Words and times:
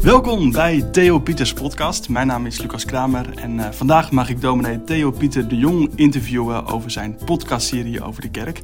Welkom 0.00 0.52
bij 0.52 0.82
Theo 0.82 1.18
Pieters 1.18 1.52
podcast. 1.52 2.08
Mijn 2.08 2.26
naam 2.26 2.46
is 2.46 2.60
Lucas 2.60 2.84
Kramer 2.84 3.38
en 3.38 3.54
uh, 3.54 3.70
vandaag 3.70 4.10
mag 4.10 4.28
ik 4.28 4.40
dominee 4.40 4.84
Theo 4.84 5.10
Pieter 5.10 5.48
de 5.48 5.56
Jong 5.56 5.90
interviewen 5.94 6.66
over 6.66 6.90
zijn 6.90 7.18
podcastserie 7.24 8.02
over 8.02 8.22
de 8.22 8.30
kerk. 8.30 8.62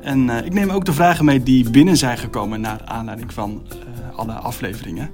En 0.00 0.28
uh, 0.28 0.44
ik 0.44 0.52
neem 0.52 0.70
ook 0.70 0.84
de 0.84 0.92
vragen 0.92 1.24
mee 1.24 1.42
die 1.42 1.70
binnen 1.70 1.96
zijn 1.96 2.18
gekomen 2.18 2.60
naar 2.60 2.84
aanleiding 2.84 3.32
van 3.32 3.62
uh, 3.68 4.18
alle 4.18 4.32
afleveringen. 4.32 5.10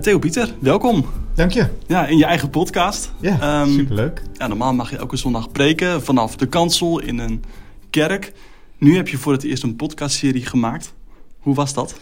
Theo 0.00 0.18
Pieter, 0.18 0.54
welkom. 0.58 1.06
Dank 1.34 1.50
je. 1.52 1.68
Ja, 1.86 2.06
in 2.06 2.16
je 2.16 2.24
eigen 2.24 2.50
podcast. 2.50 3.12
Ja, 3.20 3.60
um, 3.60 3.72
superleuk. 3.72 4.22
Ja, 4.32 4.46
normaal 4.46 4.74
mag 4.74 4.90
je 4.90 4.96
elke 4.96 5.16
zondag 5.16 5.52
preken 5.52 6.02
vanaf 6.02 6.36
de 6.36 6.46
kansel 6.46 7.00
in 7.00 7.18
een 7.18 7.44
kerk. 7.90 8.32
Nu 8.78 8.96
heb 8.96 9.08
je 9.08 9.18
voor 9.18 9.32
het 9.32 9.42
eerst 9.42 9.62
een 9.62 9.76
podcastserie 9.76 10.46
gemaakt. 10.46 10.94
Hoe 11.38 11.54
was 11.54 11.74
dat? 11.74 12.00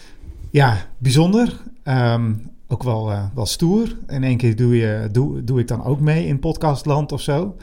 Ja, 0.50 0.86
bijzonder. 0.98 1.60
Um, 1.84 2.52
ook 2.68 2.82
wel, 2.82 3.10
uh, 3.10 3.24
wel 3.34 3.46
stoer. 3.46 3.96
In 4.08 4.24
één 4.24 4.36
keer 4.36 4.56
doe, 4.56 4.76
je, 4.76 5.08
doe, 5.12 5.44
doe 5.44 5.60
ik 5.60 5.68
dan 5.68 5.84
ook 5.84 6.00
mee 6.00 6.26
in 6.26 6.38
podcastland 6.38 7.12
of 7.12 7.20
zo. 7.20 7.56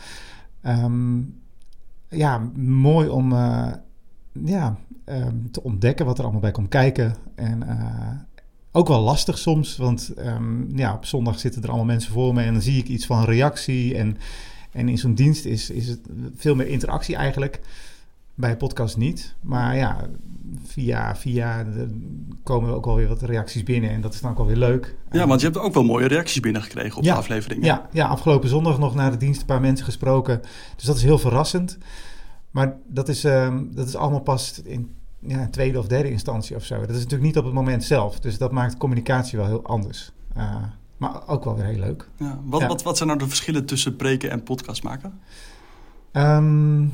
Um, 0.66 1.40
ja, 2.09 2.52
mooi 2.55 3.09
om 3.09 3.32
uh, 3.32 3.72
ja, 4.32 4.78
um, 5.06 5.52
te 5.52 5.64
ontdekken 5.64 6.06
wat 6.06 6.18
er 6.18 6.23
allemaal 6.23 6.42
bij 6.42 6.52
komt 6.52 6.68
kijken. 6.70 7.16
En 7.36 7.64
uh, 7.68 8.12
ook 8.72 8.88
wel 8.88 9.02
lastig 9.02 9.38
soms, 9.38 9.78
want 9.78 10.14
um, 10.18 10.78
ja, 10.78 10.94
op 10.94 11.06
zondag 11.06 11.40
zitten 11.40 11.62
er 11.62 11.68
allemaal 11.68 11.86
mensen 11.86 12.12
voor 12.12 12.34
me 12.34 12.44
en 12.44 12.54
dan 12.54 12.62
zie 12.62 12.78
ik 12.78 12.88
iets 12.88 13.06
van 13.06 13.23
reactie. 13.23 13.95
En, 13.95 14.18
en 14.72 14.90
in 14.90 14.97
zo'n 14.97 15.14
dienst 15.14 15.45
is, 15.45 15.70
is 15.70 15.88
het 15.88 16.00
veel 16.36 16.56
meer 16.56 16.68
interactie 16.68 17.16
eigenlijk. 17.16 17.59
Bij 18.36 18.58
podcast 18.58 18.98
niet. 18.98 19.36
Maar 19.42 19.76
ja, 19.76 20.08
via, 20.66 21.16
via 21.16 21.66
komen 22.44 22.70
er 22.70 22.76
ook 22.76 22.86
wel 22.86 22.96
weer 22.96 23.08
wat 23.08 23.22
reacties 23.22 23.64
binnen. 23.64 23.90
En 23.90 24.02
dat 24.02 24.14
is 24.14 24.22
dan 24.22 24.32
ook 24.32 24.38
wel 24.38 24.46
weer 24.46 24.56
leuk. 24.56 24.96
Ja, 25.12 25.28
want 25.28 25.42
je 25.42 25.48
hebt 25.48 25.60
ook 25.60 25.74
wel 25.74 25.84
mooie 25.84 26.08
reacties 26.08 26.40
binnengekregen 26.40 26.98
op 26.98 27.04
ja, 27.04 27.14
de 27.14 27.20
afleveringen. 27.20 27.66
Ja, 27.66 27.90
ja, 27.92 28.08
afgelopen 28.08 28.50
zondag 28.50 28.80
nog 28.80 28.96
naar 28.96 29.12
de 29.12 29.18
dienst 29.18 29.40
een 29.40 29.46
paar 29.46 29.62
mensen 29.62 29.86
gesproken. 29.86 30.42
Dus 30.76 30.86
dat 30.86 30.96
is 30.96 31.04
heel 31.04 31.20
verrassend. 31.20 31.78
Maar 32.52 32.78
dat 32.88 33.09
is, 33.09 33.24
um, 33.24 33.76
dat 33.76 33.88
is 33.88 33.96
allemaal 33.96 34.22
pas 34.22 34.62
in 34.64 34.96
ja, 35.20 35.48
tweede 35.48 35.80
of 35.80 35.88
derde 35.88 36.12
instantie 36.12 36.56
of 36.56 36.66
zo. 36.66 36.80
Dat 36.80 36.90
is 36.90 36.96
natuurlijk 36.96 37.24
niet 37.24 37.38
op 37.38 37.46
het 37.46 37.54
moment 37.54 37.84
zelf. 37.84 38.20
Dus 38.20 38.38
dat 38.38 38.52
maakt 38.52 38.78
communicatie 38.78 39.38
wel 39.38 39.48
heel 39.48 39.64
anders. 39.64 40.12
Uh, 40.38 40.56
maar 40.98 41.28
ook 41.28 41.44
wel 41.44 41.56
weer 41.56 41.66
heel 41.66 41.80
leuk. 41.80 42.09
Ja, 42.18 42.40
wat, 42.44 42.62
ja. 42.62 42.68
Wat, 42.68 42.84
wat 42.84 42.98
zijn 42.98 43.09
nou 43.09 43.22
de 43.22 43.28
verschillen 43.28 43.66
tussen 43.66 43.96
preken 43.96 44.32
en 44.32 44.44
podcast 44.44 44.84
maken? 44.84 45.20
Um, 46.14 46.94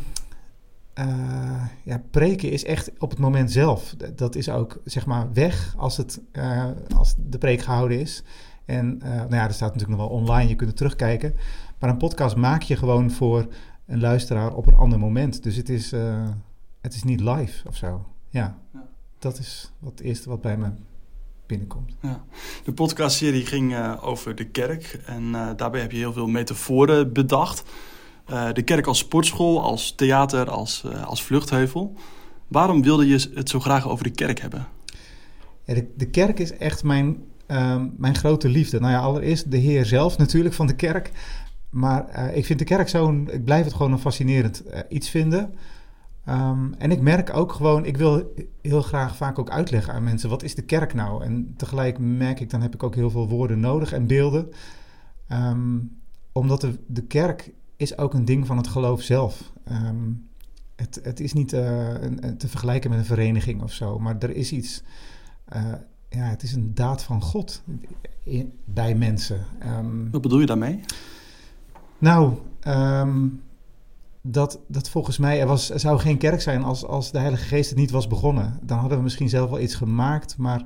uh, 0.99 1.65
ja, 1.83 2.01
preken 2.11 2.51
is 2.51 2.63
echt 2.63 2.91
op 2.99 3.09
het 3.09 3.19
moment 3.19 3.51
zelf. 3.51 3.95
Dat 4.15 4.35
is 4.35 4.49
ook 4.49 4.81
zeg 4.83 5.05
maar 5.05 5.33
weg 5.33 5.73
als, 5.77 5.97
het, 5.97 6.21
uh, 6.33 6.65
als 6.95 7.15
de 7.29 7.37
preek 7.37 7.61
gehouden 7.61 7.99
is. 7.99 8.23
En 8.65 8.99
uh, 9.03 9.09
nou 9.09 9.35
ja, 9.35 9.47
er 9.47 9.53
staat 9.53 9.73
natuurlijk 9.73 9.99
nog 9.99 10.09
wel 10.09 10.17
online, 10.17 10.49
je 10.49 10.55
kunt 10.55 10.69
het 10.69 10.77
terugkijken. 10.77 11.35
Maar 11.79 11.89
een 11.89 11.97
podcast 11.97 12.35
maak 12.35 12.61
je 12.61 12.75
gewoon 12.75 13.11
voor 13.11 13.47
een 13.85 13.99
luisteraar 13.99 14.53
op 14.53 14.67
een 14.67 14.75
ander 14.75 14.99
moment. 14.99 15.43
Dus 15.43 15.55
het 15.55 15.69
is, 15.69 15.91
het 16.81 16.93
is 16.93 17.03
niet 17.03 17.19
live 17.19 17.67
of 17.67 17.75
zo. 17.75 18.05
Ja, 18.29 18.57
ja. 18.73 18.87
dat 19.19 19.39
is 19.39 19.71
wat 19.79 19.91
het 19.91 20.01
eerste 20.01 20.29
wat 20.29 20.41
bij 20.41 20.57
me 20.57 20.69
binnenkomt. 21.45 21.95
Ja. 22.01 22.23
De 22.63 22.73
podcastserie 22.73 23.45
ging 23.45 23.97
over 24.01 24.35
de 24.35 24.45
kerk 24.45 24.99
en 25.05 25.31
daarbij 25.31 25.81
heb 25.81 25.91
je 25.91 25.97
heel 25.97 26.13
veel 26.13 26.27
metaforen 26.27 27.13
bedacht. 27.13 27.63
Uh, 28.29 28.53
de 28.53 28.61
kerk 28.61 28.87
als 28.87 28.97
sportschool, 28.97 29.61
als 29.61 29.95
theater, 29.95 30.49
als, 30.49 30.83
uh, 30.85 31.05
als 31.05 31.23
vluchtheuvel. 31.23 31.93
Waarom 32.47 32.81
wilde 32.81 33.07
je 33.07 33.29
het 33.33 33.49
zo 33.49 33.59
graag 33.59 33.87
over 33.87 34.03
de 34.03 34.09
kerk 34.09 34.39
hebben? 34.39 34.67
De, 35.65 35.91
de, 35.95 36.09
kerk 36.09 36.39
is 36.39 36.57
echt 36.57 36.83
mijn, 36.83 37.23
uh, 37.47 37.83
mijn 37.97 38.15
grote 38.15 38.49
liefde. 38.49 38.79
Nou 38.79 38.91
ja, 38.93 38.99
allereerst 38.99 39.51
de 39.51 39.57
Heer 39.57 39.85
zelf 39.85 40.17
natuurlijk 40.17 40.55
van 40.55 40.67
de 40.67 40.75
kerk. 40.75 41.11
Maar 41.69 42.05
uh, 42.15 42.37
ik 42.37 42.45
vind 42.45 42.59
de 42.59 42.65
kerk 42.65 42.89
zo'n. 42.89 43.29
Ik 43.31 43.45
blijf 43.45 43.65
het 43.65 43.73
gewoon 43.73 43.91
een 43.91 43.99
fascinerend 43.99 44.63
iets 44.89 45.09
vinden. 45.09 45.53
Um, 46.29 46.73
en 46.77 46.91
ik 46.91 47.01
merk 47.01 47.35
ook 47.35 47.51
gewoon, 47.51 47.85
ik 47.85 47.97
wil 47.97 48.33
heel 48.61 48.81
graag 48.81 49.15
vaak 49.15 49.39
ook 49.39 49.49
uitleggen 49.49 49.93
aan 49.93 50.03
mensen: 50.03 50.29
wat 50.29 50.43
is 50.43 50.55
de 50.55 50.61
kerk 50.61 50.93
nou? 50.93 51.23
En 51.23 51.53
tegelijk 51.57 51.97
merk 51.99 52.39
ik, 52.39 52.49
dan 52.49 52.61
heb 52.61 52.73
ik 52.73 52.83
ook 52.83 52.95
heel 52.95 53.09
veel 53.09 53.29
woorden 53.29 53.59
nodig 53.59 53.93
en 53.93 54.07
beelden. 54.07 54.51
Um, 55.31 55.99
omdat 56.31 56.61
de, 56.61 56.79
de 56.87 57.03
kerk 57.03 57.51
is 57.77 57.97
ook 57.97 58.13
een 58.13 58.25
ding 58.25 58.45
van 58.45 58.57
het 58.57 58.67
geloof 58.67 59.01
zelf. 59.01 59.51
Um, 59.71 60.29
het, 60.75 60.99
het, 61.03 61.19
is 61.19 61.33
niet 61.33 61.53
uh, 61.53 62.01
een, 62.01 62.37
te 62.37 62.47
vergelijken 62.47 62.89
met 62.89 62.99
een 62.99 63.05
vereniging 63.05 63.61
of 63.61 63.71
zo, 63.71 63.99
maar 63.99 64.15
er 64.19 64.35
is 64.35 64.51
iets. 64.51 64.83
Uh, 65.55 65.73
ja, 66.09 66.23
het 66.23 66.43
is 66.43 66.53
een 66.53 66.73
daad 66.73 67.03
van 67.03 67.21
God 67.21 67.63
in, 68.23 68.53
bij 68.65 68.95
mensen. 68.95 69.45
Um, 69.65 70.11
Wat 70.11 70.21
bedoel 70.21 70.39
je 70.39 70.45
daarmee? 70.45 70.79
Nou, 71.97 72.33
um, 72.67 73.41
dat, 74.21 74.59
dat 74.67 74.89
volgens 74.89 75.17
mij, 75.17 75.39
er, 75.39 75.47
was, 75.47 75.69
er 75.69 75.79
zou 75.79 75.99
geen 75.99 76.17
kerk 76.17 76.41
zijn 76.41 76.63
als, 76.63 76.85
als 76.85 77.11
de 77.11 77.19
Heilige 77.19 77.45
Geest 77.45 77.69
het 77.69 77.79
niet 77.79 77.91
was 77.91 78.07
begonnen. 78.07 78.59
Dan 78.61 78.77
hadden 78.77 78.97
we 78.97 79.03
misschien 79.03 79.29
zelf 79.29 79.49
wel 79.49 79.59
iets 79.59 79.75
gemaakt, 79.75 80.37
maar. 80.37 80.65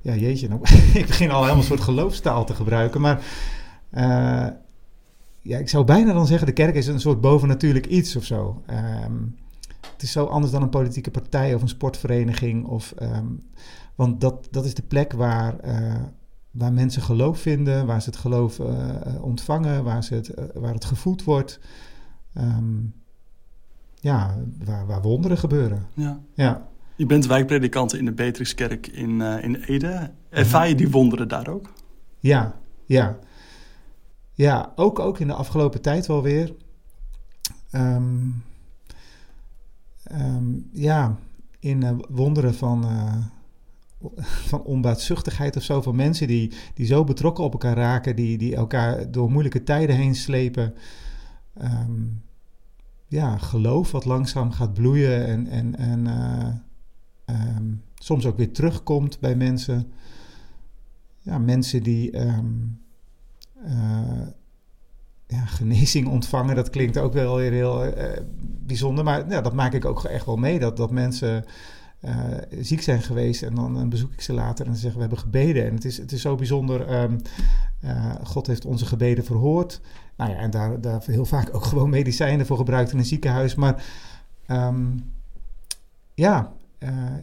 ja, 0.00 0.14
jeetje, 0.14 0.48
nou, 0.48 0.60
ik 1.00 1.06
begin 1.06 1.30
al 1.30 1.40
helemaal 1.40 1.60
een 1.60 1.68
soort 1.68 1.80
geloofstaal 1.80 2.44
te 2.44 2.54
gebruiken, 2.54 3.00
maar. 3.00 3.22
Uh, 3.96 4.46
ja, 5.40 5.58
ik 5.58 5.68
zou 5.68 5.84
bijna 5.84 6.12
dan 6.12 6.26
zeggen, 6.26 6.46
de 6.46 6.52
kerk 6.52 6.74
is 6.74 6.86
een 6.86 7.00
soort 7.00 7.20
bovennatuurlijk 7.20 7.86
iets 7.86 8.16
of 8.16 8.24
zo. 8.24 8.62
Um, 9.04 9.36
het 9.92 10.02
is 10.02 10.12
zo 10.12 10.24
anders 10.24 10.52
dan 10.52 10.62
een 10.62 10.68
politieke 10.68 11.10
partij 11.10 11.54
of 11.54 11.62
een 11.62 11.68
sportvereniging. 11.68 12.66
Of, 12.66 12.94
um, 13.02 13.42
want 13.94 14.20
dat, 14.20 14.48
dat 14.50 14.64
is 14.64 14.74
de 14.74 14.82
plek 14.82 15.12
waar, 15.12 15.54
uh, 15.64 16.02
waar 16.50 16.72
mensen 16.72 17.02
geloof 17.02 17.38
vinden, 17.38 17.86
waar 17.86 18.02
ze 18.02 18.10
het 18.10 18.18
geloof 18.18 18.58
uh, 18.58 18.88
ontvangen, 19.20 19.84
waar, 19.84 20.04
ze 20.04 20.14
het, 20.14 20.34
waar 20.54 20.74
het 20.74 20.84
gevoed 20.84 21.24
wordt. 21.24 21.60
Um, 22.38 22.94
ja, 23.94 24.36
waar, 24.64 24.86
waar 24.86 25.02
wonderen 25.02 25.38
gebeuren. 25.38 25.86
Ja. 25.94 26.20
ja. 26.34 26.68
Je 26.96 27.06
bent 27.06 27.26
wijkpredikant 27.26 27.94
in 27.94 28.04
de 28.04 28.12
Beatrixkerk 28.12 28.86
in, 28.86 29.20
in 29.20 29.54
Ede. 29.54 30.10
Ervaar 30.28 30.68
je 30.68 30.74
die 30.74 30.90
wonderen 30.90 31.28
daar 31.28 31.48
ook? 31.48 31.72
Ja, 32.18 32.54
ja. 32.84 33.18
Ja, 34.36 34.72
ook, 34.76 34.98
ook 34.98 35.18
in 35.18 35.26
de 35.26 35.34
afgelopen 35.34 35.80
tijd 35.80 36.06
wel 36.06 36.22
weer. 36.22 36.54
Um, 37.72 38.42
um, 40.12 40.68
ja, 40.72 41.18
in 41.58 41.80
uh, 41.80 41.90
wonderen 42.08 42.54
van, 42.54 42.84
uh, 42.84 43.16
van 44.22 44.62
onbaatzuchtigheid 44.62 45.56
of 45.56 45.62
zo. 45.62 45.82
Van 45.82 45.96
mensen 45.96 46.26
die, 46.26 46.52
die 46.74 46.86
zo 46.86 47.04
betrokken 47.04 47.44
op 47.44 47.52
elkaar 47.52 47.76
raken, 47.76 48.16
die, 48.16 48.38
die 48.38 48.56
elkaar 48.56 49.10
door 49.10 49.30
moeilijke 49.30 49.62
tijden 49.62 49.96
heen 49.96 50.14
slepen. 50.14 50.74
Um, 51.62 52.22
ja, 53.06 53.38
geloof 53.38 53.90
wat 53.90 54.04
langzaam 54.04 54.50
gaat 54.50 54.74
bloeien 54.74 55.26
en, 55.26 55.46
en, 55.46 55.76
en 55.76 56.06
uh, 57.30 57.56
soms 57.94 58.26
ook 58.26 58.36
weer 58.36 58.52
terugkomt 58.52 59.20
bij 59.20 59.36
mensen. 59.36 59.92
Ja, 61.20 61.38
mensen 61.38 61.82
die. 61.82 62.10
Ja, 65.26 65.44
genezing 65.46 66.08
ontvangen, 66.08 66.54
dat 66.54 66.70
klinkt 66.70 66.98
ook 66.98 67.12
wel 67.12 67.36
weer 67.36 67.52
heel 67.52 67.86
uh, 67.86 67.92
bijzonder. 68.66 69.04
Maar 69.04 69.28
ja, 69.28 69.40
dat 69.40 69.52
maak 69.52 69.72
ik 69.72 69.84
ook 69.84 70.04
echt 70.04 70.26
wel 70.26 70.36
mee. 70.36 70.58
Dat, 70.58 70.76
dat 70.76 70.90
mensen 70.90 71.44
uh, 72.04 72.26
ziek 72.60 72.82
zijn 72.82 73.02
geweest 73.02 73.42
en 73.42 73.54
dan 73.54 73.88
bezoek 73.88 74.12
ik 74.12 74.20
ze 74.20 74.32
later 74.32 74.66
en 74.66 74.74
zeggen 74.74 74.94
we 74.94 75.00
hebben 75.00 75.18
gebeden. 75.18 75.66
En 75.66 75.74
het 75.74 75.84
is, 75.84 75.96
het 75.96 76.12
is 76.12 76.20
zo 76.20 76.34
bijzonder. 76.34 77.02
Um, 77.02 77.20
God 78.22 78.46
heeft 78.46 78.64
onze 78.64 78.86
gebeden 78.86 79.24
verhoord. 79.24 79.80
Nou 80.16 80.30
ja, 80.30 80.36
en 80.36 80.50
daar, 80.50 80.80
daar 80.80 81.02
heel 81.06 81.24
vaak 81.24 81.54
ook 81.54 81.64
gewoon 81.64 81.90
medicijnen 81.90 82.46
voor 82.46 82.56
gebruikt 82.56 82.92
in 82.92 82.98
een 82.98 83.04
ziekenhuis. 83.04 83.54
Maar 83.54 83.84
um, 84.48 85.12
ja, 86.14 86.52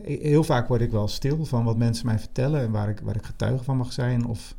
heel 0.04 0.44
vaak 0.44 0.68
word 0.68 0.82
ik 0.82 0.92
wel 0.92 1.08
stil 1.08 1.46
van 1.46 1.64
wat 1.64 1.78
mensen 1.78 2.06
mij 2.06 2.20
vertellen 2.20 2.62
en 2.62 2.72
waar 2.72 2.90
ik, 2.90 3.00
waar 3.00 3.16
ik 3.16 3.26
getuige 3.26 3.64
van 3.64 3.78
mag 3.78 3.94
zijn. 3.94 4.26
Of 4.26 4.56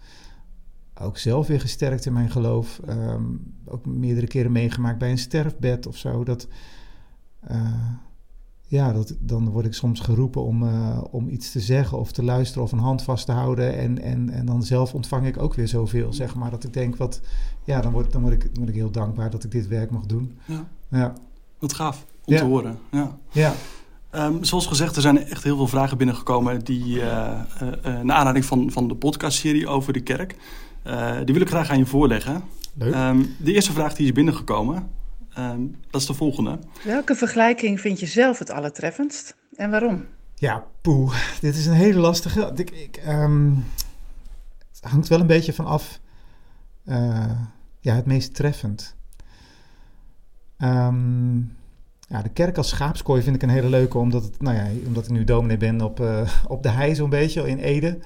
ook 1.00 1.19
zelf 1.19 1.47
weer 1.47 1.61
gesterkt 1.61 2.06
in 2.06 2.12
mijn 2.12 2.31
geloof. 2.31 2.81
Um, 2.89 3.55
ook 3.65 3.87
meerdere 3.87 4.27
keren 4.27 4.53
meegemaakt 4.53 4.99
bij 4.99 5.11
een 5.11 5.19
sterfbed 5.19 5.87
of 5.87 5.97
zo. 5.97 6.25
Dat, 6.25 6.49
uh, 7.50 7.91
ja, 8.62 8.93
dat, 8.93 9.17
dan 9.19 9.49
word 9.49 9.67
ik 9.67 9.75
soms 9.75 10.00
geroepen 10.00 10.43
om, 10.43 10.62
uh, 10.62 11.05
om 11.11 11.29
iets 11.29 11.53
te 11.53 11.61
zeggen 11.61 11.99
of 11.99 12.12
te 12.12 12.25
luisteren 12.25 12.62
of 12.62 12.73
een 12.73 12.79
hand 12.79 13.03
vast 13.03 13.27
te 13.27 13.33
houden. 13.33 13.77
En, 13.77 14.03
en, 14.03 14.31
en 14.31 14.47
dan 14.47 14.62
zelf 14.62 14.94
ontvang 14.94 15.27
ik 15.27 15.43
ook 15.43 15.55
weer 15.55 15.69
zoveel, 15.69 16.12
zeg 16.12 16.35
maar. 16.35 16.50
Dat 16.50 16.65
ik 16.65 16.73
denk, 16.73 16.97
wat, 16.97 17.21
ja, 17.65 17.81
dan 17.81 17.93
word, 17.93 18.12
dan 18.12 18.23
word, 18.23 18.35
ik, 18.35 18.50
word 18.55 18.69
ik 18.69 18.75
heel 18.75 18.91
dankbaar 18.91 19.31
dat 19.31 19.44
ik 19.44 19.50
dit 19.50 19.69
werk 19.69 19.91
mag 19.91 20.06
doen. 20.06 20.39
Ja. 20.44 20.69
ja. 20.91 21.12
Wat 21.59 21.73
gaaf 21.73 22.06
om 22.25 22.33
ja. 22.33 22.39
te 22.39 22.44
horen. 22.44 22.79
Ja. 22.91 23.19
ja. 23.31 23.55
Um, 24.15 24.44
zoals 24.44 24.67
gezegd, 24.67 24.97
er 24.97 25.03
zijn 25.03 25.27
echt 25.27 25.43
heel 25.43 25.56
veel 25.56 25.67
vragen 25.67 25.99
binnengekomen 25.99 26.65
die 26.65 26.85
uh, 26.87 27.41
uh, 27.62 28.00
naar 28.00 28.17
aanleiding 28.17 28.44
van, 28.44 28.71
van 28.71 28.89
de 28.89 28.94
podcastserie 28.94 29.69
over 29.69 29.93
de 29.93 30.00
kerk. 30.00 30.37
Uh, 30.87 31.17
die 31.25 31.34
wil 31.34 31.43
ik 31.43 31.49
graag 31.49 31.70
aan 31.70 31.79
je 31.79 31.87
voorleggen. 31.87 32.43
Leuk. 32.75 32.94
Um, 32.94 33.37
de 33.38 33.52
eerste 33.52 33.73
vraag 33.73 33.94
die 33.94 34.06
is 34.06 34.12
binnengekomen, 34.12 34.90
um, 35.38 35.76
dat 35.90 36.00
is 36.00 36.06
de 36.06 36.14
volgende. 36.14 36.58
Welke 36.84 37.14
vergelijking 37.14 37.81
vind 37.81 38.00
je 38.00 38.06
zelf 38.06 38.38
het 38.38 38.50
allertreffendst 38.50 39.37
en 39.55 39.70
waarom? 39.70 40.06
Ja, 40.34 40.64
poeh. 40.81 41.14
Dit 41.40 41.56
is 41.56 41.67
een 41.67 41.73
hele 41.73 41.99
lastige. 41.99 42.52
Ik, 42.55 42.70
ik, 42.70 42.96
ehm, 42.96 43.55
het 44.81 44.90
hangt 44.90 45.08
wel 45.08 45.20
een 45.20 45.26
beetje 45.26 45.52
van 45.52 45.67
af. 45.67 46.00
Uh, 46.84 47.31
ja, 47.81 47.94
het 47.94 48.06
meest 48.06 48.34
treffend. 48.34 48.96
Ehm, 50.58 51.37
ja, 52.08 52.23
de 52.23 52.29
kerk 52.32 52.56
als 52.56 52.69
schaapskooi 52.69 53.23
vind 53.23 53.37
ik 53.37 53.43
een 53.43 53.49
hele 53.49 53.69
leuke, 53.69 53.99
omdat, 53.99 54.23
het, 54.23 54.40
nou 54.43 54.56
ja, 54.56 54.67
omdat 54.87 55.05
ik 55.05 55.11
nu 55.11 55.25
dominee 55.25 55.56
ben 55.56 55.81
op, 55.81 56.00
uh, 56.00 56.31
op 56.49 56.62
de 56.62 56.69
hei 56.69 56.94
zo'n 56.94 57.11
beetje 57.11 57.49
in 57.49 57.58
Ede. 57.58 57.99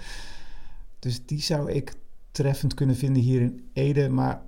Dus 0.99 1.27
die 1.27 1.43
zou 1.43 1.73
ik 1.73 1.95
treffend 2.37 2.75
kunnen 2.75 2.97
vinden 2.97 3.23
hier 3.23 3.41
in 3.41 3.69
Ede. 3.73 4.09
Maar 4.09 4.43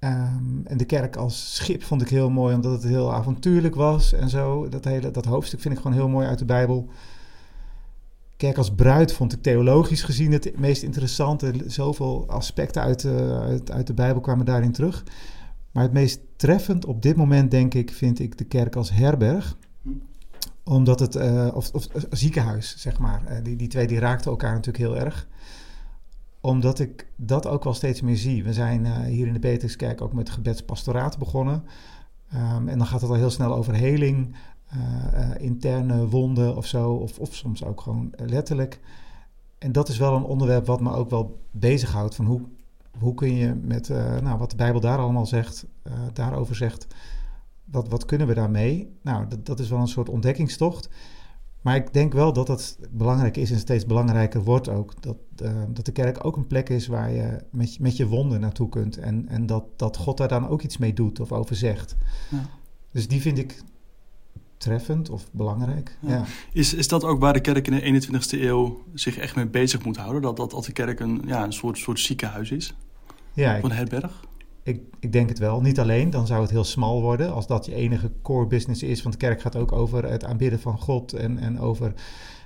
um, 0.00 0.62
en 0.64 0.76
de 0.76 0.84
kerk 0.84 1.16
als 1.16 1.54
schip 1.54 1.82
vond 1.82 2.02
ik 2.02 2.08
heel 2.08 2.30
mooi, 2.30 2.54
omdat 2.54 2.72
het 2.72 2.90
heel 2.90 3.14
avontuurlijk 3.14 3.74
was 3.74 4.12
en 4.12 4.28
zo. 4.28 4.68
Dat, 4.68 4.84
hele, 4.84 5.10
dat 5.10 5.24
hoofdstuk 5.24 5.60
vind 5.60 5.74
ik 5.74 5.80
gewoon 5.80 5.96
heel 5.96 6.08
mooi 6.08 6.26
uit 6.26 6.38
de 6.38 6.44
Bijbel. 6.44 6.88
Kerk 8.36 8.56
als 8.56 8.74
bruid 8.74 9.12
vond 9.12 9.32
ik 9.32 9.42
theologisch 9.42 10.02
gezien 10.02 10.32
het 10.32 10.58
meest 10.58 10.82
interessante. 10.82 11.52
Zoveel 11.66 12.24
aspecten 12.28 12.82
uit 12.82 13.00
de, 13.00 13.38
uit, 13.42 13.70
uit 13.70 13.86
de 13.86 13.94
Bijbel 13.94 14.20
kwamen 14.20 14.44
daarin 14.46 14.72
terug. 14.72 15.04
Maar 15.70 15.82
het 15.82 15.92
meest 15.92 16.20
treffend 16.36 16.84
op 16.84 17.02
dit 17.02 17.16
moment, 17.16 17.50
denk 17.50 17.74
ik, 17.74 17.90
vind 17.90 18.18
ik 18.18 18.38
de 18.38 18.44
kerk 18.44 18.76
als 18.76 18.90
herberg. 18.90 19.56
Omdat 20.64 21.00
het, 21.00 21.16
uh, 21.16 21.48
of, 21.54 21.70
of, 21.72 21.86
ziekenhuis, 22.10 22.74
zeg 22.78 22.98
maar. 22.98 23.42
Die, 23.42 23.56
die 23.56 23.68
twee 23.68 23.86
die 23.86 23.98
raakten 23.98 24.30
elkaar 24.30 24.54
natuurlijk 24.54 24.84
heel 24.84 24.96
erg 24.96 25.28
omdat 26.48 26.78
ik 26.78 27.06
dat 27.16 27.46
ook 27.46 27.64
wel 27.64 27.74
steeds 27.74 28.00
meer 28.00 28.16
zie. 28.16 28.44
We 28.44 28.52
zijn 28.52 28.84
uh, 28.84 28.98
hier 28.98 29.26
in 29.26 29.32
de 29.32 29.38
Beterskerk 29.38 30.00
ook 30.00 30.12
met 30.12 30.30
gebedspastoraat 30.30 31.18
begonnen. 31.18 31.64
Um, 32.34 32.68
en 32.68 32.78
dan 32.78 32.86
gaat 32.86 33.00
het 33.00 33.10
al 33.10 33.16
heel 33.16 33.30
snel 33.30 33.54
over 33.54 33.74
heling, 33.74 34.34
uh, 34.76 35.30
interne 35.38 36.08
wonden 36.08 36.56
of 36.56 36.66
zo, 36.66 36.92
of, 36.92 37.18
of 37.18 37.34
soms 37.34 37.64
ook 37.64 37.80
gewoon 37.80 38.12
letterlijk. 38.16 38.80
En 39.58 39.72
dat 39.72 39.88
is 39.88 39.98
wel 39.98 40.16
een 40.16 40.24
onderwerp 40.24 40.66
wat 40.66 40.80
me 40.80 40.92
ook 40.92 41.10
wel 41.10 41.40
bezighoudt. 41.50 42.14
Van 42.14 42.26
hoe, 42.26 42.40
hoe 42.98 43.14
kun 43.14 43.34
je 43.34 43.54
met 43.54 43.88
nou, 44.22 44.38
wat 44.38 44.50
de 44.50 44.56
Bijbel 44.56 44.80
daar 44.80 44.98
allemaal 44.98 45.26
zegt, 45.26 45.66
daarover 46.12 46.56
zegt, 46.56 46.86
wat, 47.64 47.88
wat 47.88 48.04
kunnen 48.04 48.26
we 48.26 48.34
daarmee? 48.34 48.96
Nou, 49.02 49.28
dat, 49.28 49.46
dat 49.46 49.60
is 49.60 49.68
wel 49.68 49.80
een 49.80 49.88
soort 49.88 50.08
ontdekkingstocht. 50.08 50.88
Maar 51.60 51.76
ik 51.76 51.92
denk 51.92 52.12
wel 52.12 52.32
dat 52.32 52.48
het 52.48 52.78
belangrijk 52.90 53.36
is 53.36 53.50
en 53.50 53.58
steeds 53.58 53.86
belangrijker 53.86 54.42
wordt 54.42 54.68
ook. 54.68 55.02
Dat, 55.02 55.16
uh, 55.42 55.62
dat 55.68 55.84
de 55.84 55.92
kerk 55.92 56.24
ook 56.24 56.36
een 56.36 56.46
plek 56.46 56.68
is 56.68 56.86
waar 56.86 57.10
je 57.10 57.38
met, 57.50 57.78
met 57.80 57.96
je 57.96 58.06
wonden 58.06 58.40
naartoe 58.40 58.68
kunt. 58.68 58.96
En, 58.96 59.28
en 59.28 59.46
dat, 59.46 59.64
dat 59.76 59.96
God 59.96 60.16
daar 60.16 60.28
dan 60.28 60.48
ook 60.48 60.62
iets 60.62 60.78
mee 60.78 60.92
doet 60.92 61.20
of 61.20 61.32
over 61.32 61.56
zegt. 61.56 61.96
Ja. 62.30 62.48
Dus 62.92 63.08
die 63.08 63.20
vind 63.20 63.38
ik 63.38 63.62
treffend 64.56 65.10
of 65.10 65.28
belangrijk. 65.30 65.98
Ja. 66.00 66.24
Is, 66.52 66.74
is 66.74 66.88
dat 66.88 67.04
ook 67.04 67.20
waar 67.20 67.32
de 67.32 67.40
kerk 67.40 67.68
in 67.68 67.92
de 67.92 68.06
21ste 68.06 68.40
eeuw 68.40 68.82
zich 68.94 69.16
echt 69.18 69.36
mee 69.36 69.46
bezig 69.46 69.84
moet 69.84 69.96
houden? 69.96 70.22
Dat, 70.22 70.36
dat, 70.36 70.50
dat 70.50 70.64
de 70.64 70.72
kerk 70.72 71.00
een, 71.00 71.22
ja, 71.26 71.44
een 71.44 71.52
soort, 71.52 71.78
soort 71.78 72.00
ziekenhuis 72.00 72.50
is? 72.50 72.74
Ja, 73.32 73.56
of 73.56 73.62
een 73.62 73.70
herberg? 73.70 74.24
Ik, 74.68 74.82
ik 75.00 75.12
denk 75.12 75.28
het 75.28 75.38
wel. 75.38 75.60
Niet 75.60 75.80
alleen, 75.80 76.10
dan 76.10 76.26
zou 76.26 76.42
het 76.42 76.50
heel 76.50 76.64
smal 76.64 77.02
worden. 77.02 77.32
Als 77.32 77.46
dat 77.46 77.66
je 77.66 77.74
enige 77.74 78.12
core 78.22 78.46
business 78.46 78.82
is. 78.82 79.02
Want 79.02 79.14
de 79.14 79.26
kerk 79.26 79.40
gaat 79.40 79.56
ook 79.56 79.72
over 79.72 80.10
het 80.10 80.24
aanbidden 80.24 80.60
van 80.60 80.78
God 80.78 81.12
en, 81.12 81.38
en 81.38 81.60
over 81.60 81.92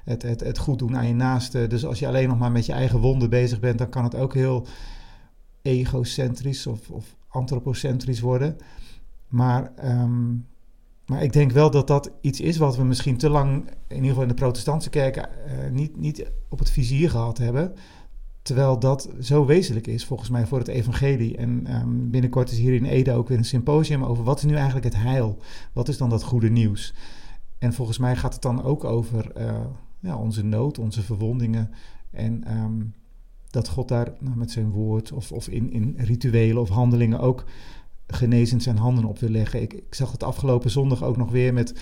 het, 0.05 0.23
het, 0.23 0.41
het 0.41 0.59
goed 0.59 0.79
doen 0.79 0.97
aan 0.97 1.07
je 1.07 1.15
naaste. 1.15 1.67
Dus 1.67 1.85
als 1.85 1.99
je 1.99 2.07
alleen 2.07 2.29
nog 2.29 2.39
maar 2.39 2.53
met 2.53 2.67
je 2.67 2.73
eigen 2.73 3.01
wonden 3.01 3.31
bezig 3.31 3.61
bent, 3.61 3.79
dan 3.79 3.89
kan 3.89 4.05
het 4.05 4.15
ook 4.15 4.35
heel 4.35 4.67
egocentrisch 5.63 6.67
of, 6.67 6.91
of 6.91 7.17
antropocentrisch 7.29 8.21
worden. 8.21 8.57
Maar, 9.29 9.73
um, 9.85 10.47
maar 11.07 11.23
ik 11.23 11.33
denk 11.33 11.53
wel 11.53 11.71
dat 11.71 11.87
dat 11.87 12.11
iets 12.21 12.41
is 12.41 12.57
wat 12.57 12.77
we 12.77 12.85
misschien 12.85 13.17
te 13.17 13.31
lang, 13.31 13.69
in 13.89 13.95
ieder 13.95 14.09
geval 14.09 14.23
in 14.23 14.29
de 14.29 14.35
protestantse 14.35 14.91
kerken, 14.91 15.29
uh, 15.47 15.71
niet, 15.71 15.97
niet 15.97 16.31
op 16.49 16.59
het 16.59 16.71
vizier 16.71 17.11
gehad 17.11 17.39
hebben. 17.39 17.75
Terwijl 18.43 18.79
dat 18.79 19.11
zo 19.21 19.47
wezenlijk 19.47 19.87
is 19.87 20.05
volgens 20.05 20.31
mij 20.31 20.47
voor 20.47 20.59
het 20.59 20.69
evangelie. 20.69 21.37
En 21.37 21.81
um, 21.81 22.11
binnenkort 22.11 22.50
is 22.50 22.59
hier 22.59 22.75
in 22.75 22.85
Ede 22.85 23.12
ook 23.12 23.29
weer 23.29 23.39
een 23.39 23.44
symposium 23.44 24.05
over 24.05 24.25
wat 24.25 24.39
is 24.39 24.44
nu 24.44 24.55
eigenlijk 24.55 24.85
het 24.85 24.97
heil? 24.97 25.39
Wat 25.73 25.89
is 25.89 25.99
dan 25.99 26.11
dat 26.11 26.23
goede 26.23 26.50
nieuws? 26.50 26.94
En 27.59 27.73
volgens 27.73 27.99
mij 27.99 28.17
gaat 28.17 28.33
het 28.33 28.43
dan 28.43 28.62
ook 28.62 28.85
over 28.85 29.33
uh, 29.37 29.61
ja, 30.00 30.17
onze 30.17 30.44
nood, 30.44 30.79
onze 30.79 31.03
verwondingen. 31.03 31.71
En 32.11 32.56
um, 32.56 32.94
dat 33.50 33.69
God 33.69 33.89
daar 33.89 34.12
nou, 34.19 34.37
met 34.37 34.50
zijn 34.50 34.71
woord 34.71 35.12
of, 35.12 35.33
of 35.33 35.49
in, 35.49 35.73
in 35.73 35.95
rituelen 35.99 36.62
of 36.62 36.69
handelingen 36.69 37.21
ook 37.21 37.45
genezend 38.06 38.62
zijn 38.62 38.77
handen 38.77 39.05
op 39.05 39.19
wil 39.19 39.29
leggen. 39.29 39.62
Ik, 39.62 39.73
ik 39.73 39.95
zag 39.95 40.12
het 40.12 40.23
afgelopen 40.23 40.71
zondag 40.71 41.03
ook 41.03 41.17
nog 41.17 41.31
weer 41.31 41.53
met 41.53 41.75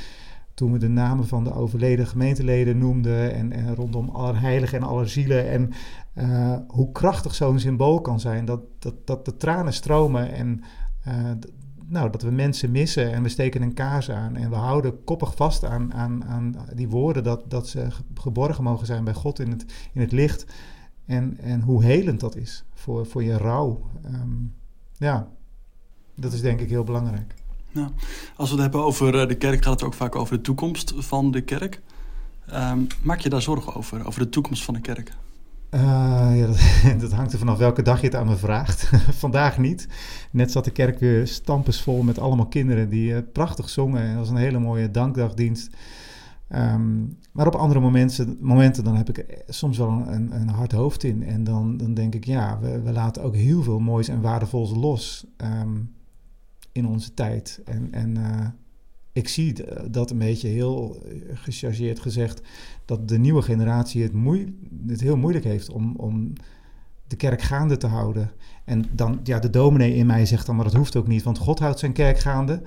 toen 0.54 0.72
we 0.72 0.78
de 0.78 0.88
namen 0.88 1.26
van 1.26 1.44
de 1.44 1.54
overleden 1.54 2.06
gemeenteleden 2.06 2.78
noemden 2.78 3.34
en, 3.34 3.52
en 3.52 3.74
rondom 3.74 4.08
allerheiligen 4.08 4.78
en 4.78 4.86
allerzielen 4.86 5.50
en 5.50 5.72
uh, 6.20 6.56
hoe 6.68 6.92
krachtig 6.92 7.34
zo'n 7.34 7.58
symbool 7.58 8.00
kan 8.00 8.20
zijn, 8.20 8.44
dat, 8.44 8.60
dat, 8.78 8.94
dat 9.04 9.24
de 9.24 9.36
tranen 9.36 9.72
stromen 9.72 10.32
en 10.32 10.62
uh, 11.08 11.14
nou, 11.86 12.10
dat 12.10 12.22
we 12.22 12.30
mensen 12.30 12.70
missen 12.70 13.12
en 13.12 13.22
we 13.22 13.28
steken 13.28 13.62
een 13.62 13.74
kaars 13.74 14.10
aan 14.10 14.36
en 14.36 14.50
we 14.50 14.56
houden 14.56 15.04
koppig 15.04 15.34
vast 15.34 15.64
aan, 15.64 15.94
aan, 15.94 16.24
aan 16.24 16.56
die 16.74 16.88
woorden 16.88 17.24
dat, 17.24 17.50
dat 17.50 17.68
ze 17.68 17.86
geborgen 18.14 18.64
mogen 18.64 18.86
zijn 18.86 19.04
bij 19.04 19.14
God 19.14 19.38
in 19.38 19.50
het, 19.50 19.64
in 19.92 20.00
het 20.00 20.12
licht 20.12 20.46
en, 21.06 21.38
en 21.38 21.60
hoe 21.60 21.84
helend 21.84 22.20
dat 22.20 22.36
is 22.36 22.64
voor, 22.74 23.06
voor 23.06 23.22
je 23.22 23.36
rouw. 23.36 23.90
Um, 24.04 24.54
ja, 24.96 25.28
dat 26.14 26.32
is 26.32 26.40
denk 26.40 26.60
ik 26.60 26.68
heel 26.68 26.84
belangrijk. 26.84 27.34
Als 28.36 28.48
we 28.48 28.54
het 28.54 28.62
hebben 28.62 28.84
over 28.84 29.20
eh, 29.20 29.28
de 29.28 29.34
kerk, 29.34 29.64
gaat 29.64 29.72
het 29.72 29.82
ook 29.82 29.94
vaak 29.94 30.16
over 30.16 30.36
de 30.36 30.42
toekomst 30.42 30.92
van 30.96 31.30
de 31.30 31.40
kerk. 31.40 31.80
Um, 32.54 32.86
maak 33.02 33.20
je 33.20 33.28
daar 33.28 33.42
zorgen 33.42 33.74
over, 33.74 34.06
over 34.06 34.20
de 34.20 34.28
toekomst 34.28 34.64
van 34.64 34.74
de 34.74 34.80
kerk? 34.80 35.12
Uh, 35.74 35.80
ja, 36.34 36.46
dat, 36.98 37.12
hangt 37.12 37.32
er 37.32 37.38
vanaf 37.38 37.58
welke 37.58 37.82
dag 37.82 38.00
je 38.00 38.06
het 38.06 38.14
aan 38.14 38.26
me 38.26 38.36
vraagt. 38.36 38.90
Vandaag 39.24 39.58
niet. 39.58 39.88
Net 40.30 40.50
zat 40.50 40.64
de 40.64 40.70
kerk 40.70 40.98
weer 40.98 41.26
stampensvol 41.26 42.02
met 42.02 42.18
allemaal 42.18 42.46
kinderen 42.46 42.88
die 42.88 43.12
uh, 43.12 43.18
prachtig 43.32 43.68
zongen. 43.68 44.08
Dat 44.08 44.16
was 44.16 44.28
een 44.28 44.36
hele 44.36 44.58
mooie 44.58 44.90
dankdagdienst. 44.90 45.76
Um, 46.54 47.18
maar 47.32 47.46
op 47.46 47.54
andere 47.54 47.80
momenten, 47.80 48.36
momenten 48.40 48.84
dan 48.84 48.96
heb 48.96 49.08
ik 49.08 49.44
soms 49.48 49.78
wel 49.78 49.88
een, 49.88 50.40
een 50.40 50.48
hard 50.48 50.72
hoofd 50.72 51.04
in. 51.04 51.22
En 51.22 51.44
dan, 51.44 51.76
dan 51.76 51.94
denk 51.94 52.14
ik, 52.14 52.24
ja, 52.24 52.58
we, 52.60 52.80
we 52.80 52.92
laten 52.92 53.22
ook 53.22 53.34
heel 53.34 53.62
veel 53.62 53.78
moois 53.78 54.08
en 54.08 54.20
waardevols 54.20 54.74
los. 54.74 55.26
Um, 55.36 55.90
in 56.72 56.86
onze 56.86 57.14
tijd. 57.14 57.60
En, 57.64 57.92
en 57.92 58.18
uh, 58.18 58.46
ik 59.12 59.28
zie 59.28 59.54
dat 59.90 60.10
een 60.10 60.18
beetje 60.18 60.48
heel 60.48 61.02
eh, 61.04 61.16
gechargeerd 61.34 62.00
gezegd, 62.00 62.42
dat 62.84 63.08
de 63.08 63.18
nieuwe 63.18 63.42
generatie 63.42 64.02
het, 64.02 64.12
moe 64.12 64.52
het 64.86 65.00
heel 65.00 65.16
moeilijk 65.16 65.44
heeft 65.44 65.70
om, 65.70 65.96
om 65.96 66.32
de 67.06 67.16
kerk 67.16 67.42
gaande 67.42 67.76
te 67.76 67.86
houden. 67.86 68.30
En 68.64 68.84
dan, 68.92 69.20
ja, 69.22 69.38
de 69.38 69.50
dominee 69.50 69.94
in 69.94 70.06
mij 70.06 70.26
zegt 70.26 70.46
dan, 70.46 70.56
maar 70.56 70.64
dat 70.64 70.74
hoeft 70.74 70.96
ook 70.96 71.06
niet, 71.06 71.22
want 71.22 71.38
God 71.38 71.58
houdt 71.58 71.78
zijn 71.78 71.92
kerk 71.92 72.18
gaande. 72.18 72.62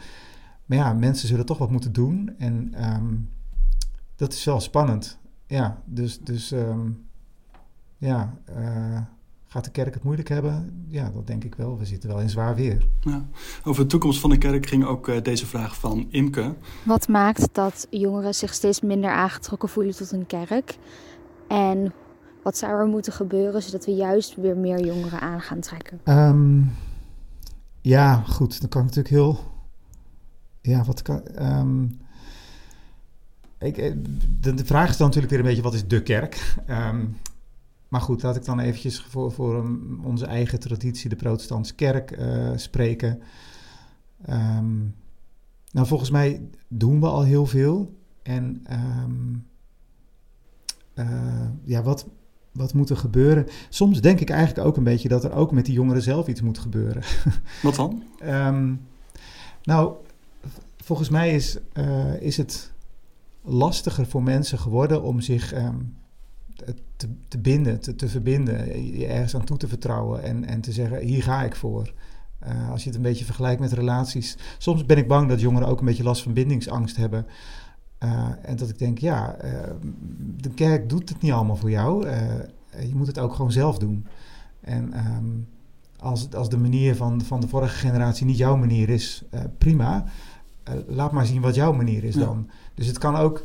Maar 0.65 0.77
ja, 0.77 0.93
mensen 0.93 1.27
zullen 1.27 1.45
toch 1.45 1.57
wat 1.57 1.71
moeten 1.71 1.93
doen. 1.93 2.35
En 2.37 2.73
um, 2.95 3.29
dat 4.15 4.33
is 4.33 4.43
wel 4.43 4.59
spannend. 4.59 5.19
Ja, 5.47 5.81
dus, 5.85 6.19
dus 6.19 6.51
um, 6.51 7.05
ja, 7.97 8.37
uh, 8.57 9.01
Gaat 9.53 9.63
de 9.63 9.71
kerk 9.71 9.93
het 9.93 10.03
moeilijk 10.03 10.29
hebben? 10.29 10.85
Ja, 10.87 11.09
dat 11.09 11.27
denk 11.27 11.43
ik 11.43 11.55
wel. 11.55 11.77
We 11.77 11.85
zitten 11.85 12.09
wel 12.09 12.19
in 12.19 12.29
zwaar 12.29 12.55
weer. 12.55 12.87
Ja. 12.99 13.25
Over 13.63 13.83
de 13.83 13.89
toekomst 13.89 14.19
van 14.19 14.29
de 14.29 14.37
kerk 14.37 14.65
ging 14.65 14.85
ook 14.85 15.07
uh, 15.07 15.21
deze 15.21 15.45
vraag 15.45 15.75
van 15.75 16.07
Imke. 16.09 16.55
Wat 16.83 17.07
maakt 17.07 17.49
dat 17.51 17.87
jongeren 17.89 18.35
zich 18.35 18.53
steeds 18.53 18.81
minder 18.81 19.09
aangetrokken 19.11 19.69
voelen 19.69 19.95
tot 19.95 20.11
een 20.11 20.25
kerk? 20.25 20.77
En 21.47 21.93
wat 22.43 22.57
zou 22.57 22.71
er 22.71 22.85
moeten 22.85 23.13
gebeuren 23.13 23.63
zodat 23.63 23.85
we 23.85 23.91
juist 23.91 24.35
weer 24.35 24.57
meer 24.57 24.85
jongeren 24.85 25.19
aan 25.19 25.41
gaan 25.41 25.59
trekken? 25.59 25.99
Um, 26.05 26.71
ja, 27.81 28.23
goed. 28.27 28.59
Dan 28.59 28.69
kan 28.69 28.81
ik 28.81 28.87
natuurlijk 28.95 29.15
heel. 29.15 29.39
Ja, 30.61 30.83
wat 30.83 31.01
kan. 31.01 31.21
Um, 31.41 31.99
ik, 33.59 33.77
eh, 33.77 33.93
de, 34.39 34.53
de, 34.53 34.65
vraag 34.65 34.89
is 34.89 34.97
dan 34.97 35.07
natuurlijk 35.07 35.33
weer 35.33 35.41
een 35.41 35.49
beetje: 35.49 35.69
wat 35.69 35.73
is 35.73 35.87
de 35.87 36.03
kerk? 36.03 36.55
Um, 36.69 37.17
maar 37.93 38.01
goed, 38.01 38.23
laat 38.23 38.35
ik 38.35 38.45
dan 38.45 38.59
eventjes 38.59 39.01
voor, 39.01 39.31
voor 39.31 39.65
onze 40.03 40.25
eigen 40.25 40.59
traditie, 40.59 41.09
de 41.09 41.15
protestantse 41.15 41.75
kerk, 41.75 42.17
uh, 42.17 42.51
spreken. 42.55 43.21
Um, 44.29 44.95
nou, 45.71 45.87
volgens 45.87 46.09
mij 46.09 46.49
doen 46.67 46.99
we 46.99 47.07
al 47.07 47.23
heel 47.23 47.45
veel. 47.45 47.97
En 48.23 48.65
um, 49.03 49.45
uh, 50.95 51.47
ja, 51.63 51.83
wat, 51.83 52.07
wat 52.51 52.73
moet 52.73 52.89
er 52.89 52.97
gebeuren? 52.97 53.47
Soms 53.69 54.01
denk 54.01 54.19
ik 54.19 54.29
eigenlijk 54.29 54.67
ook 54.67 54.77
een 54.77 54.83
beetje 54.83 55.09
dat 55.09 55.23
er 55.23 55.33
ook 55.33 55.51
met 55.51 55.65
die 55.65 55.73
jongeren 55.73 56.01
zelf 56.01 56.27
iets 56.27 56.41
moet 56.41 56.59
gebeuren. 56.59 57.03
Wat 57.63 57.75
dan? 57.75 58.03
um, 58.23 58.81
nou, 59.63 59.93
volgens 60.77 61.09
mij 61.09 61.35
is, 61.35 61.57
uh, 61.73 62.21
is 62.21 62.37
het 62.37 62.73
lastiger 63.41 64.05
voor 64.05 64.23
mensen 64.23 64.59
geworden 64.59 65.03
om 65.03 65.21
zich 65.21 65.53
te, 66.95 67.07
te 67.27 67.37
binden, 67.37 67.79
te, 67.79 67.95
te, 67.95 68.09
verbinden, 68.09 68.85
je 68.97 69.07
ergens 69.07 69.35
aan 69.35 69.43
toe 69.43 69.57
te 69.57 69.67
vertrouwen 69.67 70.23
en, 70.23 70.45
en 70.45 70.61
te 70.61 70.71
zeggen: 70.71 70.99
hier 70.99 71.23
ga 71.23 71.43
ik 71.43 71.55
voor. 71.55 71.93
Uh, 72.47 72.71
als 72.71 72.81
je 72.81 72.87
het 72.87 72.97
een 72.97 73.03
beetje 73.03 73.25
vergelijkt 73.25 73.61
met 73.61 73.71
relaties. 73.71 74.37
Soms 74.57 74.85
ben 74.85 74.97
ik 74.97 75.07
bang 75.07 75.29
dat 75.29 75.41
jongeren 75.41 75.67
ook 75.67 75.79
een 75.79 75.85
beetje 75.85 76.03
last 76.03 76.23
van 76.23 76.33
bindingsangst 76.33 76.95
hebben. 76.95 77.25
Uh, 78.03 78.29
en 78.41 78.55
dat 78.55 78.69
ik 78.69 78.79
denk, 78.79 78.97
ja, 78.97 79.43
uh, 79.43 79.51
de 80.37 80.49
kerk 80.49 80.89
doet 80.89 81.09
het 81.09 81.21
niet 81.21 81.31
allemaal 81.31 81.55
voor 81.55 81.69
jou. 81.69 82.07
Je 82.87 82.95
moet 82.95 83.07
het 83.07 83.19
ook 83.19 83.33
gewoon 83.33 83.51
zelf 83.51 83.77
doen. 83.77 84.05
En 84.61 85.07
um, 85.07 85.47
als, 85.99 86.33
als 86.33 86.49
de 86.49 86.57
manier 86.57 86.95
van, 86.95 87.21
van 87.21 87.41
de 87.41 87.47
vorige 87.47 87.75
generatie 87.75 88.25
niet 88.25 88.37
jouw 88.37 88.55
manier 88.55 88.89
is, 88.89 89.23
prima. 89.57 90.05
laat 90.87 91.11
maar 91.11 91.25
zien 91.25 91.41
wat 91.41 91.55
jouw 91.55 91.73
manier 91.73 92.03
is 92.03 92.15
ja. 92.15 92.19
dan. 92.19 92.49
Dus 92.73 92.87
het 92.87 92.97
kan 92.97 93.15
ook 93.15 93.43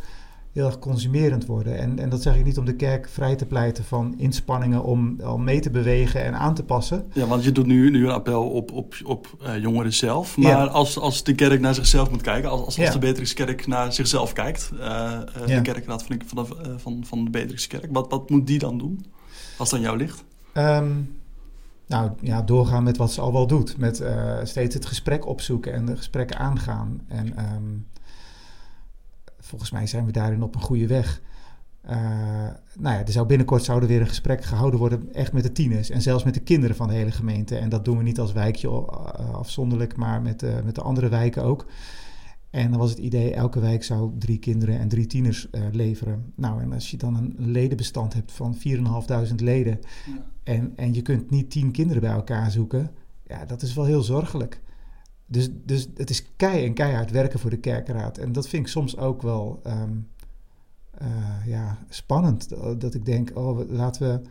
heel 0.58 0.66
erg 0.66 0.78
consumerend 0.78 1.46
worden. 1.46 1.78
En, 1.78 1.98
en 1.98 2.08
dat 2.08 2.22
zeg 2.22 2.36
ik 2.36 2.44
niet 2.44 2.58
om 2.58 2.64
de 2.64 2.76
kerk 2.76 3.08
vrij 3.08 3.36
te 3.36 3.46
pleiten 3.46 3.84
van 3.84 4.14
inspanningen 4.16 4.84
om, 4.84 5.20
om 5.20 5.44
mee 5.44 5.60
te 5.60 5.70
bewegen 5.70 6.24
en 6.24 6.34
aan 6.34 6.54
te 6.54 6.64
passen. 6.64 7.04
Ja, 7.12 7.26
want 7.26 7.44
je 7.44 7.52
doet 7.52 7.66
nu, 7.66 7.90
nu 7.90 8.04
een 8.04 8.12
appel 8.12 8.50
op, 8.50 8.72
op, 8.72 8.94
op 9.04 9.36
uh, 9.42 9.58
jongeren 9.58 9.92
zelf. 9.92 10.36
Maar 10.36 10.50
ja. 10.50 10.64
als, 10.64 10.98
als 10.98 11.24
de 11.24 11.34
kerk 11.34 11.60
naar 11.60 11.74
zichzelf 11.74 12.10
moet 12.10 12.22
kijken, 12.22 12.50
als, 12.50 12.64
als, 12.64 12.76
ja. 12.76 12.90
de 12.90 12.98
Beatrixkerk 12.98 13.66
naar 13.66 13.92
zichzelf 13.92 14.32
kijkt, 14.32 14.70
uh, 14.74 14.80
uh, 14.80 15.46
de 15.46 15.62
kerkraad 15.62 16.02
van, 16.02 16.20
van, 16.26 16.44
de, 16.44 16.78
van, 16.78 17.04
van 17.06 17.24
de 17.24 17.30
Beatrixkerk, 17.30 17.88
wat, 17.92 18.10
wat 18.10 18.30
moet 18.30 18.46
die 18.46 18.58
dan 18.58 18.78
doen 18.78 19.04
als 19.58 19.70
het 19.70 19.78
aan 19.78 19.86
jou 19.86 19.96
ligt? 19.96 20.24
Um, 20.54 21.16
nou 21.86 22.10
ja, 22.20 22.42
doorgaan 22.42 22.82
met 22.82 22.96
wat 22.96 23.12
ze 23.12 23.20
al 23.20 23.32
wel 23.32 23.46
doet. 23.46 23.76
Met 23.76 24.02
steeds 24.42 24.74
het 24.74 24.86
gesprek 24.86 25.26
opzoeken 25.26 25.72
en 25.72 25.86
de 25.86 25.96
gesprekken 25.96 26.38
aangaan. 26.38 27.00
En 27.08 27.26
um, 27.54 27.86
volgens 29.48 29.70
mij 29.70 29.86
zijn 29.86 30.06
we 30.06 30.12
daarin 30.12 30.42
op 30.42 30.54
een 30.54 30.60
goede 30.60 30.86
weg. 30.86 31.22
Uh, 31.84 31.92
nou 32.78 32.96
ja, 32.96 33.04
er 33.04 33.12
zou 33.12 33.26
binnenkort 33.26 33.64
zouden 33.64 33.88
weer 33.88 34.00
een 34.00 34.06
gesprek 34.06 34.44
gehouden 34.44 34.78
worden, 34.78 35.14
echt 35.14 35.32
met 35.32 35.42
de 35.42 35.52
tieners 35.52 35.90
en 35.90 36.02
zelfs 36.02 36.24
met 36.24 36.34
de 36.34 36.40
kinderen 36.40 36.76
van 36.76 36.88
de 36.88 36.94
hele 36.94 37.10
gemeente. 37.10 37.56
En 37.56 37.68
dat 37.68 37.84
doen 37.84 37.96
we 37.96 38.02
niet 38.02 38.20
als 38.20 38.32
wijkje 38.32 38.68
uh, 38.68 39.34
afzonderlijk, 39.34 39.96
maar 39.96 40.22
met, 40.22 40.42
uh, 40.42 40.60
met 40.64 40.74
de 40.74 40.82
andere 40.82 41.08
wijken 41.08 41.42
ook. 41.42 41.66
En 42.50 42.70
dan 42.70 42.78
was 42.78 42.90
het 42.90 42.98
idee, 42.98 43.34
elke 43.34 43.60
wijk 43.60 43.84
zou 43.84 44.12
drie 44.18 44.38
kinderen 44.38 44.78
en 44.78 44.88
drie 44.88 45.06
tieners 45.06 45.48
leveren. 45.72 46.32
Nou, 46.36 46.62
en 46.62 46.72
als 46.72 46.90
je 46.90 46.96
dan 46.96 47.16
een 47.16 47.34
ledenbestand 47.50 48.12
hebt 48.14 48.32
van 48.32 48.56
4.500 49.28 49.34
leden 49.36 49.78
ja. 50.06 50.24
en, 50.42 50.72
en 50.76 50.94
je 50.94 51.02
kunt 51.02 51.30
niet 51.30 51.50
tien 51.50 51.70
kinderen 51.70 52.02
bij 52.02 52.12
elkaar 52.12 52.50
zoeken, 52.50 52.90
ja, 53.26 53.44
dat 53.44 53.62
is 53.62 53.74
wel 53.74 53.84
heel 53.84 54.02
zorgelijk. 54.02 54.60
Dus, 55.30 55.48
dus 55.64 55.88
het 55.94 56.10
is 56.10 56.36
kei 56.36 56.64
en 56.64 56.74
keihard 56.74 57.10
werken 57.10 57.38
voor 57.38 57.50
de 57.50 57.58
kerkenraad. 57.58 58.18
En 58.18 58.32
dat 58.32 58.48
vind 58.48 58.62
ik 58.62 58.72
soms 58.72 58.96
ook 58.96 59.22
wel 59.22 59.60
um, 59.66 60.08
uh, 61.02 61.46
ja, 61.46 61.78
spannend. 61.88 62.48
Dat 62.80 62.94
ik 62.94 63.04
denk, 63.04 63.30
oh, 63.34 63.70
laten 63.70 64.22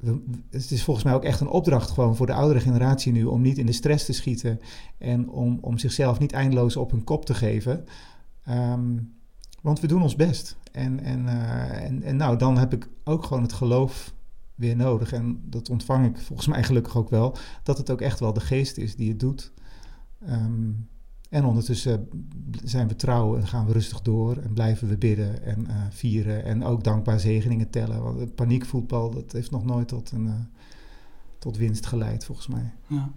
we, 0.00 0.10
Het 0.50 0.70
is 0.70 0.82
volgens 0.84 1.04
mij 1.04 1.14
ook 1.14 1.24
echt 1.24 1.40
een 1.40 1.48
opdracht 1.48 1.90
gewoon 1.90 2.16
voor 2.16 2.26
de 2.26 2.32
oudere 2.32 2.60
generatie 2.60 3.12
nu... 3.12 3.24
om 3.24 3.40
niet 3.40 3.58
in 3.58 3.66
de 3.66 3.72
stress 3.72 4.04
te 4.04 4.12
schieten 4.12 4.60
en 4.98 5.28
om, 5.30 5.58
om 5.60 5.78
zichzelf 5.78 6.18
niet 6.18 6.32
eindeloos 6.32 6.76
op 6.76 6.90
hun 6.90 7.04
kop 7.04 7.24
te 7.24 7.34
geven. 7.34 7.84
Um, 8.48 9.16
want 9.60 9.80
we 9.80 9.86
doen 9.86 10.02
ons 10.02 10.16
best. 10.16 10.56
En, 10.72 11.00
en, 11.00 11.26
uh, 11.26 11.84
en, 11.84 12.02
en 12.02 12.16
nou, 12.16 12.36
dan 12.36 12.58
heb 12.58 12.72
ik 12.72 12.88
ook 13.04 13.24
gewoon 13.24 13.42
het 13.42 13.52
geloof 13.52 14.14
weer 14.54 14.76
nodig. 14.76 15.12
En 15.12 15.40
dat 15.44 15.70
ontvang 15.70 16.06
ik 16.06 16.18
volgens 16.18 16.48
mij 16.48 16.62
gelukkig 16.62 16.96
ook 16.96 17.10
wel. 17.10 17.36
Dat 17.62 17.78
het 17.78 17.90
ook 17.90 18.00
echt 18.00 18.20
wel 18.20 18.32
de 18.32 18.40
geest 18.40 18.76
is 18.76 18.96
die 18.96 19.08
het 19.08 19.20
doet. 19.20 19.52
Um, 20.30 20.88
en 21.28 21.44
ondertussen 21.44 22.08
zijn 22.64 22.88
we 22.88 22.96
trouw 22.96 23.36
en 23.36 23.46
gaan 23.46 23.66
we 23.66 23.72
rustig 23.72 24.00
door 24.00 24.36
en 24.36 24.52
blijven 24.52 24.88
we 24.88 24.96
bidden 24.96 25.42
en 25.42 25.60
uh, 25.60 25.74
vieren 25.90 26.44
en 26.44 26.64
ook 26.64 26.84
dankbaar 26.84 27.20
zegeningen 27.20 27.70
tellen. 27.70 28.02
Want 28.02 28.34
paniekvoetbal, 28.34 29.10
dat 29.10 29.32
heeft 29.32 29.50
nog 29.50 29.64
nooit 29.64 29.88
tot, 29.88 30.10
een, 30.10 30.26
uh, 30.26 30.32
tot 31.38 31.56
winst 31.56 31.86
geleid, 31.86 32.24
volgens 32.24 32.46
mij. 32.46 32.72
Ja. 32.86 33.12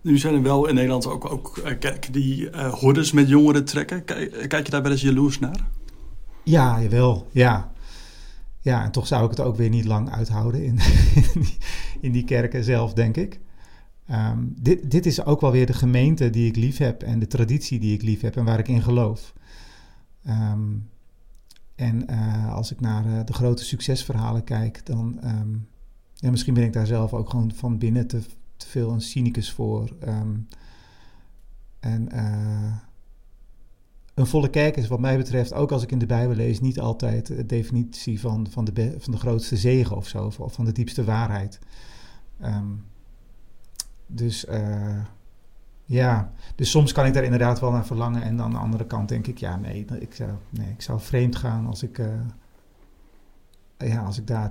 Nu 0.00 0.18
zijn 0.18 0.34
er 0.34 0.42
wel 0.42 0.66
in 0.66 0.74
Nederland 0.74 1.06
ook, 1.06 1.30
ook 1.30 1.56
uh, 1.56 1.78
kerken 1.78 2.12
die 2.12 2.50
hordes 2.56 3.12
met 3.12 3.28
jongeren 3.28 3.64
trekken. 3.64 4.04
Kijk, 4.04 4.48
kijk 4.48 4.64
je 4.64 4.70
daar 4.70 4.82
wel 4.82 4.90
eens 4.90 5.00
jaloers 5.00 5.38
naar? 5.38 5.68
Ja, 6.42 6.82
jawel, 6.82 7.26
ja. 7.32 7.72
Ja, 8.60 8.84
en 8.84 8.90
toch 8.90 9.06
zou 9.06 9.24
ik 9.24 9.30
het 9.30 9.40
ook 9.40 9.56
weer 9.56 9.68
niet 9.68 9.84
lang 9.84 10.10
uithouden 10.10 10.64
in, 10.64 10.78
in, 11.34 11.40
die, 11.40 11.56
in 12.00 12.12
die 12.12 12.24
kerken 12.24 12.64
zelf, 12.64 12.92
denk 12.92 13.16
ik. 13.16 13.40
Um, 14.10 14.54
dit, 14.60 14.90
dit 14.90 15.06
is 15.06 15.24
ook 15.24 15.40
wel 15.40 15.50
weer 15.50 15.66
de 15.66 15.72
gemeente 15.72 16.30
die 16.30 16.48
ik 16.48 16.56
lief 16.56 16.78
heb 16.78 17.02
en 17.02 17.18
de 17.18 17.26
traditie 17.26 17.80
die 17.80 17.94
ik 17.94 18.02
lief 18.02 18.20
heb 18.20 18.36
en 18.36 18.44
waar 18.44 18.58
ik 18.58 18.68
in 18.68 18.82
geloof. 18.82 19.34
Um, 20.28 20.88
en 21.74 22.10
uh, 22.10 22.54
als 22.54 22.72
ik 22.72 22.80
naar 22.80 23.06
uh, 23.06 23.24
de 23.24 23.32
grote 23.32 23.64
succesverhalen 23.64 24.44
kijk, 24.44 24.86
dan 24.86 25.18
um, 25.24 25.68
ja, 26.14 26.30
misschien 26.30 26.54
ben 26.54 26.64
ik 26.64 26.72
daar 26.72 26.86
zelf 26.86 27.12
ook 27.12 27.30
gewoon 27.30 27.52
van 27.54 27.78
binnen 27.78 28.06
te, 28.06 28.22
te 28.56 28.66
veel 28.66 28.90
een 28.90 29.00
cynicus 29.00 29.52
voor. 29.52 29.96
en 31.80 32.08
uh, 32.14 32.76
een 34.14 34.26
volle 34.26 34.50
kerk 34.50 34.76
is 34.76 34.88
wat 34.88 35.00
mij 35.00 35.16
betreft, 35.16 35.52
ook 35.54 35.72
als 35.72 35.82
ik 35.82 35.92
in 35.92 35.98
de 35.98 36.06
Bijbel 36.06 36.36
lees, 36.36 36.60
niet 36.60 36.80
altijd 36.80 37.26
de 37.26 37.46
definitie 37.46 38.20
van, 38.20 38.46
van, 38.50 38.64
de, 38.64 38.94
van 38.98 39.12
de 39.12 39.18
grootste 39.18 39.56
zegen 39.56 39.96
of 39.96 40.08
zo, 40.08 40.32
of 40.38 40.52
van 40.52 40.64
de 40.64 40.72
diepste 40.72 41.04
waarheid. 41.04 41.58
Um, 42.44 42.84
dus 44.06 44.44
uh, 44.44 44.98
ja, 45.86 46.32
dus 46.54 46.70
soms 46.70 46.92
kan 46.92 47.06
ik 47.06 47.14
daar 47.14 47.24
inderdaad 47.24 47.60
wel 47.60 47.70
naar 47.70 47.86
verlangen. 47.86 48.22
En 48.22 48.40
aan 48.40 48.50
de 48.50 48.56
andere 48.56 48.86
kant 48.86 49.08
denk 49.08 49.26
ik, 49.26 49.38
ja, 49.38 49.56
nee, 49.56 49.84
ik 49.98 50.14
zou, 50.14 50.30
nee, 50.50 50.70
ik 50.70 50.82
zou 50.82 51.00
vreemd 51.00 51.36
gaan 51.36 51.66
als 51.66 51.82
ik, 51.82 51.98
uh, 51.98 52.06
ja, 53.78 54.02
als 54.02 54.18
ik 54.18 54.26
daar, 54.26 54.50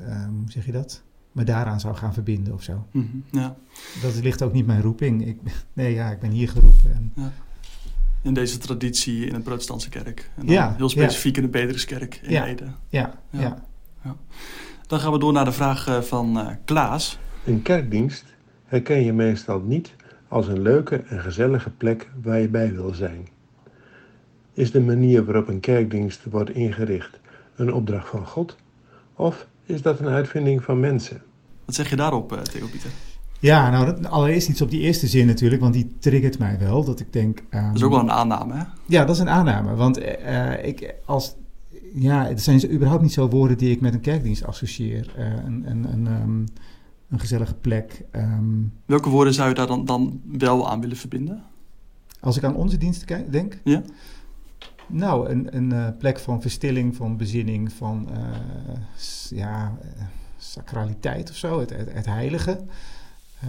uh, 0.00 0.24
hoe 0.24 0.50
zeg 0.50 0.66
je 0.66 0.72
dat? 0.72 1.02
Me 1.32 1.44
daaraan 1.44 1.80
zou 1.80 1.94
gaan 1.94 2.14
verbinden 2.14 2.54
of 2.54 2.62
zo. 2.62 2.86
Mm 2.90 3.08
-hmm, 3.10 3.40
ja. 3.40 3.56
Dat 4.02 4.14
ligt 4.14 4.42
ook 4.42 4.52
niet 4.52 4.66
mijn 4.66 4.82
roeping. 4.82 5.26
Ik, 5.26 5.40
nee, 5.72 5.94
ja, 5.94 6.10
ik 6.10 6.20
ben 6.20 6.30
hier 6.30 6.48
geroepen. 6.48 6.92
En, 6.92 7.12
ja. 7.14 7.32
In 8.22 8.34
deze 8.34 8.58
traditie 8.58 9.26
in 9.26 9.34
een 9.34 9.42
protestantse 9.42 9.88
kerk. 9.88 10.30
En 10.36 10.46
dan 10.46 10.54
ja, 10.54 10.74
heel 10.76 10.88
specifiek 10.88 11.36
ja. 11.36 11.42
in 11.42 11.50
de 11.50 11.58
Petruskerk 11.58 12.20
in 12.22 12.30
ja, 12.30 12.46
Ede. 12.46 12.64
Ja, 12.88 13.14
ja. 13.30 13.62
ja. 14.02 14.16
Dan 14.86 15.00
gaan 15.00 15.12
we 15.12 15.18
door 15.18 15.32
naar 15.32 15.44
de 15.44 15.52
vraag 15.52 16.06
van 16.06 16.58
Klaas. 16.64 17.18
Een 17.44 17.62
kerkdienst 17.62 18.24
herken 18.68 19.04
je 19.04 19.12
meestal 19.12 19.60
niet 19.60 19.94
als 20.28 20.48
een 20.48 20.62
leuke 20.62 20.96
en 20.96 21.20
gezellige 21.20 21.70
plek 21.70 22.08
waar 22.22 22.40
je 22.40 22.48
bij 22.48 22.74
wil 22.74 22.94
zijn. 22.94 23.28
Is 24.52 24.70
de 24.70 24.80
manier 24.80 25.24
waarop 25.24 25.48
een 25.48 25.60
kerkdienst 25.60 26.24
wordt 26.30 26.50
ingericht 26.50 27.20
een 27.56 27.72
opdracht 27.72 28.08
van 28.08 28.26
God? 28.26 28.56
Of 29.14 29.46
is 29.64 29.82
dat 29.82 30.00
een 30.00 30.08
uitvinding 30.08 30.64
van 30.64 30.80
mensen? 30.80 31.22
Wat 31.64 31.74
zeg 31.74 31.90
je 31.90 31.96
daarop, 31.96 32.32
uh, 32.32 32.38
Theo 32.38 32.66
Pieter? 32.66 32.90
Ja, 33.40 33.70
nou, 33.70 33.86
dat, 33.86 34.10
allereerst 34.10 34.48
iets 34.48 34.62
op 34.62 34.70
die 34.70 34.80
eerste 34.80 35.06
zin 35.06 35.26
natuurlijk, 35.26 35.60
want 35.60 35.74
die 35.74 35.96
triggert 35.98 36.38
mij 36.38 36.58
wel. 36.58 36.84
Dat 36.84 37.00
ik 37.00 37.12
denk. 37.12 37.38
Um, 37.38 37.66
dat 37.66 37.74
is 37.74 37.82
ook 37.82 37.90
wel 37.90 38.00
een 38.00 38.10
aanname, 38.10 38.54
hè? 38.54 38.62
Ja, 38.86 39.04
dat 39.04 39.14
is 39.14 39.20
een 39.20 39.28
aanname. 39.28 39.74
Want 39.74 39.98
uh, 40.00 40.64
ik, 40.64 40.94
als. 41.04 41.34
Ja, 41.94 42.26
het 42.26 42.42
zijn 42.42 42.72
überhaupt 42.72 43.02
niet 43.02 43.12
zo 43.12 43.28
woorden 43.28 43.58
die 43.58 43.70
ik 43.70 43.80
met 43.80 43.94
een 43.94 44.00
kerkdienst 44.00 44.44
associeer. 44.44 45.14
Uh, 45.18 45.24
een, 45.24 45.64
een, 45.66 45.92
een, 45.92 46.06
um, 46.06 46.44
een 47.08 47.20
gezellige 47.20 47.54
plek. 47.54 48.04
Um, 48.12 48.72
Welke 48.84 49.08
woorden 49.08 49.34
zou 49.34 49.48
je 49.48 49.54
daar 49.54 49.66
dan, 49.66 49.84
dan 49.84 50.20
wel 50.24 50.70
aan 50.70 50.80
willen 50.80 50.96
verbinden? 50.96 51.42
Als 52.20 52.36
ik 52.36 52.44
aan 52.44 52.56
onze 52.56 52.76
diensten 52.76 53.30
denk? 53.30 53.60
Ja. 53.64 53.82
Nou, 54.86 55.28
een, 55.28 55.56
een 55.56 55.70
uh, 55.70 55.88
plek 55.98 56.18
van 56.18 56.40
verstilling, 56.40 56.96
van 56.96 57.16
bezinning, 57.16 57.72
van 57.72 58.08
uh, 58.10 59.38
ja, 59.38 59.76
uh, 59.82 60.02
sacraliteit 60.36 61.30
of 61.30 61.36
zo, 61.36 61.60
het, 61.60 61.70
het, 61.70 61.92
het 61.92 62.06
heilige. 62.06 62.60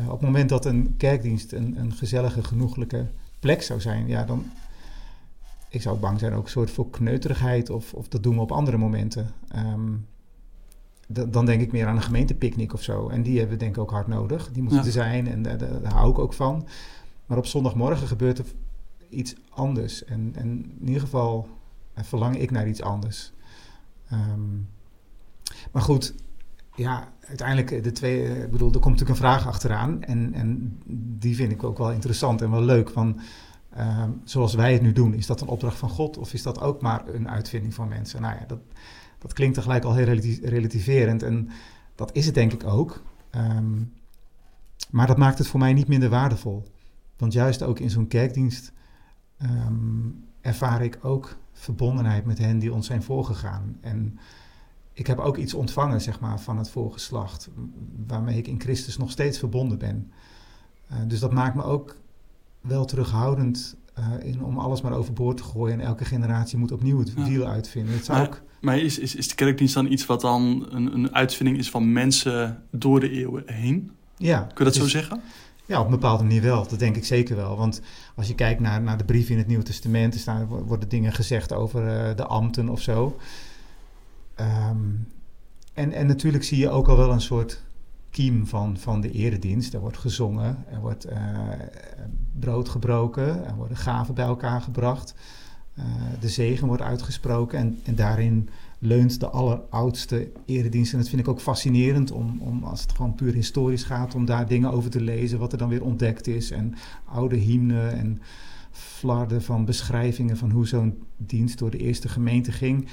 op 0.05 0.11
het 0.11 0.21
moment 0.21 0.49
dat 0.49 0.65
een 0.65 0.93
kerkdienst 0.97 1.51
een, 1.51 1.79
een 1.79 1.93
gezellige, 1.93 2.43
genoeglijke 2.43 3.07
plek 3.39 3.61
zou 3.61 3.81
zijn, 3.81 4.07
ja, 4.07 4.23
dan. 4.23 4.45
Ik 5.71 5.81
zou 5.81 5.99
bang 5.99 6.19
zijn 6.19 6.33
ook 6.33 6.43
een 6.43 6.49
soort 6.49 6.71
voor 6.71 6.89
kneuterigheid, 6.89 7.69
of, 7.69 7.93
of 7.93 8.07
dat 8.07 8.23
doen 8.23 8.35
we 8.35 8.41
op 8.41 8.51
andere 8.51 8.77
momenten. 8.77 9.29
Um, 9.55 10.05
dan 11.11 11.45
denk 11.45 11.61
ik 11.61 11.71
meer 11.71 11.87
aan 11.87 11.95
een 11.95 12.01
gemeentepicknick 12.01 12.73
of 12.73 12.81
zo. 12.81 13.09
En 13.09 13.23
die 13.23 13.37
hebben 13.37 13.57
we 13.57 13.63
denk 13.63 13.75
ik 13.75 13.81
ook 13.81 13.91
hard 13.91 14.07
nodig. 14.07 14.51
Die 14.51 14.63
moeten 14.63 14.85
er 14.85 14.91
zijn 14.91 15.27
en 15.27 15.41
daar, 15.41 15.57
daar, 15.57 15.93
hou 15.93 16.11
ik 16.11 16.19
ook 16.19 16.33
van. 16.33 16.67
Maar 17.25 17.37
op 17.37 17.45
zondagmorgen 17.45 18.07
gebeurt 18.07 18.37
er 18.37 18.45
iets 19.09 19.35
anders. 19.49 20.05
En, 20.05 20.31
en 20.35 20.47
in 20.79 20.87
ieder 20.87 21.01
geval 21.01 21.47
verlang 21.95 22.37
ik 22.37 22.51
naar 22.51 22.67
iets 22.67 22.81
anders. 22.81 23.31
Um, 24.13 24.67
maar 25.71 25.81
goed, 25.81 26.13
ja, 26.75 27.13
uiteindelijk 27.27 27.83
de 27.83 27.91
twee... 27.91 28.43
Ik 28.43 28.51
bedoel, 28.51 28.73
er 28.73 28.79
komt 28.79 28.99
natuurlijk 28.99 29.09
een 29.09 29.25
vraag 29.25 29.47
achteraan. 29.47 30.03
En, 30.03 30.33
en 30.33 30.79
die 31.19 31.35
vind 31.35 31.51
ik 31.51 31.63
ook 31.63 31.77
wel 31.77 31.91
interessant 31.91 32.41
en 32.41 32.51
wel 32.51 32.63
leuk. 32.63 32.89
Van, 32.89 33.19
um, 33.77 34.21
zoals 34.23 34.53
wij 34.53 34.73
het 34.73 34.81
nu 34.81 34.93
doen, 34.93 35.13
is 35.13 35.25
dat 35.25 35.41
een 35.41 35.47
opdracht 35.47 35.77
van 35.77 35.89
God? 35.89 36.17
Of 36.17 36.33
is 36.33 36.43
dat 36.43 36.61
ook 36.61 36.81
maar 36.81 37.07
een 37.07 37.29
uitvinding 37.29 37.73
van 37.73 37.87
mensen? 37.87 38.21
Nou 38.21 38.35
ja, 38.39 38.45
dat 38.45 38.59
dat 39.19 39.33
klinkt 39.33 39.55
tegelijk 39.55 39.83
al 39.83 39.95
heel 39.95 40.05
relativerend. 40.41 41.23
En 41.23 41.49
dat 41.95 42.15
is 42.15 42.25
het 42.25 42.35
denk 42.35 42.53
ik 42.53 42.63
ook. 42.63 43.03
Um, 43.35 43.93
maar 44.89 45.07
dat 45.07 45.17
maakt 45.17 45.37
het 45.37 45.47
voor 45.47 45.59
mij 45.59 45.73
niet 45.73 45.87
minder 45.87 46.09
waardevol. 46.09 46.63
Want 47.17 47.33
juist 47.33 47.63
ook 47.63 47.79
in 47.79 47.89
zo'n 47.89 48.07
kerkdienst 48.07 48.71
um, 49.41 50.25
ervaar 50.41 50.83
ik 50.83 50.99
ook 51.01 51.37
verbondenheid 51.51 52.25
met 52.25 52.37
hen 52.37 52.59
die 52.59 52.73
ons 52.73 52.87
zijn 52.87 53.03
voorgegaan. 53.03 53.77
En 53.81 54.19
ik 54.93 55.07
heb 55.07 55.19
ook 55.19 55.37
iets 55.37 55.53
ontvangen, 55.53 56.01
zeg 56.01 56.19
maar, 56.19 56.39
van 56.39 56.57
het 56.57 56.69
voorgeslacht, 56.69 57.49
waarmee 58.07 58.37
ik 58.37 58.47
in 58.47 58.61
Christus 58.61 58.97
nog 58.97 59.11
steeds 59.11 59.39
verbonden 59.39 59.77
ben. 59.77 60.11
Uh, 60.91 60.97
dus 61.07 61.19
dat 61.19 61.33
maakt 61.33 61.55
me 61.55 61.63
ook 61.63 61.95
wel 62.61 62.85
terughoudend 62.85 63.77
in, 64.19 64.43
om 64.43 64.57
alles 64.57 64.81
maar 64.81 64.93
overboord 64.93 65.37
te 65.37 65.43
gooien 65.43 65.79
en 65.79 65.85
elke 65.85 66.05
generatie 66.05 66.57
moet 66.57 66.71
opnieuw 66.71 66.99
het 66.99 67.13
wiel 67.13 67.45
uitvinden. 67.45 67.93
Het 67.93 68.05
zou 68.05 68.17
maar, 68.17 68.27
ook... 68.27 68.41
maar 68.61 68.77
is, 68.77 68.99
is, 68.99 69.15
is 69.15 69.27
de 69.27 69.35
kerkdienst 69.35 69.73
dan 69.73 69.91
iets 69.91 70.05
wat 70.05 70.21
dan 70.21 70.67
een, 70.69 70.93
een 70.93 71.15
uitvinding 71.15 71.57
is 71.57 71.69
van 71.69 71.91
mensen 71.91 72.63
door 72.71 72.99
de 72.99 73.11
eeuwen 73.11 73.43
heen? 73.45 73.91
Ja. 74.17 74.39
Kun 74.39 74.65
je 74.65 74.71
dat 74.71 74.75
zo 74.75 74.87
zeggen? 74.87 75.21
Ja, 75.65 75.79
op 75.79 75.85
een 75.85 75.91
bepaalde 75.91 76.23
manier 76.23 76.41
wel. 76.41 76.67
Dat 76.67 76.79
denk 76.79 76.95
ik 76.95 77.05
zeker 77.05 77.35
wel. 77.35 77.57
Want 77.57 77.81
als 78.15 78.27
je 78.27 78.35
kijkt 78.35 78.59
naar, 78.59 78.81
naar 78.81 78.97
de 78.97 79.03
brieven 79.03 79.31
in 79.31 79.37
het 79.37 79.47
Nieuwe 79.47 79.63
Testament, 79.63 80.13
er 80.13 80.19
staan, 80.19 80.45
worden 80.45 80.89
dingen 80.89 81.13
gezegd 81.13 81.53
over 81.53 82.09
uh, 82.09 82.15
de 82.15 82.25
ambten 82.25 82.69
of 82.69 82.81
zo. 82.81 83.17
Um, 84.39 85.07
en, 85.73 85.91
en 85.91 86.07
natuurlijk 86.07 86.43
zie 86.43 86.57
je 86.57 86.69
ook 86.69 86.87
al 86.87 86.97
wel 86.97 87.11
een 87.11 87.21
soort 87.21 87.61
kiem 88.09 88.47
van, 88.47 88.77
van 88.77 89.01
de 89.01 89.11
eredienst. 89.11 89.73
Er 89.73 89.79
wordt 89.79 89.97
gezongen, 89.97 90.65
er 90.71 90.79
wordt 90.79 91.09
uh, 91.09 91.17
brood 92.39 92.69
gebroken, 92.69 93.45
er 93.45 93.55
worden 93.55 93.77
gaven 93.77 94.13
bij 94.13 94.25
elkaar 94.25 94.61
gebracht. 94.61 95.13
Uh, 95.79 95.85
de 96.19 96.29
zegen 96.29 96.67
wordt 96.67 96.81
uitgesproken 96.81 97.59
en, 97.59 97.79
en 97.83 97.95
daarin 97.95 98.49
leunt 98.79 99.19
de 99.19 99.29
alleroudste 99.29 100.31
eredienst. 100.45 100.91
En 100.93 100.99
dat 100.99 101.09
vind 101.09 101.21
ik 101.21 101.27
ook 101.27 101.41
fascinerend 101.41 102.11
om, 102.11 102.37
om, 102.41 102.63
als 102.63 102.81
het 102.81 102.91
gewoon 102.91 103.15
puur 103.15 103.33
historisch 103.33 103.83
gaat, 103.83 104.15
om 104.15 104.25
daar 104.25 104.47
dingen 104.47 104.71
over 104.71 104.89
te 104.89 105.01
lezen, 105.01 105.39
wat 105.39 105.51
er 105.51 105.57
dan 105.57 105.69
weer 105.69 105.83
ontdekt 105.83 106.27
is. 106.27 106.51
En 106.51 106.75
oude 107.05 107.35
hymnen 107.35 107.93
en 107.93 108.21
flarden 108.71 109.41
van 109.41 109.65
beschrijvingen 109.65 110.37
van 110.37 110.51
hoe 110.51 110.67
zo'n 110.67 111.03
dienst 111.17 111.57
door 111.57 111.71
de 111.71 111.77
eerste 111.77 112.09
gemeente 112.09 112.51
ging. 112.51 112.87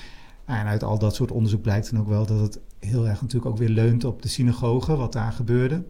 En 0.45 0.67
uit 0.67 0.85
al 0.85 0.99
dat 0.99 1.15
soort 1.15 1.31
onderzoek 1.31 1.63
blijkt 1.63 1.91
dan 1.91 2.01
ook 2.01 2.09
wel 2.09 2.27
dat 2.27 2.41
het 2.41 2.61
heel 2.79 3.09
erg 3.09 3.21
natuurlijk 3.21 3.51
ook 3.51 3.59
weer 3.59 3.69
leunt 3.69 4.05
op 4.05 4.23
de 4.23 4.29
synagoge, 4.29 4.97
wat 4.97 5.13
daar 5.13 5.33
gebeurde. 5.33 5.85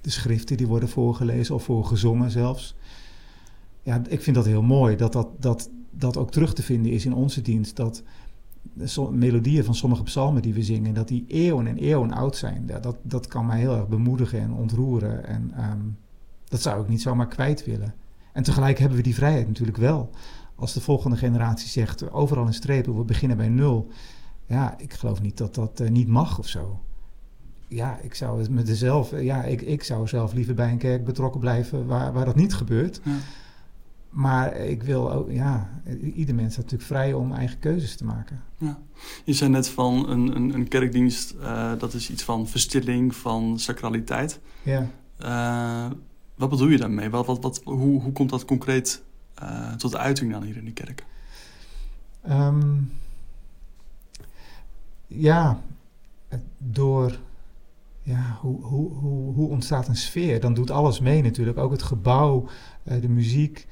De 0.00 0.10
schriften 0.10 0.56
die 0.56 0.66
worden 0.66 0.88
voorgelezen 0.88 1.54
of 1.54 1.64
voorgezongen 1.64 2.30
zelfs. 2.30 2.74
Ja, 3.82 4.02
ik 4.08 4.22
vind 4.22 4.36
dat 4.36 4.46
heel 4.46 4.62
mooi 4.62 4.96
dat 4.96 5.12
dat, 5.12 5.28
dat, 5.38 5.70
dat 5.92 6.16
ook 6.16 6.30
terug 6.30 6.54
te 6.54 6.62
vinden 6.62 6.92
is 6.92 7.04
in 7.04 7.14
onze 7.14 7.42
dienst. 7.42 7.76
Dat 7.76 8.02
melodieën 9.10 9.64
van 9.64 9.74
sommige 9.74 10.02
psalmen 10.02 10.42
die 10.42 10.54
we 10.54 10.62
zingen, 10.62 10.94
dat 10.94 11.08
die 11.08 11.24
eeuwen 11.28 11.66
en 11.66 11.76
eeuwen 11.76 12.12
oud 12.12 12.36
zijn. 12.36 12.66
Dat, 12.82 12.96
dat 13.02 13.26
kan 13.26 13.46
mij 13.46 13.58
heel 13.58 13.76
erg 13.76 13.88
bemoedigen 13.88 14.40
en 14.40 14.52
ontroeren. 14.52 15.26
En 15.26 15.52
um, 15.70 15.96
dat 16.48 16.62
zou 16.62 16.82
ik 16.82 16.88
niet 16.88 17.02
zomaar 17.02 17.28
kwijt 17.28 17.64
willen. 17.64 17.94
En 18.32 18.42
tegelijk 18.42 18.78
hebben 18.78 18.96
we 18.96 19.02
die 19.02 19.14
vrijheid 19.14 19.46
natuurlijk 19.46 19.78
wel. 19.78 20.10
Als 20.54 20.72
de 20.72 20.80
volgende 20.80 21.16
generatie 21.16 21.68
zegt, 21.68 22.12
overal 22.12 22.46
in 22.46 22.54
strepen, 22.54 22.96
we 22.96 23.04
beginnen 23.04 23.36
bij 23.36 23.48
nul. 23.48 23.90
Ja, 24.46 24.78
ik 24.78 24.92
geloof 24.92 25.22
niet 25.22 25.36
dat 25.36 25.54
dat 25.54 25.80
uh, 25.80 25.90
niet 25.90 26.08
mag 26.08 26.38
of 26.38 26.48
zo. 26.48 26.80
Ja, 27.68 27.98
ik 27.98 28.14
zou 28.14 28.50
met 28.50 28.66
dezelf, 28.66 29.20
ja, 29.20 29.44
ik, 29.44 29.62
ik 29.62 29.82
zou 29.82 30.08
zelf 30.08 30.32
liever 30.32 30.54
bij 30.54 30.70
een 30.70 30.78
kerk 30.78 31.04
betrokken 31.04 31.40
blijven 31.40 31.86
waar, 31.86 32.12
waar 32.12 32.24
dat 32.24 32.36
niet 32.36 32.54
gebeurt. 32.54 33.00
Ja. 33.04 33.16
Maar 34.12 34.56
ik 34.56 34.82
wil 34.82 35.12
ook, 35.12 35.30
ja, 35.30 35.82
ieder 36.14 36.34
mens 36.34 36.50
is 36.50 36.56
natuurlijk 36.56 36.82
vrij 36.82 37.12
om 37.12 37.32
eigen 37.32 37.58
keuzes 37.58 37.96
te 37.96 38.04
maken. 38.04 38.42
Ja. 38.58 38.78
Je 39.24 39.32
zei 39.32 39.50
net 39.50 39.68
van 39.68 40.08
een, 40.08 40.36
een, 40.36 40.54
een 40.54 40.68
kerkdienst, 40.68 41.34
uh, 41.40 41.72
dat 41.78 41.94
is 41.94 42.10
iets 42.10 42.22
van 42.22 42.48
verstilling, 42.48 43.14
van 43.14 43.58
sacraliteit. 43.58 44.40
Ja. 44.62 44.90
Uh, 45.20 45.90
wat 46.34 46.50
bedoel 46.50 46.68
je 46.68 46.78
daarmee? 46.78 47.10
Wat, 47.10 47.26
wat, 47.26 47.42
wat, 47.42 47.60
hoe, 47.64 48.02
hoe 48.02 48.12
komt 48.12 48.30
dat 48.30 48.44
concreet 48.44 49.02
uh, 49.42 49.72
tot 49.72 49.96
uiting 49.96 50.32
dan 50.32 50.42
hier 50.42 50.56
in 50.56 50.64
de 50.64 50.72
kerk? 50.72 51.04
Um, 52.28 52.92
ja, 55.06 55.60
door 56.58 57.18
ja, 58.02 58.38
hoe, 58.40 58.62
hoe, 58.62 58.92
hoe, 58.92 59.34
hoe 59.34 59.48
ontstaat 59.48 59.88
een 59.88 59.96
sfeer? 59.96 60.40
Dan 60.40 60.54
doet 60.54 60.70
alles 60.70 61.00
mee 61.00 61.22
natuurlijk. 61.22 61.58
Ook 61.58 61.70
het 61.70 61.82
gebouw, 61.82 62.48
de 62.82 63.08
muziek, 63.08 63.66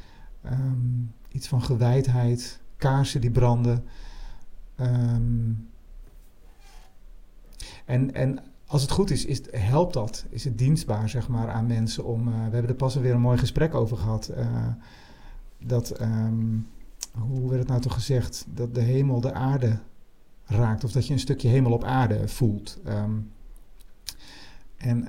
um, 0.45 1.13
iets 1.29 1.49
van 1.49 1.63
gewijdheid, 1.63 2.61
kaarsen 2.77 3.21
die 3.21 3.31
branden. 3.31 3.85
Um, 4.81 5.69
en, 7.85 8.15
en 8.15 8.39
als 8.67 8.83
het 8.83 8.91
goed 8.91 9.11
is, 9.11 9.25
is, 9.25 9.41
helpt 9.51 9.95
dat? 9.95 10.27
Is 10.29 10.45
het 10.45 10.59
dienstbaar 10.59 11.09
zeg 11.09 11.29
maar, 11.29 11.51
aan 11.51 11.67
mensen 11.67 12.05
om. 12.05 12.29
Uh, 12.29 12.35
we 12.35 12.41
hebben 12.41 12.69
er 12.69 12.75
pas 12.75 12.95
weer 12.95 13.15
een 13.15 13.21
mooi 13.21 13.39
gesprek 13.39 13.75
over 13.75 13.97
gehad. 13.97 14.31
Uh, 14.37 14.67
dat, 15.59 16.01
um, 16.01 16.69
hoe 17.13 17.49
werd 17.49 17.61
het 17.61 17.69
nou 17.69 17.81
toch 17.81 17.95
gezegd? 17.95 18.47
Dat 18.55 18.75
de 18.75 18.81
hemel 18.81 19.21
de 19.21 19.33
aarde 19.33 19.79
raakt. 20.45 20.85
Of 20.85 20.93
dat 20.93 21.07
je 21.07 21.13
een 21.13 21.19
stukje 21.19 21.49
hemel 21.49 21.73
op 21.73 21.85
aarde 21.85 22.29
voelt. 22.29 22.81
En, 24.77 25.07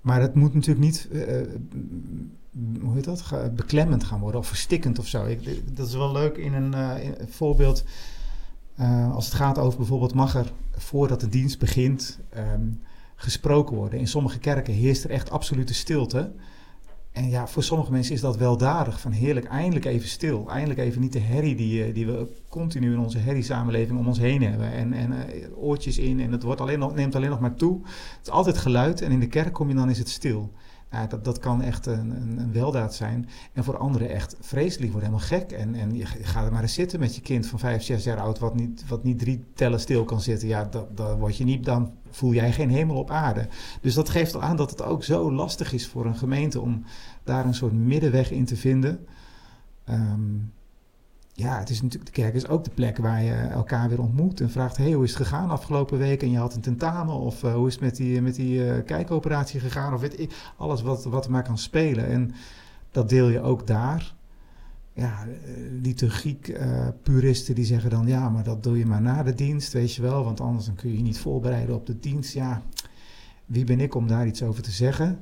maar 0.00 0.20
het 0.20 0.34
moet 0.34 0.54
natuurlijk 0.54 0.86
niet, 0.86 1.08
uh, 1.12 1.40
hoe 2.80 3.00
dat, 3.00 3.24
beklemmend 3.56 4.04
gaan 4.04 4.20
worden 4.20 4.40
of 4.40 4.46
verstikkend 4.46 4.98
of 4.98 5.06
zo. 5.06 5.24
Ik, 5.24 5.76
dat 5.76 5.86
is 5.86 5.94
wel 5.94 6.12
leuk 6.12 6.36
in 6.36 6.54
een, 6.54 6.72
een 6.72 7.28
voorbeeld. 7.28 7.84
Uh, 8.80 9.14
als 9.14 9.24
het 9.24 9.34
gaat 9.34 9.58
over 9.58 9.78
bijvoorbeeld, 9.78 10.14
mag 10.14 10.34
er 10.34 10.52
voordat 10.70 11.20
de 11.20 11.28
dienst 11.28 11.58
begint 11.58 12.18
um, 12.36 12.80
gesproken 13.14 13.76
worden. 13.76 13.98
In 13.98 14.06
sommige 14.06 14.38
kerken 14.38 14.74
heerst 14.74 15.04
er 15.04 15.10
echt 15.10 15.30
absolute 15.30 15.74
stilte. 15.74 16.32
En 17.12 17.28
ja, 17.28 17.46
voor 17.46 17.62
sommige 17.62 17.92
mensen 17.92 18.14
is 18.14 18.20
dat 18.20 18.36
weldadig. 18.36 19.00
Van 19.00 19.12
heerlijk, 19.12 19.46
eindelijk 19.46 19.84
even 19.84 20.08
stil. 20.08 20.48
Eindelijk 20.48 20.80
even 20.80 21.00
niet 21.00 21.12
de 21.12 21.18
herrie 21.18 21.54
die, 21.54 21.92
die 21.92 22.06
we 22.06 22.26
continu 22.48 22.92
in 22.92 22.98
onze 22.98 23.18
herriesamenleving 23.18 23.98
om 23.98 24.06
ons 24.06 24.18
heen 24.18 24.42
hebben. 24.42 24.72
En, 24.72 24.92
en 24.92 25.14
oortjes 25.54 25.98
in 25.98 26.20
en 26.20 26.32
het 26.32 26.42
wordt 26.42 26.60
alleen 26.60 26.78
nog, 26.78 26.94
neemt 26.94 27.14
alleen 27.14 27.30
nog 27.30 27.40
maar 27.40 27.54
toe. 27.54 27.80
Het 27.82 28.26
is 28.26 28.30
altijd 28.30 28.58
geluid 28.58 29.02
en 29.02 29.10
in 29.10 29.20
de 29.20 29.28
kerk 29.28 29.52
kom 29.52 29.68
je 29.68 29.74
dan 29.74 29.90
is 29.90 29.98
het 29.98 30.08
stil. 30.08 30.52
Dat, 31.08 31.24
dat 31.24 31.38
kan 31.38 31.62
echt 31.62 31.86
een, 31.86 32.10
een, 32.10 32.38
een, 32.38 32.52
weldaad 32.52 32.94
zijn. 32.94 33.28
En 33.52 33.64
voor 33.64 33.76
anderen 33.76 34.10
echt 34.10 34.36
vreselijk. 34.40 34.92
wordt 34.92 35.06
helemaal 35.06 35.26
gek. 35.26 35.52
En, 35.52 35.74
en 35.74 35.96
je 35.96 36.06
gaat 36.06 36.46
er 36.46 36.52
maar 36.52 36.62
eens 36.62 36.74
zitten 36.74 37.00
met 37.00 37.14
je 37.14 37.20
kind 37.20 37.46
van 37.46 37.58
vijf, 37.58 37.82
zes 37.82 38.04
jaar 38.04 38.20
oud... 38.20 38.38
wat 38.38 38.54
niet, 38.54 38.88
wat 38.88 39.04
niet 39.04 39.18
drie 39.18 39.44
tellen 39.54 39.80
stil 39.80 40.04
kan 40.04 40.20
zitten. 40.20 40.48
Ja, 40.48 40.64
dat, 40.64 40.96
dat 40.96 41.18
word 41.18 41.36
je 41.36 41.44
niet, 41.44 41.64
dan 41.64 41.92
voel 42.10 42.32
jij 42.32 42.52
geen 42.52 42.70
hemel 42.70 42.96
op 42.96 43.10
aarde. 43.10 43.48
Dus 43.80 43.94
dat 43.94 44.08
geeft 44.08 44.34
al 44.34 44.42
aan 44.42 44.56
dat 44.56 44.70
het 44.70 44.82
ook 44.82 45.04
zo 45.04 45.32
lastig 45.32 45.72
is 45.72 45.88
voor 45.88 46.06
een 46.06 46.16
gemeente... 46.16 46.60
om 46.60 46.84
daar 47.24 47.46
een 47.46 47.54
soort 47.54 47.72
middenweg 47.72 48.30
in 48.30 48.44
te 48.44 48.56
vinden. 48.56 49.06
Um, 49.90 50.52
ja, 51.40 51.58
het 51.58 51.70
is 51.70 51.82
natuurlijk, 51.82 52.14
de 52.14 52.22
kerk 52.22 52.34
is 52.34 52.48
ook 52.48 52.64
de 52.64 52.70
plek 52.70 52.96
waar 52.96 53.22
je 53.22 53.32
elkaar 53.32 53.88
weer 53.88 54.00
ontmoet 54.00 54.40
en 54.40 54.50
vraagt: 54.50 54.76
hey, 54.76 54.92
hoe 54.92 55.04
is 55.04 55.10
het 55.10 55.26
gegaan 55.26 55.50
afgelopen 55.50 55.98
week? 55.98 56.22
En 56.22 56.30
je 56.30 56.38
had 56.38 56.54
een 56.54 56.60
tentamen, 56.60 57.14
of 57.14 57.42
uh, 57.42 57.54
hoe 57.54 57.66
is 57.66 57.72
het 57.72 57.82
met 57.82 57.96
die, 57.96 58.22
met 58.22 58.34
die 58.34 58.64
uh, 58.64 58.74
kijkoperatie 58.86 59.60
gegaan? 59.60 59.94
Of 59.94 60.00
weet 60.00 60.20
ik, 60.20 60.32
alles 60.56 60.82
wat, 60.82 61.04
wat 61.04 61.24
er 61.24 61.30
maar 61.30 61.42
kan 61.42 61.58
spelen. 61.58 62.06
En 62.06 62.32
dat 62.90 63.08
deel 63.08 63.28
je 63.28 63.40
ook 63.40 63.66
daar. 63.66 64.14
Ja, 64.92 65.26
liturgiek-puristen 65.82 67.50
uh, 67.50 67.56
die 67.56 67.66
zeggen 67.66 67.90
dan: 67.90 68.06
ja, 68.06 68.28
maar 68.28 68.44
dat 68.44 68.62
doe 68.62 68.78
je 68.78 68.86
maar 68.86 69.02
na 69.02 69.22
de 69.22 69.34
dienst, 69.34 69.72
weet 69.72 69.94
je 69.94 70.02
wel, 70.02 70.24
want 70.24 70.40
anders 70.40 70.64
dan 70.66 70.74
kun 70.74 70.90
je 70.90 70.96
je 70.96 71.02
niet 71.02 71.18
voorbereiden 71.18 71.74
op 71.74 71.86
de 71.86 71.98
dienst. 71.98 72.34
Ja, 72.34 72.62
wie 73.46 73.64
ben 73.64 73.80
ik 73.80 73.94
om 73.94 74.08
daar 74.08 74.26
iets 74.26 74.42
over 74.42 74.62
te 74.62 74.70
zeggen? 74.70 75.20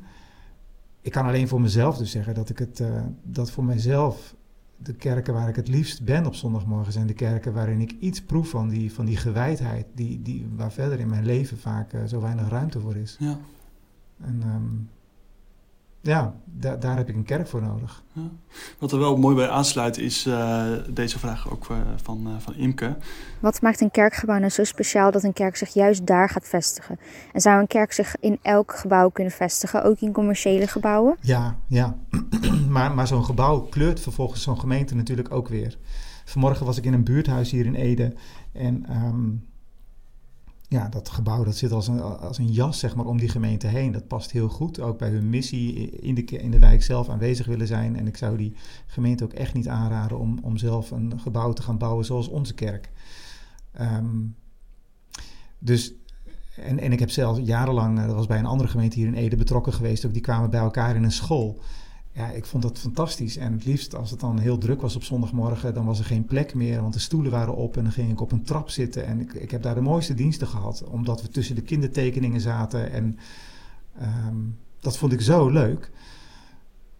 Ik 1.00 1.12
kan 1.12 1.26
alleen 1.26 1.48
voor 1.48 1.60
mezelf 1.60 1.96
dus 1.96 2.10
zeggen 2.10 2.34
dat 2.34 2.48
ik 2.48 2.58
het, 2.58 2.82
dat 3.22 3.50
voor 3.50 3.64
mijzelf 3.64 4.36
de 4.78 4.94
kerken 4.94 5.34
waar 5.34 5.48
ik 5.48 5.56
het 5.56 5.68
liefst 5.68 6.04
ben 6.04 6.26
op 6.26 6.34
zondagmorgen 6.34 6.92
zijn 6.92 7.06
de 7.06 7.14
kerken 7.14 7.52
waarin 7.52 7.80
ik 7.80 7.94
iets 8.00 8.22
proef 8.22 8.48
van 8.48 8.68
die, 8.68 8.92
van 8.92 9.04
die 9.04 9.16
gewijdheid, 9.16 9.86
die, 9.94 10.22
die, 10.22 10.46
waar 10.56 10.72
verder 10.72 11.00
in 11.00 11.08
mijn 11.08 11.24
leven 11.24 11.58
vaak 11.58 11.92
uh, 11.92 12.04
zo 12.04 12.20
weinig 12.20 12.48
ruimte 12.48 12.80
voor 12.80 12.96
is. 12.96 13.16
Ja. 13.18 13.38
En 14.20 14.42
um, 14.54 14.88
ja, 16.00 16.34
da 16.44 16.76
daar 16.76 16.96
heb 16.96 17.08
ik 17.08 17.14
een 17.14 17.24
kerk 17.24 17.48
voor 17.48 17.62
nodig. 17.62 18.02
Ja. 18.12 18.22
Wat 18.78 18.92
er 18.92 18.98
wel 18.98 19.16
mooi 19.16 19.36
bij 19.36 19.48
aansluit 19.48 19.98
is 19.98 20.26
uh, 20.26 20.72
deze 20.90 21.18
vraag 21.18 21.50
ook 21.50 21.68
uh, 21.70 21.76
van, 22.02 22.28
van 22.38 22.54
Imke. 22.54 22.96
Wat 23.40 23.62
maakt 23.62 23.80
een 23.80 23.90
kerkgebouw 23.90 24.38
nou 24.38 24.50
zo 24.50 24.64
speciaal 24.64 25.10
dat 25.10 25.22
een 25.22 25.32
kerk 25.32 25.56
zich 25.56 25.72
juist 25.72 26.06
daar 26.06 26.28
gaat 26.28 26.48
vestigen? 26.48 26.98
En 27.32 27.40
zou 27.40 27.60
een 27.60 27.66
kerk 27.66 27.92
zich 27.92 28.16
in 28.20 28.38
elk 28.42 28.74
gebouw 28.74 29.08
kunnen 29.08 29.32
vestigen, 29.32 29.84
ook 29.84 30.00
in 30.00 30.12
commerciële 30.12 30.66
gebouwen? 30.66 31.16
Ja, 31.20 31.56
ja. 31.66 31.96
maar 32.68 32.94
maar 32.94 33.06
zo'n 33.06 33.24
gebouw 33.24 33.60
kleurt 33.60 34.00
vervolgens 34.00 34.42
zo'n 34.42 34.60
gemeente 34.60 34.94
natuurlijk 34.94 35.32
ook 35.32 35.48
weer. 35.48 35.78
Vanmorgen 36.24 36.66
was 36.66 36.78
ik 36.78 36.84
in 36.84 36.92
een 36.92 37.04
buurthuis 37.04 37.50
hier 37.50 37.66
in 37.66 37.74
Ede 37.74 38.14
en... 38.52 38.86
Um, 38.90 39.46
ja, 40.68 40.88
dat 40.88 41.08
gebouw 41.08 41.44
dat 41.44 41.56
zit 41.56 41.72
als 41.72 41.88
een, 41.88 42.00
als 42.00 42.38
een 42.38 42.52
jas 42.52 42.78
zeg 42.78 42.94
maar, 42.94 43.06
om 43.06 43.18
die 43.18 43.28
gemeente 43.28 43.66
heen. 43.66 43.92
Dat 43.92 44.06
past 44.06 44.30
heel 44.30 44.48
goed, 44.48 44.80
ook 44.80 44.98
bij 44.98 45.10
hun 45.10 45.30
missie 45.30 45.90
in 45.90 46.14
de, 46.14 46.24
in 46.24 46.50
de 46.50 46.58
wijk 46.58 46.82
zelf 46.82 47.08
aanwezig 47.08 47.46
willen 47.46 47.66
zijn. 47.66 47.96
En 47.96 48.06
ik 48.06 48.16
zou 48.16 48.36
die 48.36 48.54
gemeente 48.86 49.24
ook 49.24 49.32
echt 49.32 49.54
niet 49.54 49.68
aanraden 49.68 50.18
om, 50.18 50.38
om 50.42 50.56
zelf 50.56 50.90
een 50.90 51.20
gebouw 51.20 51.52
te 51.52 51.62
gaan 51.62 51.78
bouwen 51.78 52.04
zoals 52.04 52.28
onze 52.28 52.54
kerk. 52.54 52.90
Um, 53.80 54.36
dus, 55.58 55.92
en, 56.56 56.78
en 56.78 56.92
ik 56.92 56.98
heb 56.98 57.10
zelf 57.10 57.38
jarenlang, 57.40 58.06
dat 58.06 58.14
was 58.14 58.26
bij 58.26 58.38
een 58.38 58.46
andere 58.46 58.68
gemeente 58.68 58.98
hier 58.98 59.06
in 59.06 59.14
Ede 59.14 59.36
betrokken 59.36 59.72
geweest, 59.72 60.04
ook 60.04 60.12
die 60.12 60.22
kwamen 60.22 60.50
bij 60.50 60.60
elkaar 60.60 60.96
in 60.96 61.04
een 61.04 61.12
school. 61.12 61.60
Ja, 62.18 62.30
ik 62.30 62.44
vond 62.44 62.62
dat 62.62 62.78
fantastisch. 62.78 63.36
En 63.36 63.52
het 63.52 63.64
liefst 63.64 63.94
als 63.94 64.10
het 64.10 64.20
dan 64.20 64.38
heel 64.38 64.58
druk 64.58 64.80
was 64.80 64.96
op 64.96 65.02
zondagmorgen, 65.02 65.74
dan 65.74 65.84
was 65.84 65.98
er 65.98 66.04
geen 66.04 66.24
plek 66.24 66.54
meer, 66.54 66.80
want 66.80 66.92
de 66.92 66.98
stoelen 66.98 67.30
waren 67.30 67.56
op 67.56 67.76
en 67.76 67.82
dan 67.82 67.92
ging 67.92 68.10
ik 68.10 68.20
op 68.20 68.32
een 68.32 68.42
trap 68.42 68.70
zitten. 68.70 69.06
En 69.06 69.20
ik, 69.20 69.32
ik 69.32 69.50
heb 69.50 69.62
daar 69.62 69.74
de 69.74 69.80
mooiste 69.80 70.14
diensten 70.14 70.46
gehad, 70.46 70.84
omdat 70.84 71.22
we 71.22 71.28
tussen 71.28 71.54
de 71.54 71.62
kindertekeningen 71.62 72.40
zaten. 72.40 72.92
En 72.92 73.18
um, 74.02 74.58
dat 74.80 74.98
vond 74.98 75.12
ik 75.12 75.20
zo 75.20 75.48
leuk. 75.48 75.90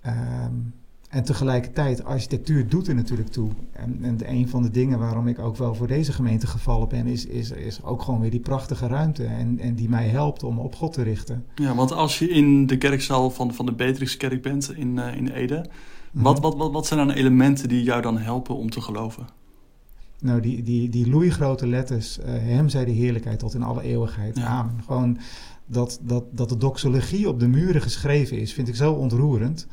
Ehm, 0.01 0.55
en 1.09 1.25
tegelijkertijd, 1.25 2.05
architectuur 2.05 2.69
doet 2.69 2.89
er 2.89 2.95
natuurlijk 2.95 3.29
toe. 3.29 3.51
En, 3.73 3.99
en 4.03 4.31
een 4.31 4.49
van 4.49 4.63
de 4.63 4.71
dingen 4.71 4.99
waarom 4.99 5.29
ik 5.29 5.39
ook 5.39 5.57
wel 5.57 5.75
voor 5.75 5.87
deze 5.87 6.13
gemeente 6.13 6.47
gevallen 6.47 6.89
ben, 6.89 7.07
is, 7.07 7.27
is, 7.27 7.51
is 7.51 7.83
ook 7.83 8.03
gewoon 8.03 8.21
weer 8.21 8.31
die 8.31 8.41
prachtige 8.41 8.87
ruimte. 8.87 9.25
En, 9.25 9.59
en 9.59 9.75
die 9.75 9.89
mij 9.89 10.09
helpt 10.09 10.43
om 10.43 10.59
op 10.59 10.75
God 10.75 10.93
te 10.93 11.03
richten. 11.03 11.45
Ja, 11.55 11.75
want 11.75 11.93
als 11.93 12.19
je 12.19 12.29
in 12.29 12.67
de 12.67 12.79
kerkzaal 12.79 13.31
van, 13.31 13.55
van 13.55 13.67
de 13.67 13.73
Beatrixkerk 13.73 14.43
bent 14.43 14.73
in, 14.77 14.97
uh, 14.97 15.17
in 15.17 15.29
Ede, 15.29 15.67
Mhm. 16.13 16.25
wat, 16.25 16.41
wat, 16.41 16.57
wat, 16.57 16.73
wat 16.73 16.87
zijn 16.87 17.07
dan 17.07 17.17
elementen 17.17 17.69
die 17.69 17.83
jou 17.83 18.03
dan 18.03 18.19
helpen 18.19 18.57
om 18.57 18.71
te 18.71 18.81
geloven? 18.81 19.27
Nou, 20.21 20.41
die, 20.41 20.63
die, 20.63 20.89
die 20.89 21.09
loeigrote 21.09 21.67
letters, 21.67 22.19
uh, 22.19 22.25
hem 22.27 22.69
zij 22.69 22.85
de 22.85 22.91
heerlijkheid 22.91 23.39
tot 23.39 23.55
in 23.55 23.63
alle 23.63 23.83
eeuwigheid. 23.83 24.37
Ja. 24.37 24.47
Amen. 24.47 24.81
Gewoon 24.87 25.19
dat, 25.67 26.01
dat, 26.03 26.25
dat 26.31 26.49
de 26.49 26.57
doxologie 26.57 27.29
op 27.29 27.41
de 27.41 27.49
muren 27.49 27.83
geschreven 27.83 28.39
is, 28.39 28.53
vind 28.53 28.69
ik 28.69 28.75
zo 28.77 28.93
ontroerend. 28.93 29.67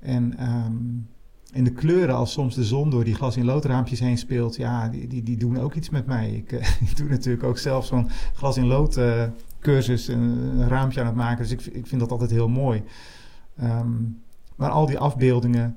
En 0.00 0.48
um, 0.48 1.08
in 1.52 1.64
de 1.64 1.72
kleuren, 1.72 2.14
als 2.14 2.32
soms 2.32 2.54
de 2.54 2.64
zon 2.64 2.90
door 2.90 3.04
die 3.04 3.14
glas 3.14 3.36
in 3.36 3.44
loodraampjes 3.44 4.00
heen 4.00 4.18
speelt, 4.18 4.56
ja, 4.56 4.88
die, 4.88 5.06
die, 5.06 5.22
die 5.22 5.36
doen 5.36 5.58
ook 5.58 5.74
iets 5.74 5.90
met 5.90 6.06
mij. 6.06 6.30
Ik, 6.30 6.52
uh, 6.52 6.60
ik 6.88 6.96
doe 6.96 7.08
natuurlijk 7.08 7.44
ook 7.44 7.58
zelf 7.58 7.86
zo'n 7.86 8.08
glas 8.34 8.56
in 8.56 8.66
lood 8.66 8.96
uh, 8.96 9.24
cursus, 9.60 10.08
een, 10.08 10.68
raampje 10.68 11.00
aan 11.00 11.06
het 11.06 11.14
maken. 11.14 11.42
Dus 11.42 11.52
ik, 11.52 11.74
ik 11.74 11.86
vind 11.86 12.00
dat 12.00 12.10
altijd 12.10 12.30
heel 12.30 12.48
mooi. 12.48 12.82
Um, 13.62 14.22
maar 14.56 14.70
al 14.70 14.86
die 14.86 14.98
afbeeldingen, 14.98 15.76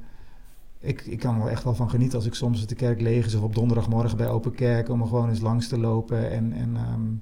ik, 0.80 1.02
ik 1.02 1.20
kan 1.20 1.42
er 1.42 1.48
echt 1.48 1.64
wel 1.64 1.76
van 1.76 1.90
genieten 1.90 2.18
als 2.18 2.28
ik 2.28 2.34
soms 2.34 2.68
de 2.68 2.76
kerk 2.76 3.02
leeg 3.02 3.26
is 3.26 3.36
of 3.36 3.42
op 3.42 3.56
donderdagmorgen 3.56 4.18
bij 4.18 4.28
Open 4.28 4.56
Kerk 4.56 4.90
om 4.90 5.02
er 5.02 5.08
gewoon 5.08 5.30
eens 5.30 5.40
langs 5.40 5.68
te 5.68 5.80
lopen. 5.80 6.32
En, 6.32 6.54
en 6.54 6.76
um, 6.94 7.22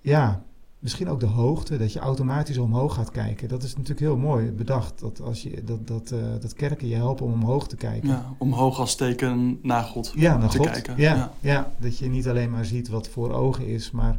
ja, 0.00 0.42
misschien 0.86 1.08
ook 1.08 1.20
de 1.20 1.26
hoogte, 1.26 1.78
dat 1.78 1.92
je 1.92 1.98
automatisch 1.98 2.58
omhoog 2.58 2.94
gaat 2.94 3.10
kijken. 3.10 3.48
Dat 3.48 3.62
is 3.62 3.72
natuurlijk 3.72 4.00
heel 4.00 4.16
mooi 4.16 4.50
bedacht, 4.52 5.00
dat, 5.00 5.20
als 5.20 5.42
je, 5.42 5.64
dat, 5.64 5.86
dat, 5.86 6.10
uh, 6.10 6.20
dat 6.40 6.52
kerken 6.52 6.88
je 6.88 6.94
helpen 6.94 7.26
om 7.26 7.32
omhoog 7.32 7.68
te 7.68 7.76
kijken. 7.76 8.08
Ja, 8.08 8.34
omhoog 8.38 8.78
als 8.78 8.96
teken 8.96 9.58
naar 9.62 9.82
God 9.82 10.12
ja, 10.14 10.36
naar 10.36 10.48
te 10.48 10.58
God. 10.58 10.70
kijken. 10.70 10.94
Ja, 10.96 11.14
ja. 11.14 11.32
ja, 11.40 11.72
dat 11.78 11.98
je 11.98 12.08
niet 12.08 12.28
alleen 12.28 12.50
maar 12.50 12.64
ziet 12.64 12.88
wat 12.88 13.08
voor 13.08 13.32
ogen 13.32 13.66
is, 13.66 13.90
maar 13.90 14.18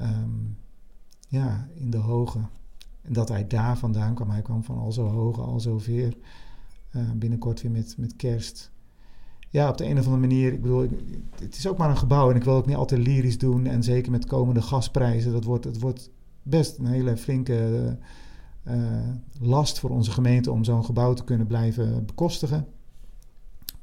um, 0.00 0.56
ja, 1.28 1.68
in 1.74 1.90
de 1.90 1.96
hoge. 1.96 2.38
En 3.02 3.12
dat 3.12 3.28
hij 3.28 3.46
daar 3.46 3.78
vandaan 3.78 4.14
kwam. 4.14 4.30
Hij 4.30 4.42
kwam 4.42 4.64
van 4.64 4.78
al 4.78 4.92
zo 4.92 5.06
hoog, 5.06 5.38
al 5.38 5.60
zo 5.60 5.78
ver. 5.78 6.16
Uh, 6.96 7.02
binnenkort 7.14 7.62
weer 7.62 7.70
met, 7.70 7.94
met 7.98 8.16
kerst. 8.16 8.70
Ja, 9.50 9.68
op 9.68 9.76
de 9.76 9.84
een 9.84 9.98
of 9.98 10.04
andere 10.04 10.26
manier. 10.26 10.52
Ik 10.52 10.62
bedoel, 10.62 10.82
ik, 10.82 10.90
het 11.38 11.56
is 11.56 11.66
ook 11.66 11.76
maar 11.76 11.90
een 11.90 11.96
gebouw. 11.96 12.30
En 12.30 12.36
ik 12.36 12.44
wil 12.44 12.54
ook 12.54 12.66
niet 12.66 12.76
altijd 12.76 13.06
lyrisch 13.06 13.38
doen. 13.38 13.66
En 13.66 13.82
zeker 13.82 14.10
met 14.10 14.26
komende 14.26 14.62
gasprijzen. 14.62 15.32
Dat 15.32 15.44
wordt, 15.44 15.64
het 15.64 15.80
wordt 15.80 16.10
best 16.42 16.78
een 16.78 16.86
hele 16.86 17.16
flinke 17.16 17.98
uh, 18.68 18.74
last 19.40 19.78
voor 19.78 19.90
onze 19.90 20.10
gemeente. 20.10 20.50
om 20.50 20.64
zo'n 20.64 20.84
gebouw 20.84 21.14
te 21.14 21.24
kunnen 21.24 21.46
blijven 21.46 22.06
bekostigen. 22.06 22.66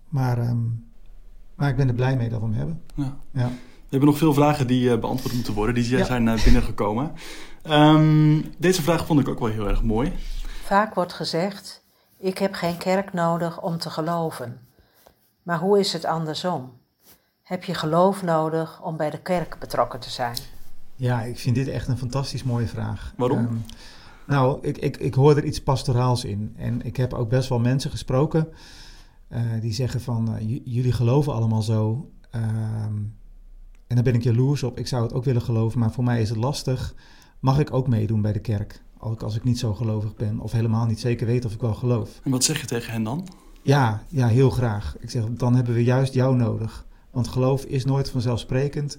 Maar, 0.09 0.49
um, 0.49 0.85
maar 1.55 1.69
ik 1.69 1.75
ben 1.75 1.87
er 1.87 1.93
blij 1.93 2.17
mee 2.17 2.29
dat 2.29 2.39
we 2.39 2.45
hem 2.45 2.55
hebben. 2.55 2.81
Ja. 2.95 3.17
ja. 3.31 3.47
We 3.47 3.93
hebben 3.93 4.09
nog 4.09 4.17
veel 4.17 4.33
vragen 4.33 4.67
die 4.67 4.89
uh, 4.89 4.99
beantwoord 4.99 5.33
moeten 5.33 5.53
worden. 5.53 5.75
Die 5.75 5.97
ja. 5.97 6.05
zijn 6.05 6.27
uh, 6.27 6.43
binnengekomen. 6.43 7.11
Um, 7.69 8.45
deze 8.57 8.81
vraag 8.81 9.05
vond 9.05 9.19
ik 9.19 9.27
ook 9.27 9.39
wel 9.39 9.49
heel 9.49 9.67
erg 9.67 9.83
mooi. 9.83 10.13
Vaak 10.63 10.95
wordt 10.95 11.13
gezegd: 11.13 11.83
Ik 12.17 12.37
heb 12.37 12.53
geen 12.53 12.77
kerk 12.77 13.13
nodig 13.13 13.61
om 13.61 13.77
te 13.77 13.89
geloven. 13.89 14.66
Maar 15.47 15.59
hoe 15.59 15.79
is 15.79 15.93
het 15.93 16.05
andersom? 16.05 16.71
Heb 17.43 17.63
je 17.63 17.73
geloof 17.73 18.23
nodig 18.23 18.81
om 18.81 18.97
bij 18.97 19.09
de 19.09 19.21
kerk 19.21 19.57
betrokken 19.59 19.99
te 19.99 20.09
zijn? 20.09 20.37
Ja, 20.95 21.21
ik 21.21 21.39
vind 21.39 21.55
dit 21.55 21.67
echt 21.67 21.87
een 21.87 21.97
fantastisch 21.97 22.43
mooie 22.43 22.67
vraag. 22.67 23.13
Waarom? 23.17 23.37
Um, 23.37 23.65
nou, 24.25 24.59
ik, 24.61 24.77
ik, 24.77 24.97
ik 24.97 25.13
hoor 25.13 25.37
er 25.37 25.43
iets 25.43 25.63
pastoraals 25.63 26.25
in. 26.25 26.53
En 26.57 26.85
ik 26.85 26.97
heb 26.97 27.13
ook 27.13 27.29
best 27.29 27.49
wel 27.49 27.59
mensen 27.59 27.91
gesproken 27.91 28.47
uh, 29.29 29.39
die 29.61 29.73
zeggen 29.73 30.01
van... 30.01 30.35
Uh, 30.35 30.59
jullie 30.63 30.91
geloven 30.91 31.33
allemaal 31.33 31.61
zo. 31.61 32.11
Um, 32.35 33.15
en 33.87 33.95
daar 33.95 34.03
ben 34.03 34.15
ik 34.15 34.23
jaloers 34.23 34.63
op. 34.63 34.77
Ik 34.77 34.87
zou 34.87 35.03
het 35.03 35.13
ook 35.13 35.23
willen 35.23 35.41
geloven, 35.41 35.79
maar 35.79 35.91
voor 35.91 36.03
mij 36.03 36.21
is 36.21 36.29
het 36.29 36.37
lastig. 36.37 36.95
Mag 37.39 37.59
ik 37.59 37.73
ook 37.73 37.87
meedoen 37.87 38.21
bij 38.21 38.33
de 38.33 38.39
kerk? 38.39 38.81
Ook 38.97 39.23
als 39.23 39.35
ik 39.35 39.43
niet 39.43 39.59
zo 39.59 39.73
gelovig 39.73 40.15
ben 40.15 40.39
of 40.39 40.51
helemaal 40.51 40.85
niet 40.85 40.99
zeker 40.99 41.27
weet 41.27 41.45
of 41.45 41.53
ik 41.53 41.61
wel 41.61 41.73
geloof. 41.73 42.19
En 42.23 42.31
wat 42.31 42.43
zeg 42.43 42.61
je 42.61 42.67
tegen 42.67 42.91
hen 42.91 43.03
dan? 43.03 43.27
Ja, 43.67 44.03
ja, 44.07 44.27
heel 44.27 44.49
graag. 44.49 44.95
Ik 44.99 45.09
zeg, 45.09 45.23
dan 45.29 45.55
hebben 45.55 45.73
we 45.73 45.83
juist 45.83 46.13
jou 46.13 46.35
nodig. 46.35 46.85
Want 47.11 47.27
geloof 47.27 47.63
is 47.63 47.85
nooit 47.85 48.09
vanzelfsprekend. 48.09 48.97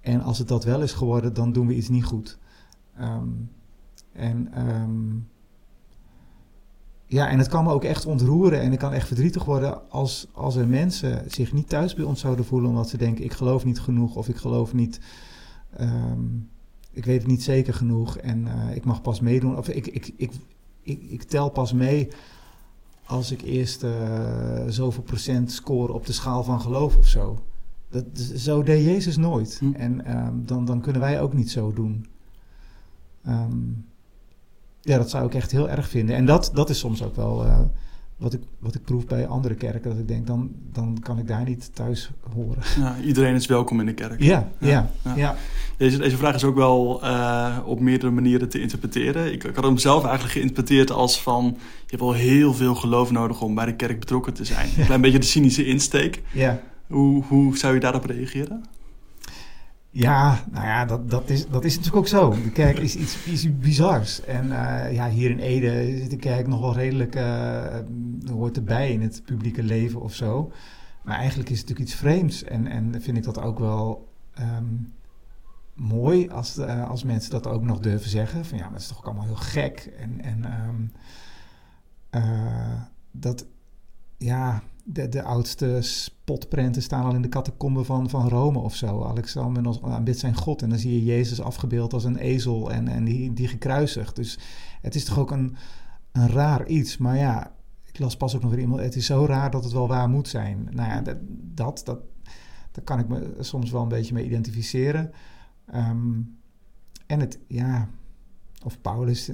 En 0.00 0.20
als 0.22 0.38
het 0.38 0.48
dat 0.48 0.64
wel 0.64 0.82
is 0.82 0.92
geworden, 0.92 1.34
dan 1.34 1.52
doen 1.52 1.66
we 1.66 1.74
iets 1.74 1.88
niet 1.88 2.04
goed. 2.04 2.38
Um, 3.00 3.50
en 4.12 4.68
um, 4.68 5.28
ja, 7.06 7.28
en 7.28 7.38
het 7.38 7.48
kan 7.48 7.64
me 7.64 7.72
ook 7.72 7.84
echt 7.84 8.06
ontroeren 8.06 8.60
en 8.60 8.72
ik 8.72 8.78
kan 8.78 8.92
echt 8.92 9.06
verdrietig 9.06 9.44
worden 9.44 9.90
als, 9.90 10.28
als 10.32 10.56
er 10.56 10.68
mensen 10.68 11.30
zich 11.30 11.52
niet 11.52 11.68
thuis 11.68 11.94
bij 11.94 12.04
ons 12.04 12.20
zouden 12.20 12.44
voelen 12.44 12.70
omdat 12.70 12.88
ze 12.88 12.96
denken 12.96 13.24
ik 13.24 13.32
geloof 13.32 13.64
niet 13.64 13.80
genoeg 13.80 14.16
of 14.16 14.28
ik 14.28 14.36
geloof 14.36 14.72
niet, 14.72 15.00
um, 15.80 16.48
ik 16.90 17.04
weet 17.04 17.18
het 17.18 17.30
niet 17.30 17.42
zeker 17.42 17.74
genoeg 17.74 18.16
en 18.16 18.46
uh, 18.46 18.76
ik 18.76 18.84
mag 18.84 19.02
pas 19.02 19.20
meedoen 19.20 19.56
of 19.56 19.68
ik, 19.68 19.86
ik, 19.86 20.12
ik, 20.16 20.32
ik 20.82 21.22
tel 21.22 21.48
pas 21.50 21.72
mee 21.72 22.08
als 23.06 23.30
ik 23.30 23.42
eerst 23.42 23.82
uh, 23.82 23.90
zoveel 24.68 25.02
procent 25.02 25.52
score 25.52 25.92
op 25.92 26.06
de 26.06 26.12
schaal 26.12 26.44
van 26.44 26.60
geloof 26.60 26.96
of 26.96 27.06
zo. 27.06 27.42
Dat, 27.88 28.04
zo 28.36 28.62
deed 28.62 28.84
Jezus 28.84 29.16
nooit 29.16 29.58
Hm. 29.58 29.72
en 29.72 30.16
um, 30.16 30.46
dan, 30.46 30.64
dan 30.64 30.80
kunnen 30.80 31.00
wij 31.00 31.20
ook 31.20 31.32
niet 31.32 31.50
zo 31.50 31.72
doen. 31.72 32.06
Um, 33.28 33.86
ja, 34.80 34.96
dat 34.98 35.10
zou 35.10 35.26
ik 35.26 35.34
echt 35.34 35.50
heel 35.50 35.68
erg 35.68 35.88
vinden. 35.88 36.16
En 36.16 36.26
dat, 36.26 36.50
dat 36.54 36.70
is 36.70 36.78
soms 36.78 37.02
ook 37.02 37.16
wel 37.16 37.46
uh, 37.46 37.60
wat, 38.16 38.32
ik, 38.32 38.40
wat 38.58 38.74
ik 38.74 38.84
proef 38.84 39.06
bij 39.06 39.26
andere 39.26 39.54
kerken. 39.54 39.90
Dat 39.90 39.98
ik 39.98 40.08
denk, 40.08 40.26
dan, 40.26 40.50
dan 40.72 40.98
kan 41.02 41.18
ik 41.18 41.26
daar 41.26 41.44
niet 41.44 41.70
thuis 41.74 42.10
horen. 42.34 42.62
Ja, 42.78 42.96
iedereen 43.04 43.34
is 43.34 43.46
welkom 43.46 43.80
in 43.80 43.86
de 43.86 43.94
kerk. 43.94 44.22
Ja, 44.22 44.48
ja, 44.58 44.68
ja. 44.68 44.90
ja. 45.04 45.16
ja. 45.16 45.36
Deze, 45.76 45.98
deze 45.98 46.16
vraag 46.16 46.34
is 46.34 46.44
ook 46.44 46.54
wel 46.54 47.04
uh, 47.04 47.58
op 47.64 47.80
meerdere 47.80 48.12
manieren 48.12 48.48
te 48.48 48.60
interpreteren. 48.60 49.32
Ik, 49.32 49.44
ik 49.44 49.54
had 49.54 49.64
hem 49.64 49.78
zelf 49.78 50.02
eigenlijk 50.02 50.32
geïnterpreteerd 50.32 50.90
als 50.90 51.20
van... 51.20 51.44
je 51.54 51.86
hebt 51.86 52.02
wel 52.02 52.12
heel 52.12 52.54
veel 52.54 52.74
geloof 52.74 53.10
nodig 53.10 53.40
om 53.40 53.54
bij 53.54 53.66
de 53.66 53.76
kerk 53.76 53.98
betrokken 53.98 54.34
te 54.34 54.44
zijn. 54.44 54.68
Een 54.76 54.84
klein 54.84 55.00
beetje 55.00 55.18
de 55.18 55.26
cynische 55.26 55.66
insteek. 55.66 56.22
Ja. 56.32 56.60
Hoe, 56.86 57.24
hoe 57.24 57.56
zou 57.56 57.74
je 57.74 57.80
daarop 57.80 58.04
reageren? 58.04 58.64
Ja, 59.96 60.44
nou 60.50 60.66
ja, 60.66 60.84
dat, 60.84 61.10
dat, 61.10 61.28
is, 61.28 61.48
dat 61.48 61.64
is 61.64 61.76
natuurlijk 61.76 62.02
ook 62.02 62.08
zo. 62.08 62.30
De 62.30 62.50
kerk 62.50 62.78
is 62.78 62.96
iets, 62.96 63.58
bizars. 63.58 64.24
En 64.24 64.46
uh, 64.46 64.92
ja, 64.92 65.08
hier 65.08 65.30
in 65.30 65.38
Ede 65.38 65.98
zit 65.98 66.10
de 66.10 66.16
kerk 66.16 66.46
nog 66.46 66.60
wel 66.60 66.74
redelijk, 66.74 67.16
uh, 67.16 67.78
hoort 68.30 68.56
erbij 68.56 68.92
in 68.92 69.02
het 69.02 69.22
publieke 69.24 69.62
leven 69.62 70.00
of 70.00 70.14
zo. 70.14 70.52
Maar 71.02 71.16
eigenlijk 71.16 71.50
is 71.50 71.58
het 71.58 71.68
natuurlijk 71.68 71.90
iets 71.94 72.00
vreemds. 72.00 72.44
En, 72.44 72.66
en 72.66 73.02
vind 73.02 73.16
ik 73.16 73.24
dat 73.24 73.40
ook 73.40 73.58
wel 73.58 74.08
um, 74.40 74.92
mooi 75.74 76.28
als, 76.28 76.58
als 76.58 77.04
mensen 77.04 77.30
dat 77.30 77.46
ook 77.46 77.62
nog 77.62 77.78
durven 77.78 78.10
zeggen. 78.10 78.44
Van 78.44 78.58
ja, 78.58 78.68
dat 78.68 78.80
is 78.80 78.88
toch 78.88 78.98
ook 78.98 79.06
allemaal 79.06 79.24
heel 79.24 79.34
gek. 79.34 79.92
En, 79.98 80.20
en 80.20 80.44
um, 80.68 80.92
dat, 83.10 83.46
ja, 84.24 84.62
de, 84.84 85.08
de 85.08 85.22
oudste 85.22 85.78
spotprenten 85.80 86.82
staan 86.82 87.04
al 87.04 87.14
in 87.14 87.22
de 87.22 87.28
catacomben 87.28 87.84
van, 87.84 88.10
van 88.10 88.28
Rome 88.28 88.58
of 88.58 88.74
zo. 88.74 89.04
Alexander 89.04 89.80
aanbidt 89.82 90.18
zijn 90.18 90.36
God 90.36 90.62
en 90.62 90.68
dan 90.68 90.78
zie 90.78 90.92
je 90.92 91.04
Jezus 91.04 91.40
afgebeeld 91.40 91.92
als 91.92 92.04
een 92.04 92.16
ezel 92.16 92.72
en, 92.72 92.88
en 92.88 93.04
die, 93.04 93.32
die 93.32 93.48
gekruisigd. 93.48 94.16
Dus 94.16 94.38
het 94.80 94.94
is 94.94 95.04
toch 95.04 95.18
ook 95.18 95.30
een, 95.30 95.56
een 96.12 96.28
raar 96.28 96.66
iets. 96.66 96.96
Maar 96.96 97.16
ja, 97.16 97.52
ik 97.84 97.98
las 97.98 98.16
pas 98.16 98.34
ook 98.34 98.42
nog 98.42 98.50
weer 98.50 98.60
iemand, 98.60 98.80
het 98.80 98.96
is 98.96 99.06
zo 99.06 99.26
raar 99.26 99.50
dat 99.50 99.64
het 99.64 99.72
wel 99.72 99.88
waar 99.88 100.08
moet 100.08 100.28
zijn. 100.28 100.68
Nou 100.70 100.90
ja, 100.90 101.00
dat, 101.00 101.16
dat, 101.54 101.82
dat 101.84 101.98
daar 102.74 102.84
kan 102.84 102.98
ik 102.98 103.08
me 103.08 103.36
soms 103.40 103.70
wel 103.70 103.82
een 103.82 103.88
beetje 103.88 104.14
mee 104.14 104.24
identificeren. 104.24 105.12
Um, 105.74 106.38
en 107.06 107.20
het, 107.20 107.38
ja, 107.46 107.88
of 108.64 108.80
Paulus, 108.80 109.30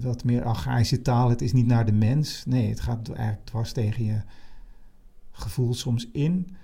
wat 0.00 0.24
meer 0.24 0.44
archaïsche 0.44 1.02
taal, 1.02 1.30
het 1.30 1.42
is 1.42 1.52
niet 1.52 1.66
naar 1.66 1.86
de 1.86 1.92
mens. 1.92 2.42
Nee, 2.46 2.68
het 2.68 2.80
gaat 2.80 3.08
eigenlijk 3.08 3.46
dwars 3.46 3.72
tegen 3.72 4.04
je 4.04 4.20
gevoel 5.32 5.74
soms 5.74 6.08
in. 6.12 6.56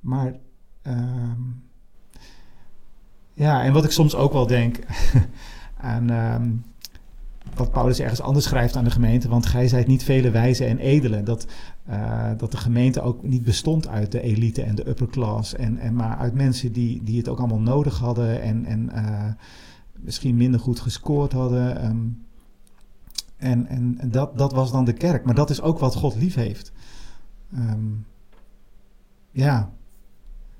Maar 0.00 0.34
um, 0.82 1.62
ja, 3.32 3.62
en 3.62 3.72
wat 3.72 3.84
ik 3.84 3.90
soms 3.90 4.14
ook 4.14 4.32
wel 4.32 4.46
denk 4.46 4.78
aan 5.76 6.10
um, 6.10 6.64
wat 7.54 7.70
Paulus 7.70 7.98
ergens 7.98 8.20
anders 8.20 8.44
schrijft 8.44 8.76
aan 8.76 8.84
de 8.84 8.90
gemeente, 8.90 9.28
want 9.28 9.46
gij 9.46 9.68
zijt 9.68 9.86
niet 9.86 10.02
vele 10.02 10.30
wijzen 10.30 10.66
en 10.66 10.78
edelen. 10.78 11.24
Dat, 11.24 11.46
uh, 11.90 12.30
dat 12.36 12.50
de 12.50 12.56
gemeente 12.56 13.00
ook 13.00 13.22
niet 13.22 13.42
bestond 13.42 13.88
uit 13.88 14.12
de 14.12 14.20
elite 14.20 14.62
en 14.62 14.74
de 14.74 14.88
upper 14.88 15.08
class, 15.08 15.54
en, 15.54 15.78
en 15.78 15.94
maar 15.94 16.16
uit 16.16 16.34
mensen 16.34 16.72
die, 16.72 17.02
die 17.04 17.18
het 17.18 17.28
ook 17.28 17.38
allemaal 17.38 17.60
nodig 17.60 17.98
hadden 17.98 18.42
en, 18.42 18.64
en 18.64 18.90
uh, 18.94 19.24
misschien 20.02 20.36
minder 20.36 20.60
goed 20.60 20.80
gescoord 20.80 21.32
hadden. 21.32 21.84
Um, 21.84 22.26
en 23.36 23.66
en, 23.66 23.98
dat, 24.10 24.38
dat 24.38 24.52
was 24.52 24.72
dan 24.72 24.84
de 24.84 24.92
kerk. 24.92 25.24
Maar 25.24 25.34
dat 25.34 25.50
is 25.50 25.60
ook 25.60 25.78
wat 25.78 25.94
God 25.94 26.14
lief 26.14 26.34
heeft. 26.34 26.72
Um, 27.54 28.06
ja, 29.30 29.70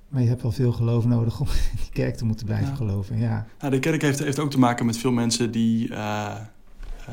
maar 0.09 0.23
je 0.23 0.29
hebt 0.29 0.43
wel 0.43 0.53
veel 0.53 0.73
geloof 0.73 1.05
nodig 1.05 1.41
om 1.41 1.47
in 1.47 1.77
die 1.83 1.91
kerk 1.93 2.17
te 2.17 2.25
moeten 2.25 2.47
blijven 2.47 2.69
Ja. 2.69 2.75
geloven. 2.75 3.19
Ja. 3.19 3.47
Nou, 3.59 3.73
de 3.73 3.79
kerk 3.79 4.03
heeft, 4.03 4.19
heeft 4.19 4.39
ook 4.39 4.51
te 4.51 4.59
maken 4.59 4.87
met 4.87 4.97
veel 4.97 5.13
mensen 5.13 5.51
die, 5.51 5.89
uh, 5.89 6.35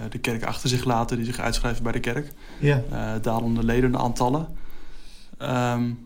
de 0.09 0.17
kerk 0.19 0.43
achter 0.43 0.69
zich 0.69 0.83
laten, 0.83 1.17
die 1.17 1.25
zich 1.25 1.39
uitschrijven 1.39 1.83
bij 1.83 1.91
de 1.91 1.99
kerk. 1.99 2.33
Ja. 2.59 2.83
Uh, 2.91 3.11
dalende 3.21 3.63
ledenaantallen. 3.63 4.47
Um, 5.41 5.99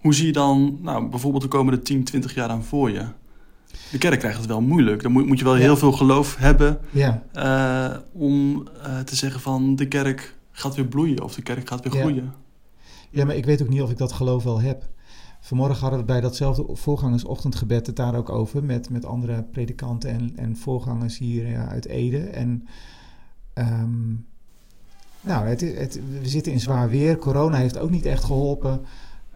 hoe 0.00 0.14
zie 0.14 0.26
je 0.26 0.32
dan 0.32 0.78
nou, 0.82 1.08
bijvoorbeeld 1.08 1.42
de 1.42 1.48
komende 1.48 1.82
10, 1.82 2.04
20 2.04 2.34
jaar 2.34 2.48
dan 2.48 2.64
voor 2.64 2.90
je? 2.90 3.04
De 3.90 3.98
kerk 3.98 4.18
krijgt 4.18 4.38
het 4.38 4.46
wel 4.46 4.60
moeilijk. 4.60 5.02
Dan 5.02 5.12
moet, 5.12 5.26
moet 5.26 5.38
je 5.38 5.44
wel 5.44 5.54
heel 5.54 5.76
veel 5.76 5.92
geloof 5.92 6.36
hebben 6.36 6.78
ja. 6.90 7.22
uh, 7.34 7.98
om 8.12 8.68
uh, 8.86 8.98
te 8.98 9.16
zeggen 9.16 9.40
van 9.40 9.76
de 9.76 9.88
kerk 9.88 10.34
gaat 10.50 10.74
weer 10.74 10.86
bloeien 10.86 11.22
of 11.22 11.34
de 11.34 11.42
kerk 11.42 11.68
gaat 11.68 11.82
weer 11.82 12.00
groeien. 12.00 12.34
Ja, 13.10 13.24
maar 13.24 13.36
ik 13.36 13.44
weet 13.44 13.62
ook 13.62 13.68
niet 13.68 13.82
of 13.82 13.90
ik 13.90 13.98
dat 13.98 14.12
geloof 14.12 14.44
wel 14.44 14.60
heb. 14.60 14.88
Vanmorgen 15.40 15.80
hadden 15.80 15.98
we 15.98 16.04
bij 16.04 16.20
datzelfde 16.20 16.66
voorgangersochtendgebed 16.72 17.86
het 17.86 17.96
daar 17.96 18.14
ook 18.14 18.30
over 18.30 18.64
met, 18.64 18.90
met 18.90 19.04
andere 19.04 19.42
predikanten 19.42 20.10
en, 20.10 20.32
en 20.36 20.56
voorgangers 20.56 21.18
hier 21.18 21.48
ja, 21.48 21.68
uit 21.68 21.86
Ede. 21.86 22.18
En 22.18 22.68
um, 23.54 24.26
nou, 25.20 25.46
het, 25.46 25.60
het, 25.60 26.00
we 26.20 26.28
zitten 26.28 26.52
in 26.52 26.60
zwaar 26.60 26.90
weer. 26.90 27.16
Corona 27.16 27.56
heeft 27.56 27.78
ook 27.78 27.90
niet 27.90 28.06
echt 28.06 28.24
geholpen. 28.24 28.80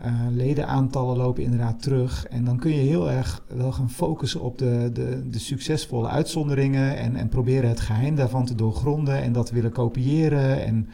Uh, 0.04 0.12
ledenaantallen 0.30 1.16
lopen 1.16 1.42
inderdaad 1.42 1.82
terug. 1.82 2.26
En 2.26 2.44
dan 2.44 2.58
kun 2.58 2.70
je 2.70 2.80
heel 2.80 3.10
erg 3.10 3.42
wel 3.46 3.72
gaan 3.72 3.90
focussen 3.90 4.40
op 4.40 4.58
de, 4.58 4.90
de, 4.92 5.28
de 5.30 5.38
succesvolle 5.38 6.08
uitzonderingen. 6.08 6.96
En, 6.96 7.16
en 7.16 7.28
proberen 7.28 7.68
het 7.68 7.80
geheim 7.80 8.14
daarvan 8.14 8.44
te 8.44 8.54
doorgronden. 8.54 9.22
En 9.22 9.32
dat 9.32 9.50
willen 9.50 9.72
kopiëren. 9.72 10.64
En, 10.64 10.88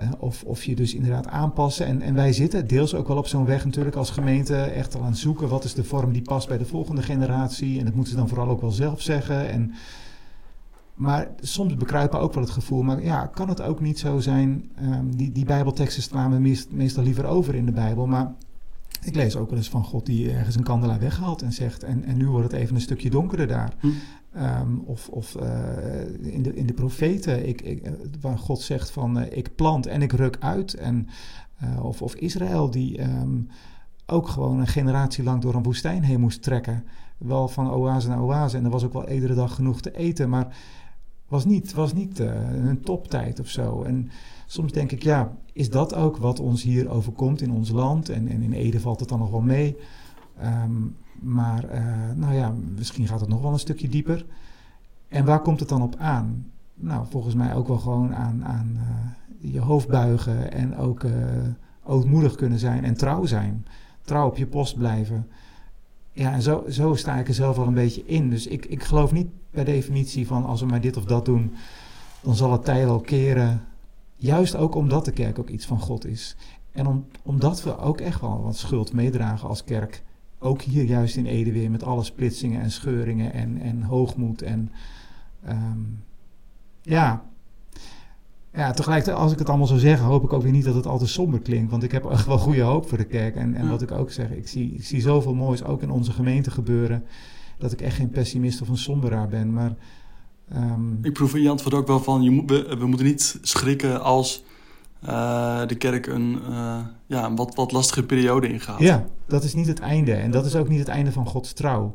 uh, 0.00 0.08
of, 0.18 0.42
of 0.44 0.64
je 0.64 0.74
dus 0.74 0.94
inderdaad 0.94 1.26
aanpassen. 1.26 1.86
En, 1.86 2.02
en 2.02 2.14
wij 2.14 2.32
zitten 2.32 2.66
deels 2.66 2.94
ook 2.94 3.08
wel 3.08 3.16
op 3.16 3.26
zo'n 3.26 3.46
weg 3.46 3.64
natuurlijk 3.64 3.96
als 3.96 4.10
gemeente. 4.10 4.56
Echt 4.56 4.94
al 4.94 5.00
aan 5.02 5.10
het 5.10 5.18
zoeken. 5.18 5.48
Wat 5.48 5.64
is 5.64 5.74
de 5.74 5.84
vorm 5.84 6.12
die 6.12 6.22
past 6.22 6.48
bij 6.48 6.58
de 6.58 6.64
volgende 6.64 7.02
generatie. 7.02 7.78
En 7.78 7.84
dat 7.84 7.94
moeten 7.94 8.12
ze 8.12 8.18
dan 8.18 8.28
vooral 8.28 8.48
ook 8.48 8.60
wel 8.60 8.70
zelf 8.70 9.00
zeggen. 9.00 9.50
En, 9.50 9.74
maar 11.00 11.28
soms 11.40 11.74
bekruipen 11.74 12.20
ook 12.20 12.34
wel 12.34 12.42
het 12.42 12.52
gevoel, 12.52 12.82
maar 12.82 13.02
ja, 13.02 13.26
kan 13.26 13.48
het 13.48 13.62
ook 13.62 13.80
niet 13.80 13.98
zo 13.98 14.18
zijn? 14.18 14.70
Um, 14.82 15.16
die, 15.16 15.32
die 15.32 15.44
Bijbelteksten 15.44 16.02
slaan 16.02 16.30
we 16.30 16.38
meest, 16.38 16.70
meestal 16.70 17.02
liever 17.02 17.26
over 17.26 17.54
in 17.54 17.66
de 17.66 17.72
Bijbel. 17.72 18.06
Maar 18.06 18.34
ik 19.02 19.14
lees 19.14 19.36
ook 19.36 19.48
wel 19.48 19.58
eens 19.58 19.68
van 19.68 19.84
God 19.84 20.06
die 20.06 20.32
ergens 20.32 20.56
een 20.56 20.62
kandelaar 20.62 20.98
weghaalt 20.98 21.42
en 21.42 21.52
zegt: 21.52 21.82
En, 21.82 22.04
en 22.04 22.16
nu 22.16 22.28
wordt 22.28 22.52
het 22.52 22.60
even 22.60 22.74
een 22.74 22.80
stukje 22.80 23.10
donkerder 23.10 23.46
daar. 23.46 23.74
Hm. 23.80 23.88
Um, 24.36 24.82
of 24.86 25.08
of 25.08 25.36
uh, 25.42 26.32
in, 26.34 26.42
de, 26.42 26.54
in 26.54 26.66
de 26.66 26.72
profeten, 26.72 27.48
ik, 27.48 27.62
ik, 27.62 27.90
waar 28.20 28.38
God 28.38 28.60
zegt: 28.60 28.90
van 28.90 29.18
uh, 29.18 29.24
ik 29.30 29.54
plant 29.54 29.86
en 29.86 30.02
ik 30.02 30.12
ruk 30.12 30.36
uit. 30.40 30.74
En, 30.74 31.08
uh, 31.64 31.84
of, 31.84 32.02
of 32.02 32.14
Israël 32.14 32.70
die 32.70 33.02
um, 33.02 33.48
ook 34.06 34.28
gewoon 34.28 34.60
een 34.60 34.66
generatie 34.66 35.24
lang 35.24 35.42
door 35.42 35.54
een 35.54 35.62
woestijn 35.62 36.02
heen 36.02 36.20
moest 36.20 36.42
trekken. 36.42 36.84
Wel 37.18 37.48
van 37.48 37.70
oase 37.70 38.08
naar 38.08 38.22
oase. 38.22 38.56
En 38.56 38.64
er 38.64 38.70
was 38.70 38.84
ook 38.84 38.92
wel 38.92 39.10
iedere 39.10 39.34
dag 39.34 39.54
genoeg 39.54 39.80
te 39.80 39.96
eten. 39.96 40.28
Maar 40.28 40.56
was 41.30 41.44
niet, 41.44 41.72
was 41.72 41.92
niet 41.92 42.20
uh, 42.20 42.66
een 42.66 42.80
toptijd 42.80 43.40
of 43.40 43.48
zo. 43.48 43.82
En 43.82 44.10
soms 44.46 44.72
denk 44.72 44.92
ik, 44.92 45.02
ja, 45.02 45.36
is 45.52 45.70
dat 45.70 45.94
ook 45.94 46.16
wat 46.16 46.40
ons 46.40 46.62
hier 46.62 46.90
overkomt 46.90 47.40
in 47.40 47.50
ons 47.50 47.70
land? 47.70 48.08
En, 48.08 48.28
en 48.28 48.42
in 48.42 48.52
Ede 48.52 48.80
valt 48.80 49.00
het 49.00 49.08
dan 49.08 49.18
nog 49.18 49.30
wel 49.30 49.40
mee. 49.40 49.76
Um, 50.64 50.96
maar 51.20 51.64
uh, 51.64 52.16
nou 52.16 52.34
ja, 52.34 52.54
misschien 52.76 53.06
gaat 53.06 53.20
het 53.20 53.28
nog 53.28 53.42
wel 53.42 53.52
een 53.52 53.58
stukje 53.58 53.88
dieper. 53.88 54.26
En 55.08 55.24
waar 55.24 55.40
komt 55.40 55.60
het 55.60 55.68
dan 55.68 55.82
op 55.82 55.96
aan? 55.96 56.46
Nou, 56.74 57.06
volgens 57.10 57.34
mij 57.34 57.54
ook 57.54 57.68
wel 57.68 57.78
gewoon 57.78 58.14
aan, 58.14 58.44
aan 58.44 58.78
uh, 58.78 59.52
je 59.52 59.60
hoofd 59.60 59.88
buigen 59.88 60.52
en 60.52 60.76
ook 60.76 61.04
ootmoedig 61.84 62.34
kunnen 62.34 62.58
zijn 62.58 62.84
en 62.84 62.96
trouw 62.96 63.24
zijn. 63.24 63.66
Trouw 64.02 64.26
op 64.26 64.36
je 64.36 64.46
post 64.46 64.76
blijven. 64.76 65.26
Ja, 66.20 66.32
en 66.32 66.42
zo, 66.42 66.64
zo 66.68 66.94
sta 66.94 67.16
ik 67.16 67.28
er 67.28 67.34
zelf 67.34 67.56
wel 67.56 67.66
een 67.66 67.74
beetje 67.74 68.06
in. 68.06 68.30
Dus 68.30 68.46
ik, 68.46 68.66
ik 68.66 68.82
geloof 68.82 69.12
niet 69.12 69.28
per 69.50 69.64
definitie 69.64 70.26
van 70.26 70.44
als 70.44 70.60
we 70.60 70.66
maar 70.66 70.80
dit 70.80 70.96
of 70.96 71.04
dat 71.04 71.24
doen, 71.24 71.54
dan 72.20 72.34
zal 72.34 72.52
het 72.52 72.64
tij 72.64 72.84
wel 72.84 73.00
keren. 73.00 73.64
Juist 74.16 74.56
ook 74.56 74.74
omdat 74.74 75.04
de 75.04 75.12
kerk 75.12 75.38
ook 75.38 75.48
iets 75.48 75.66
van 75.66 75.80
God 75.80 76.06
is. 76.06 76.36
En 76.72 76.86
om, 76.86 77.06
omdat 77.22 77.62
we 77.62 77.78
ook 77.78 78.00
echt 78.00 78.20
wel 78.20 78.42
wat 78.42 78.56
schuld 78.56 78.92
meedragen 78.92 79.48
als 79.48 79.64
kerk. 79.64 80.02
Ook 80.38 80.62
hier 80.62 80.84
juist 80.84 81.16
in 81.16 81.26
Ede 81.26 81.52
weer 81.52 81.70
met 81.70 81.82
alle 81.82 82.04
splitsingen 82.04 82.60
en 82.60 82.70
scheuringen 82.70 83.32
en, 83.32 83.60
en 83.60 83.82
hoogmoed. 83.82 84.42
En 84.42 84.72
um, 85.48 86.02
ja. 86.82 87.24
Ja, 88.52 88.72
tegelijkertijd 88.72 89.16
als 89.16 89.32
ik 89.32 89.38
het 89.38 89.48
allemaal 89.48 89.66
zou 89.66 89.78
zeggen, 89.78 90.06
hoop 90.06 90.24
ik 90.24 90.32
ook 90.32 90.42
weer 90.42 90.52
niet 90.52 90.64
dat 90.64 90.74
het 90.74 90.86
al 90.86 90.98
te 90.98 91.06
somber 91.06 91.40
klinkt. 91.40 91.70
Want 91.70 91.82
ik 91.82 91.92
heb 91.92 92.04
echt 92.04 92.26
wel 92.26 92.38
goede 92.38 92.62
hoop 92.62 92.88
voor 92.88 92.98
de 92.98 93.04
kerk. 93.04 93.36
En, 93.36 93.54
en 93.54 93.68
wat 93.68 93.82
ik 93.82 93.90
ook 93.90 94.10
zeg, 94.10 94.30
ik 94.30 94.48
zie, 94.48 94.74
ik 94.74 94.84
zie 94.84 95.00
zoveel 95.00 95.34
moois 95.34 95.64
ook 95.64 95.82
in 95.82 95.90
onze 95.90 96.12
gemeente 96.12 96.50
gebeuren 96.50 97.04
dat 97.58 97.72
ik 97.72 97.80
echt 97.80 97.96
geen 97.96 98.10
pessimist 98.10 98.60
of 98.60 98.68
een 98.68 98.76
somberaar 98.76 99.28
ben. 99.28 99.52
Maar, 99.52 99.74
um... 100.54 100.98
Ik 101.02 101.12
proef 101.12 101.34
in 101.34 101.42
je 101.42 101.50
antwoord 101.50 101.74
ook 101.74 101.86
wel 101.86 102.00
van, 102.00 102.22
je 102.22 102.30
moet, 102.30 102.50
we, 102.50 102.76
we 102.78 102.86
moeten 102.86 103.06
niet 103.06 103.38
schrikken 103.42 104.02
als 104.02 104.44
uh, 105.04 105.66
de 105.66 105.74
kerk 105.74 106.06
een, 106.06 106.38
uh, 106.48 106.78
ja, 107.06 107.26
een 107.26 107.36
wat, 107.36 107.54
wat 107.54 107.72
lastige 107.72 108.06
periode 108.06 108.48
ingaat. 108.48 108.78
Ja, 108.78 109.04
dat 109.26 109.44
is 109.44 109.54
niet 109.54 109.66
het 109.66 109.80
einde. 109.80 110.12
En 110.12 110.30
dat 110.30 110.46
is 110.46 110.56
ook 110.56 110.68
niet 110.68 110.78
het 110.78 110.88
einde 110.88 111.12
van 111.12 111.26
Gods 111.26 111.52
trouw. 111.52 111.94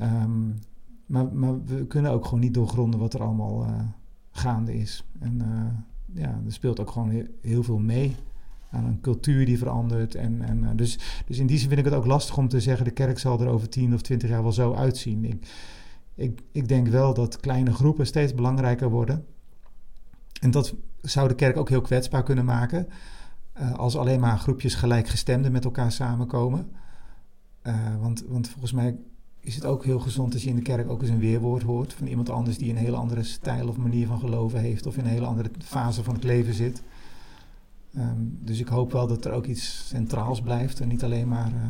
Um, 0.00 0.58
maar, 1.06 1.26
maar 1.32 1.64
we 1.64 1.86
kunnen 1.86 2.12
ook 2.12 2.24
gewoon 2.24 2.40
niet 2.40 2.54
doorgronden 2.54 3.00
wat 3.00 3.14
er 3.14 3.22
allemaal 3.22 3.64
uh, 3.64 3.72
gaande 4.38 4.74
is. 4.74 5.04
En 5.20 5.42
ja, 6.14 6.40
er 6.46 6.52
speelt 6.52 6.80
ook 6.80 6.90
gewoon 6.90 7.26
heel, 7.40 7.62
veel 7.62 7.78
mee 7.78 8.16
aan 8.70 8.84
een 8.84 9.00
cultuur 9.00 9.46
die 9.46 9.58
verandert. 9.58 10.14
En, 10.14 10.42
en, 10.42 10.62
uh, 10.62 10.68
dus, 10.74 10.98
dus 11.26 11.38
in 11.38 11.46
die 11.46 11.58
zin 11.58 11.68
vind 11.68 11.80
ik 11.80 11.86
het 11.86 11.94
ook 11.94 12.06
lastig 12.06 12.36
om 12.36 12.48
te 12.48 12.60
zeggen... 12.60 12.84
de 12.84 12.90
kerk 12.90 13.18
zal 13.18 13.40
er 13.40 13.48
over 13.48 13.68
10 13.68 13.94
of 13.94 14.02
20 14.02 14.28
jaar 14.28 14.42
wel 14.42 14.52
zo 14.52 14.74
uitzien. 14.74 15.24
Ik, 15.24 15.46
ik, 16.14 16.40
ik 16.52 16.68
denk 16.68 16.88
wel 16.88 17.14
dat 17.14 17.40
kleine 17.40 17.72
groepen 17.72 18.06
steeds 18.06 18.34
belangrijker 18.34 18.90
worden. 18.90 19.24
En 20.40 20.50
dat 20.50 20.74
zou 21.00 21.28
de 21.28 21.34
kerk 21.34 21.56
ook 21.56 21.68
heel 21.68 21.80
kwetsbaar 21.80 22.22
kunnen 22.22 22.44
maken... 22.44 22.88
Uh, 23.60 23.74
als 23.74 23.96
alleen 23.96 24.20
maar 24.20 24.38
groepjes 24.38 24.74
gelijkgestemden 24.74 25.52
met 25.52 25.64
elkaar 25.64 25.92
samenkomen. 25.92 26.70
Want, 28.00 28.24
want 28.28 28.48
volgens 28.48 28.72
mij 28.72 28.96
is 29.48 29.54
het 29.54 29.64
ook 29.64 29.84
heel 29.84 29.98
gezond 29.98 30.32
als 30.32 30.42
je 30.42 30.48
in 30.48 30.56
de 30.56 30.62
kerk 30.62 30.90
ook 30.90 31.00
eens 31.00 31.10
een 31.10 31.18
weerwoord 31.18 31.62
hoort... 31.62 31.92
van 31.92 32.06
iemand 32.06 32.30
anders 32.30 32.58
die 32.58 32.70
een 32.70 32.76
hele 32.76 32.96
andere 32.96 33.22
stijl 33.22 33.68
of 33.68 33.76
manier 33.76 34.06
van 34.06 34.18
geloven 34.18 34.60
heeft... 34.60 34.86
of 34.86 34.96
in 34.96 35.04
een 35.04 35.10
hele 35.10 35.26
andere 35.26 35.50
fase 35.64 36.04
van 36.04 36.14
het 36.14 36.24
leven 36.24 36.54
zit... 36.54 36.82
Um, 37.96 38.38
dus 38.42 38.60
ik 38.60 38.68
hoop 38.68 38.92
wel 38.92 39.06
dat 39.06 39.24
er 39.24 39.32
ook 39.32 39.46
iets 39.46 39.88
centraals 39.88 40.40
blijft 40.40 40.80
en 40.80 40.88
niet 40.88 41.04
alleen 41.04 41.28
maar 41.28 41.48
uh, 41.48 41.64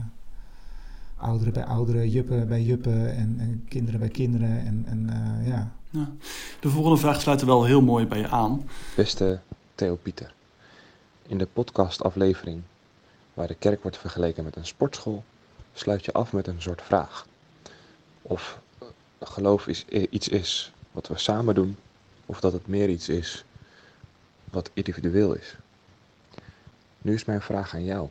ouderen 1.17 1.53
bij 1.53 1.65
ouderen, 1.65 2.09
juppen 2.09 2.49
bij 2.49 2.63
juppen 2.63 3.15
en, 3.15 3.37
en 3.39 3.65
kinderen 3.69 4.01
bij 4.01 4.09
kinderen. 4.09 4.67
En, 4.67 4.85
en 4.87 5.07
uh, 5.11 5.49
ja. 5.49 5.73
ja. 5.91 6.11
De 6.61 6.69
volgende 6.69 6.99
vraag 6.99 7.21
sluit 7.21 7.41
er 7.41 7.47
wel 7.47 7.65
heel 7.65 7.83
mooi 7.83 8.07
bij 8.07 8.19
je 8.19 8.29
aan. 8.29 8.69
Beste 8.97 9.41
Theo 9.75 9.97
Pieter, 9.97 10.35
in 11.27 11.39
de 11.39 11.49
podcastaflevering 11.53 12.63
waar 13.35 13.47
de 13.47 13.55
kerk 13.55 13.83
wordt 13.83 13.99
vergeleken 13.99 14.45
met 14.45 14.57
een 14.57 14.67
sportschool, 14.67 15.25
sluit 15.73 16.05
je 16.05 16.13
af 16.13 16.33
met 16.33 16.47
een 16.47 16.63
soort 16.63 16.83
vraag. 16.83 17.27
Of 18.23 18.61
geloof 19.21 19.67
is, 19.67 19.85
iets 19.87 20.29
is 20.29 20.73
wat 20.93 21.09
we 21.09 21.19
samen 21.19 21.55
doen, 21.55 21.77
of 22.27 22.41
dat 22.41 22.53
het 22.53 22.67
meer 22.67 22.89
iets 22.89 23.09
is 23.09 23.45
wat 24.51 24.71
individueel 24.75 25.35
is. 25.35 25.57
Nu 27.03 27.15
is 27.15 27.25
mijn 27.25 27.41
vraag 27.41 27.75
aan 27.75 27.85
jou. 27.85 28.09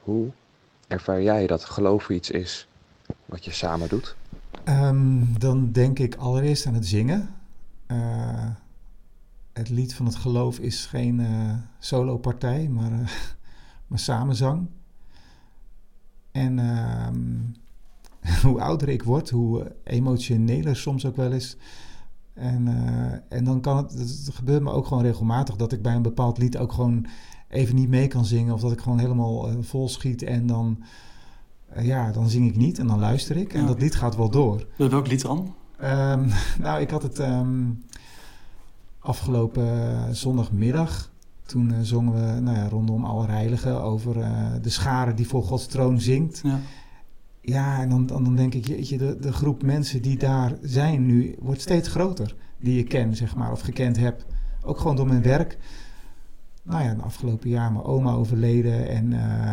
Hoe 0.00 0.30
ervaar 0.88 1.22
jij 1.22 1.46
dat 1.46 1.64
geloof 1.64 2.08
iets 2.08 2.30
is 2.30 2.66
wat 3.24 3.44
je 3.44 3.50
samen 3.50 3.88
doet? 3.88 4.16
Um, 4.64 5.38
dan 5.38 5.72
denk 5.72 5.98
ik 5.98 6.14
allereerst 6.14 6.66
aan 6.66 6.74
het 6.74 6.86
zingen. 6.86 7.34
Uh, 7.86 8.50
het 9.52 9.68
lied 9.68 9.94
van 9.94 10.06
het 10.06 10.16
geloof 10.16 10.58
is 10.58 10.86
geen 10.86 11.18
uh, 11.18 11.54
solo-partij, 11.78 12.68
maar, 12.68 12.90
maar 13.86 13.98
samenzang. 13.98 14.68
En 16.30 16.58
um, 16.58 17.54
hoe 18.42 18.60
ouder 18.60 18.88
ik 18.88 19.02
word, 19.02 19.30
hoe 19.30 19.72
emotioneler 19.84 20.76
soms 20.76 21.06
ook 21.06 21.16
wel 21.16 21.32
is. 21.32 21.56
En, 22.34 22.68
en 23.28 23.44
dan 23.44 23.60
kan 23.60 23.76
het, 23.76 23.92
het 23.92 24.30
gebeurt 24.32 24.62
me 24.62 24.70
ook 24.70 24.86
gewoon 24.86 25.02
regelmatig 25.02 25.56
dat 25.56 25.72
ik 25.72 25.82
bij 25.82 25.94
een 25.94 26.02
bepaald 26.02 26.38
lied 26.38 26.56
ook 26.56 26.72
gewoon 26.72 27.06
even 27.54 27.74
niet 27.74 27.88
mee 27.88 28.08
kan 28.08 28.24
zingen. 28.24 28.54
Of 28.54 28.60
dat 28.60 28.72
ik 28.72 28.80
gewoon 28.80 28.98
helemaal 28.98 29.50
uh, 29.50 29.54
vol 29.60 29.88
schiet 29.88 30.22
en 30.22 30.46
dan, 30.46 30.82
uh, 31.76 31.84
ja, 31.86 32.12
dan 32.12 32.28
zing 32.28 32.48
ik 32.48 32.56
niet 32.56 32.78
en 32.78 32.86
dan 32.86 32.98
luister 32.98 33.36
ik. 33.36 33.52
En 33.52 33.60
Ja. 33.60 33.66
dat 33.66 33.80
lied 33.80 33.94
gaat 33.94 34.16
wel 34.16 34.30
door. 34.30 34.66
Met 34.78 34.90
welk 34.90 35.06
lied 35.06 35.22
dan? 35.22 35.54
Um, 35.82 36.30
nou, 36.64 36.80
ik 36.80 36.90
had 36.90 37.02
het 37.02 37.18
um, 37.18 37.84
afgelopen 38.98 40.16
zondagmiddag. 40.16 41.12
Toen 41.46 41.74
zongen 41.82 42.12
we 42.12 42.40
nou 42.40 42.56
ja, 42.56 42.68
rondom 42.68 43.04
Allerheiligen 43.04 43.82
over 43.82 44.14
de 44.62 44.70
schare 44.70 45.14
die 45.14 45.26
voor 45.26 45.42
Gods 45.42 45.66
troon 45.66 46.00
zingt. 46.00 46.40
Ja. 46.44 46.60
Ja, 47.46 47.80
en 47.80 47.88
dan, 47.88 48.06
dan 48.06 48.36
denk 48.36 48.54
ik, 48.54 48.66
jeetje, 48.66 48.98
de, 48.98 49.16
de 49.20 49.32
groep 49.32 49.62
mensen 49.62 50.02
die 50.02 50.18
daar 50.18 50.52
zijn 50.62 51.06
nu 51.06 51.34
wordt 51.38 51.60
steeds 51.60 51.88
groter. 51.88 52.34
Die 52.58 52.76
je 52.76 52.84
ken, 52.84 53.16
zeg 53.16 53.36
maar, 53.36 53.52
of 53.52 53.60
gekend 53.60 53.96
hebt. 53.96 54.24
Ook 54.62 54.78
gewoon 54.78 54.96
door 54.96 55.06
mijn 55.06 55.22
werk. 55.22 55.58
Nou 56.62 56.84
ja, 56.84 56.94
de 56.94 57.02
afgelopen 57.02 57.48
jaar 57.48 57.72
mijn 57.72 57.84
oma 57.84 58.12
overleden. 58.12 58.88
En 58.88 59.12
uh, 59.12 59.50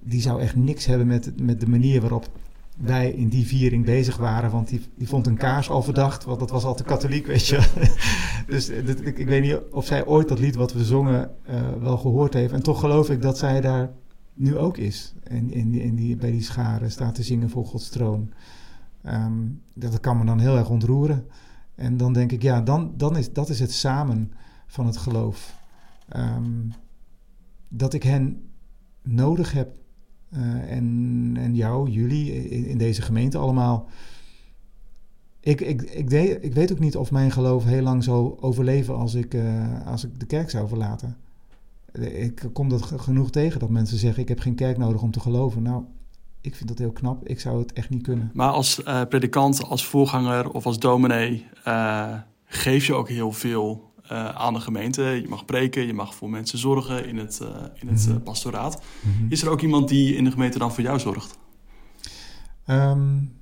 die 0.00 0.20
zou 0.20 0.40
echt 0.40 0.56
niks 0.56 0.86
hebben 0.86 1.06
met, 1.06 1.40
met 1.40 1.60
de 1.60 1.68
manier 1.68 2.00
waarop 2.00 2.28
wij 2.76 3.10
in 3.10 3.28
die 3.28 3.46
viering 3.46 3.84
bezig 3.84 4.16
waren. 4.16 4.50
Want 4.50 4.68
die, 4.68 4.80
die 4.94 5.08
vond 5.08 5.26
een 5.26 5.36
kaars 5.36 5.70
al 5.70 5.82
verdacht, 5.82 6.24
want 6.24 6.38
dat 6.40 6.50
was 6.50 6.64
al 6.64 6.74
te 6.74 6.84
katholiek, 6.84 7.26
weet 7.26 7.46
je. 7.46 7.60
dus 8.46 8.68
ik, 8.68 9.18
ik, 9.18 9.26
weet 9.26 9.42
niet 9.42 9.58
of 9.70 9.86
zij 9.86 10.06
ooit 10.06 10.28
dat 10.28 10.38
lied 10.38 10.54
wat 10.54 10.72
we 10.72 10.84
zongen 10.84 11.30
wel 11.80 11.98
gehoord 11.98 12.34
heeft. 12.34 12.52
En 12.52 12.62
toch 12.62 12.80
geloof 12.80 13.10
ik 13.10 13.22
dat 13.22 13.38
zij 13.38 13.60
daar 13.60 13.90
nu 14.40 14.56
ook 14.56 14.76
is. 14.76 15.14
En 15.22 15.52
in, 15.52 15.74
in 15.74 15.94
die, 15.94 16.16
bij 16.16 16.30
die 16.30 16.42
scharen 16.42 16.90
staat 16.90 17.14
te 17.14 17.22
zingen 17.22 17.50
voor 17.50 17.66
Gods 17.66 17.88
troon. 17.88 18.32
Ehm, 19.02 19.46
dat 19.74 20.00
kan 20.00 20.18
me 20.18 20.24
dan 20.24 20.38
heel 20.38 20.56
erg 20.56 20.70
ontroeren. 20.70 21.26
En 21.74 21.96
dan 21.96 22.12
denk 22.12 22.32
ik, 22.32 22.42
ja, 22.42 22.60
dan, 22.60 22.92
dan 22.96 23.16
is, 23.16 23.32
dat 23.32 23.48
is 23.48 23.60
het 23.60 23.72
samen 23.72 24.32
van 24.66 24.86
het 24.86 24.96
geloof. 24.96 25.58
Ehm, 26.08 26.68
dat 27.68 27.94
ik 27.94 28.02
hen 28.02 28.50
nodig 29.02 29.52
heb. 29.52 29.78
Uh, 30.34 30.72
en, 30.72 31.32
en 31.36 31.54
jou, 31.54 31.90
jullie, 31.90 32.48
in, 32.48 32.78
deze 32.78 33.02
gemeente 33.02 33.38
allemaal. 33.38 33.88
Ik, 35.40 35.60
ik, 35.60 35.82
ik, 35.82 36.10
ik 36.42 36.54
weet 36.54 36.72
ook 36.72 36.78
niet 36.78 36.96
of 36.96 37.10
mijn 37.10 37.30
geloof 37.30 37.64
heel 37.64 37.82
lang 37.82 38.04
zou 38.04 38.40
overleven 38.40 38.96
als 38.96 39.14
ik, 39.14 39.34
uh, 39.34 39.86
als 39.86 40.04
ik 40.04 40.20
de 40.20 40.26
kerk 40.26 40.50
zou 40.50 40.68
verlaten. 40.68 41.16
Ik 41.92 42.48
kom 42.52 42.68
dat 42.68 42.82
genoeg 42.82 43.30
tegen 43.30 43.60
dat 43.60 43.70
mensen 43.70 43.98
zeggen: 43.98 44.22
Ik 44.22 44.28
heb 44.28 44.38
geen 44.40 44.54
kerk 44.54 44.78
nodig 44.78 45.02
om 45.02 45.10
te 45.10 45.20
geloven. 45.20 45.62
Nou, 45.62 45.84
ik 46.40 46.54
vind 46.54 46.68
dat 46.68 46.78
heel 46.78 46.92
knap. 46.92 47.28
Ik 47.28 47.40
zou 47.40 47.58
het 47.58 47.72
echt 47.72 47.90
niet 47.90 48.02
kunnen. 48.02 48.30
Maar 48.34 48.50
als 48.50 48.80
uh, 48.84 49.02
predikant, 49.08 49.64
als 49.64 49.86
voorganger 49.86 50.50
of 50.50 50.66
als 50.66 50.78
dominee 50.78 51.46
uh, 51.66 52.14
geef 52.44 52.86
je 52.86 52.94
ook 52.94 53.08
heel 53.08 53.32
veel 53.32 53.92
uh, 54.04 54.28
aan 54.28 54.54
de 54.54 54.60
gemeente. 54.60 55.02
Je 55.02 55.28
mag 55.28 55.44
preken, 55.44 55.86
je 55.86 55.94
mag 55.94 56.14
voor 56.14 56.30
mensen 56.30 56.58
zorgen 56.58 57.06
in 57.06 57.18
het, 57.18 57.40
in 57.74 57.88
het 57.88 58.06
mm 58.06 58.12
-hmm. 58.12 58.22
pastoraat. 58.22 58.82
Mm 59.00 59.12
-hmm. 59.12 59.30
Is 59.30 59.42
er 59.42 59.50
ook 59.50 59.60
iemand 59.60 59.88
die 59.88 60.16
in 60.16 60.24
de 60.24 60.30
gemeente 60.30 60.58
dan 60.58 60.72
voor 60.72 60.82
jou 60.82 60.98
zorgt? 60.98 61.38
Um, 62.66 63.32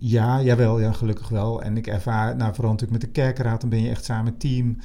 ja, 0.00 0.42
jawel, 0.42 0.80
ja, 0.80 0.92
gelukkig 0.92 1.28
wel. 1.28 1.62
En 1.62 1.76
ik 1.76 1.86
ervaar, 1.86 2.36
nou, 2.36 2.54
vooral 2.54 2.72
natuurlijk 2.72 3.02
met 3.02 3.14
de 3.14 3.20
kerkenraad, 3.20 3.60
dan 3.60 3.70
ben 3.70 3.82
je 3.82 3.88
echt 3.88 4.04
samen 4.04 4.36
team. 4.36 4.78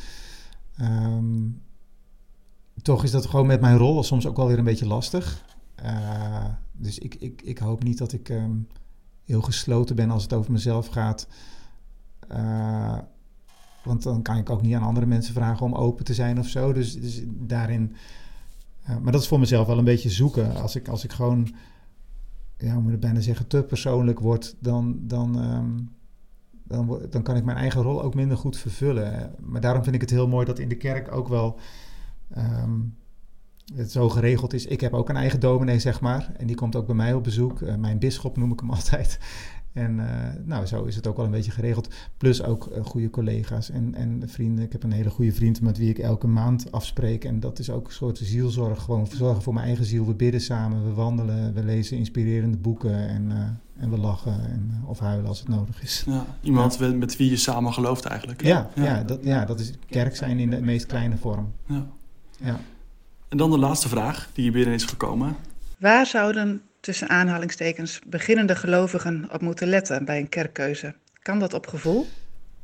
Um, 0.82 1.62
toch 2.82 3.04
is 3.04 3.12
dat 3.12 3.26
gewoon 3.26 3.48
met 3.48 3.62
mijn 3.62 3.78
rol 3.78 4.04
soms 4.04 4.28
ook 4.28 4.38
wel 4.38 4.48
weer 4.48 4.58
een 4.58 4.64
beetje 4.64 4.88
lastig. 4.88 5.46
Uh, 5.84 6.46
dus 6.72 7.00
ik, 7.00 7.16
ik, 7.16 7.42
ik 7.42 7.58
hoop 7.58 7.84
niet 7.84 7.98
dat 7.98 8.14
ik 8.14 8.30
um, 8.30 8.68
heel 9.24 9.42
gesloten 9.42 9.96
ben 9.96 10.12
als 10.12 10.24
het 10.24 10.34
over 10.34 10.52
mezelf 10.52 10.88
gaat. 10.88 11.28
Uh, 12.32 12.98
want 13.84 14.04
dan 14.04 14.22
kan 14.22 14.38
ik 14.38 14.50
ook 14.50 14.62
niet 14.62 14.76
aan 14.76 14.84
andere 14.84 15.06
mensen 15.06 15.34
vragen 15.34 15.66
om 15.66 15.76
open 15.76 16.06
te 16.06 16.14
zijn 16.14 16.40
of 16.40 16.48
zo. 16.48 16.74
Dus, 16.74 17.02
dus 17.02 17.22
daarin. 17.28 17.96
Uh, 18.90 18.98
maar 18.98 19.12
dat 19.12 19.22
is 19.22 19.28
voor 19.28 19.40
mezelf 19.40 19.68
wel 19.68 19.78
een 19.78 19.84
beetje 19.84 20.10
zoeken. 20.10 20.56
Als 20.56 20.76
ik, 20.76 20.88
als 20.88 21.04
ik 21.04 21.12
gewoon, 21.12 21.54
ja, 22.58 22.74
hoe 22.74 22.82
moet 22.82 22.94
ik 22.94 23.00
bijna 23.00 23.20
zeggen, 23.20 23.48
te 23.48 23.64
persoonlijk 23.64 24.20
word, 24.20 24.56
dan, 24.60 25.00
dan, 25.02 25.44
um, 25.44 25.92
dan, 26.64 27.02
dan 27.10 27.22
kan 27.22 27.36
ik 27.36 27.44
mijn 27.44 27.58
eigen 27.58 27.82
rol 27.82 28.04
ook 28.04 28.16
minder 28.16 28.38
goed 28.38 28.58
vervullen. 28.58 29.36
Maar 29.40 29.62
daarom 29.62 29.84
vind 29.84 29.96
ik 29.96 30.02
het 30.02 30.10
heel 30.10 30.28
mooi 30.28 30.46
dat 30.46 30.60
in 30.60 30.70
de 30.70 30.78
kerk 30.78 31.12
ook 31.12 31.28
wel. 31.28 31.60
Um, 32.38 32.96
het 33.76 33.92
zo 33.92 34.10
geregeld 34.10 34.54
is. 34.54 34.66
Ik 34.66 34.82
heb 34.82 34.94
ook 34.94 35.10
een 35.10 35.16
eigen 35.16 35.40
dominee, 35.40 35.80
zeg 35.80 36.02
maar. 36.02 36.32
En 36.38 36.48
die 36.48 36.56
komt 36.56 36.76
ook 36.76 36.86
bij 36.86 36.96
mij 36.96 37.14
op 37.14 37.24
bezoek. 37.24 37.60
Uh, 37.60 37.76
mijn 37.76 38.00
bisschop 38.00 38.38
noem 38.38 38.52
ik 38.52 38.60
hem 38.60 38.70
altijd. 38.80 39.20
En 39.74 39.98
uh, 39.98 40.06
nou, 40.46 40.66
zo 40.66 40.84
is 40.84 40.96
het 40.96 41.08
ook 41.08 41.16
wel 41.16 41.26
een 41.26 41.32
beetje 41.32 41.52
geregeld. 41.52 41.94
Plus 42.18 42.44
ook 42.44 42.70
uh, 42.72 42.86
goede 42.86 43.10
collega's 43.10 43.70
en, 43.70 43.96
en 43.96 44.24
vrienden. 44.26 44.66
Ik 44.66 44.72
heb 44.72 44.84
een 44.84 44.92
hele 44.92 45.10
goede 45.10 45.32
vriend 45.32 45.62
met 45.62 45.78
wie 45.78 45.90
ik 45.90 46.00
elke 46.00 46.28
maand 46.28 46.72
afspreek. 46.72 47.26
En 47.26 47.40
dat 47.40 47.60
is 47.60 47.70
ook 47.70 47.88
een 47.88 47.94
soort 47.94 48.18
zielzorg. 48.18 48.82
Gewoon 48.82 49.08
zorgen 49.08 49.42
voor 49.42 49.54
mijn 49.54 49.66
eigen 49.66 49.86
ziel. 49.86 50.06
We 50.06 50.14
bidden 50.14 50.42
samen, 50.42 50.84
we 50.84 50.94
wandelen, 50.94 51.54
we 51.54 51.64
lezen 51.64 51.98
inspirerende 51.98 52.58
boeken. 52.58 53.08
En, 53.08 53.32
en 53.78 53.90
we 53.90 53.98
lachen 53.98 54.50
en, 54.50 54.84
of 54.86 55.00
huilen 55.00 55.28
als 55.28 55.40
het 55.40 55.48
nodig 55.48 55.84
is. 55.84 56.04
Ja, 56.06 56.26
iemand 56.42 56.78
ja. 56.80 56.94
met 56.94 57.18
wie 57.18 57.30
je 57.30 57.38
samen 57.38 57.74
gelooft 57.74 58.06
eigenlijk. 58.06 58.44
Ja, 58.44 58.70
ja. 58.76 58.84
ja, 58.84 59.04
dat, 59.04 59.20
ja, 59.24 59.46
dat 59.46 59.60
is 59.60 59.74
kerk 59.90 60.16
zijn 60.16 60.40
in 60.40 60.50
de 60.50 60.62
meest 60.62 60.86
kleine 60.86 61.18
vorm. 61.18 61.52
Ja. 61.68 61.88
Ja. 62.38 62.60
En 63.30 63.38
dan 63.38 63.52
de 63.52 63.58
laatste 63.58 63.90
vraag 63.90 64.30
die 64.34 64.44
hier 64.44 64.54
binnen 64.54 64.74
is 64.74 64.86
gekomen. 64.86 65.36
Waar 65.78 66.06
zouden 66.06 66.62
tussen 66.80 67.10
aanhalingstekens 67.10 68.00
beginnende 68.08 68.56
gelovigen 68.56 69.28
op 69.32 69.42
moeten 69.42 69.68
letten 69.68 70.06
bij 70.06 70.20
een 70.20 70.30
kerkkeuze? 70.30 70.96
Kan 71.22 71.40
dat 71.40 71.54
op 71.54 71.68
gevoel? 71.68 72.08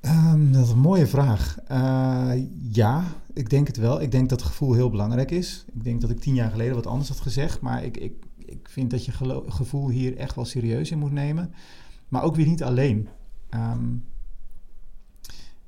Um, 0.02 0.52
dat 0.52 0.66
is 0.66 0.72
een 0.72 0.80
mooie 0.80 1.08
vraag. 1.08 1.58
Uh, 1.72 2.32
ja, 2.72 3.04
ik 3.34 3.50
denk 3.50 3.68
het 3.68 3.78
wel. 3.78 4.02
Ik 4.02 4.12
denk 4.12 4.30
dat 4.30 4.42
gevoel 4.42 4.74
heel 4.74 4.90
belangrijk 4.90 5.32
is. 5.32 5.66
Ik 5.74 5.84
denk 5.84 6.02
dat 6.02 6.10
ik 6.10 6.20
tien 6.20 6.34
jaar 6.34 6.52
geleden 6.52 6.76
wat 6.76 6.88
anders 6.88 7.10
had 7.10 7.20
gezegd. 7.20 7.62
Maar 7.62 7.84
ik, 7.84 7.98
ik, 7.98 8.14
ik 8.38 8.70
vind 8.70 8.92
dat 8.92 9.06
je 9.06 9.12
gevoel 9.48 9.90
hier 9.90 10.18
echt 10.18 10.36
wel 10.36 10.46
serieus 10.46 10.92
in 10.92 11.00
moet 11.00 11.12
nemen. 11.12 11.54
Maar 12.08 12.24
ook 12.24 12.36
weer 12.36 12.48
niet 12.48 12.64
alleen. 12.64 13.08
Um, 13.56 14.06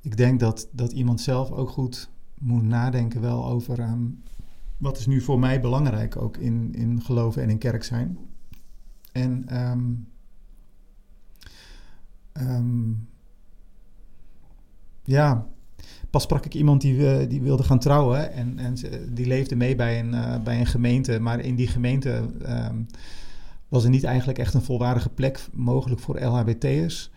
ik 0.02 0.18
denk 0.18 0.40
dat, 0.40 0.68
dat 0.72 0.92
iemand 0.92 1.22
zelf 1.22 1.52
ook 1.52 1.70
goed 1.70 2.10
moet 2.42 2.64
nadenken 2.64 3.22
wel 3.22 3.46
over 3.46 3.80
um, 3.80 4.24
wat 4.78 4.98
is 4.98 5.06
nu 5.06 5.22
voor 5.22 5.40
mij 5.40 5.62
belangrijk 5.62 6.18
ook 6.18 6.38
in, 6.38 6.74
in 6.74 7.02
geloven 7.02 7.42
en 7.42 7.50
in 7.50 7.58
kerk 7.58 7.84
zijn. 7.84 8.18
En 9.12 9.62
um, 9.70 10.08
um, 12.34 13.08
ja, 15.04 15.48
pas 16.10 16.24
sprak 16.24 16.46
ik 16.46 16.54
iemand 16.54 16.82
die, 16.82 17.28
die 17.28 17.42
wilde 17.42 17.64
gaan 17.64 17.80
trouwen 17.80 18.34
en, 18.34 18.60
en 18.60 18.76
die 19.14 19.28
leefde 19.28 19.56
mee 19.56 19.76
bij 19.76 20.00
een, 20.00 20.14
uh, 20.14 20.44
bij 20.44 20.60
een 20.60 20.66
gemeente, 20.66 21.20
maar 21.20 21.40
in 21.40 21.56
die 21.56 21.68
gemeente 21.68 22.30
was 23.68 23.84
er 23.84 23.90
niet 23.90 24.04
eigenlijk 24.04 24.40
echt 24.40 24.54
een 24.54 24.62
volwaardige 24.62 25.10
plek 25.10 25.48
mogelijk 25.54 26.02
voor 26.02 26.20
LHBT'ers. 26.20 27.12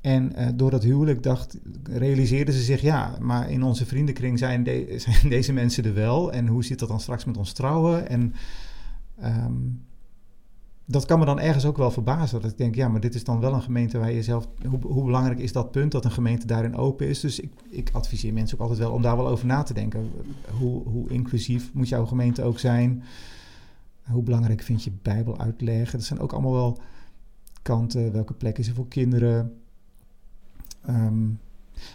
En 0.00 0.32
uh, 0.36 0.48
door 0.54 0.70
dat 0.70 0.82
huwelijk 0.82 1.22
dacht, 1.22 1.58
realiseerden 1.82 2.54
ze 2.54 2.62
zich, 2.62 2.80
ja, 2.80 3.16
maar 3.20 3.50
in 3.50 3.62
onze 3.62 3.86
vriendenkring 3.86 4.38
zijn, 4.38 4.62
de, 4.62 4.94
zijn 5.06 5.28
deze 5.28 5.52
mensen 5.52 5.84
er 5.84 5.94
wel. 5.94 6.32
En 6.32 6.46
hoe 6.46 6.64
zit 6.64 6.78
dat 6.78 6.88
dan 6.88 7.00
straks 7.00 7.24
met 7.24 7.36
ons 7.36 7.52
trouwen? 7.52 8.08
En 8.08 8.34
um, 9.24 9.86
dat 10.90 11.06
kan 11.06 11.18
me 11.18 11.24
dan 11.24 11.40
ergens 11.40 11.64
ook 11.64 11.76
wel 11.76 11.90
verbazen. 11.90 12.40
Dat 12.40 12.50
ik 12.50 12.58
denk, 12.58 12.74
ja, 12.74 12.88
maar 12.88 13.00
dit 13.00 13.14
is 13.14 13.24
dan 13.24 13.40
wel 13.40 13.54
een 13.54 13.62
gemeente 13.62 13.98
waar 13.98 14.12
je 14.12 14.22
zelf... 14.22 14.48
Hoe, 14.68 14.78
hoe 14.82 15.04
belangrijk 15.04 15.38
is 15.38 15.52
dat 15.52 15.70
punt 15.70 15.92
dat 15.92 16.04
een 16.04 16.10
gemeente 16.10 16.46
daarin 16.46 16.76
open 16.76 17.08
is? 17.08 17.20
Dus 17.20 17.40
ik, 17.40 17.52
ik 17.68 17.90
adviseer 17.92 18.32
mensen 18.32 18.56
ook 18.56 18.62
altijd 18.62 18.80
wel 18.80 18.92
om 18.92 19.02
daar 19.02 19.16
wel 19.16 19.28
over 19.28 19.46
na 19.46 19.62
te 19.62 19.74
denken. 19.74 20.10
Hoe, 20.58 20.82
hoe 20.82 21.08
inclusief 21.08 21.72
moet 21.72 21.88
jouw 21.88 22.06
gemeente 22.06 22.42
ook 22.42 22.58
zijn? 22.58 23.02
Hoe 24.02 24.22
belangrijk 24.22 24.62
vind 24.62 24.84
je 24.84 24.90
Bijbel 25.02 25.38
uitleggen? 25.38 25.98
Dat 25.98 26.06
zijn 26.06 26.20
ook 26.20 26.32
allemaal 26.32 26.52
wel 26.52 26.78
kanten. 27.62 28.12
Welke 28.12 28.34
plek 28.34 28.58
is 28.58 28.68
er 28.68 28.74
voor 28.74 28.88
kinderen? 28.88 29.58
Um, 30.88 31.38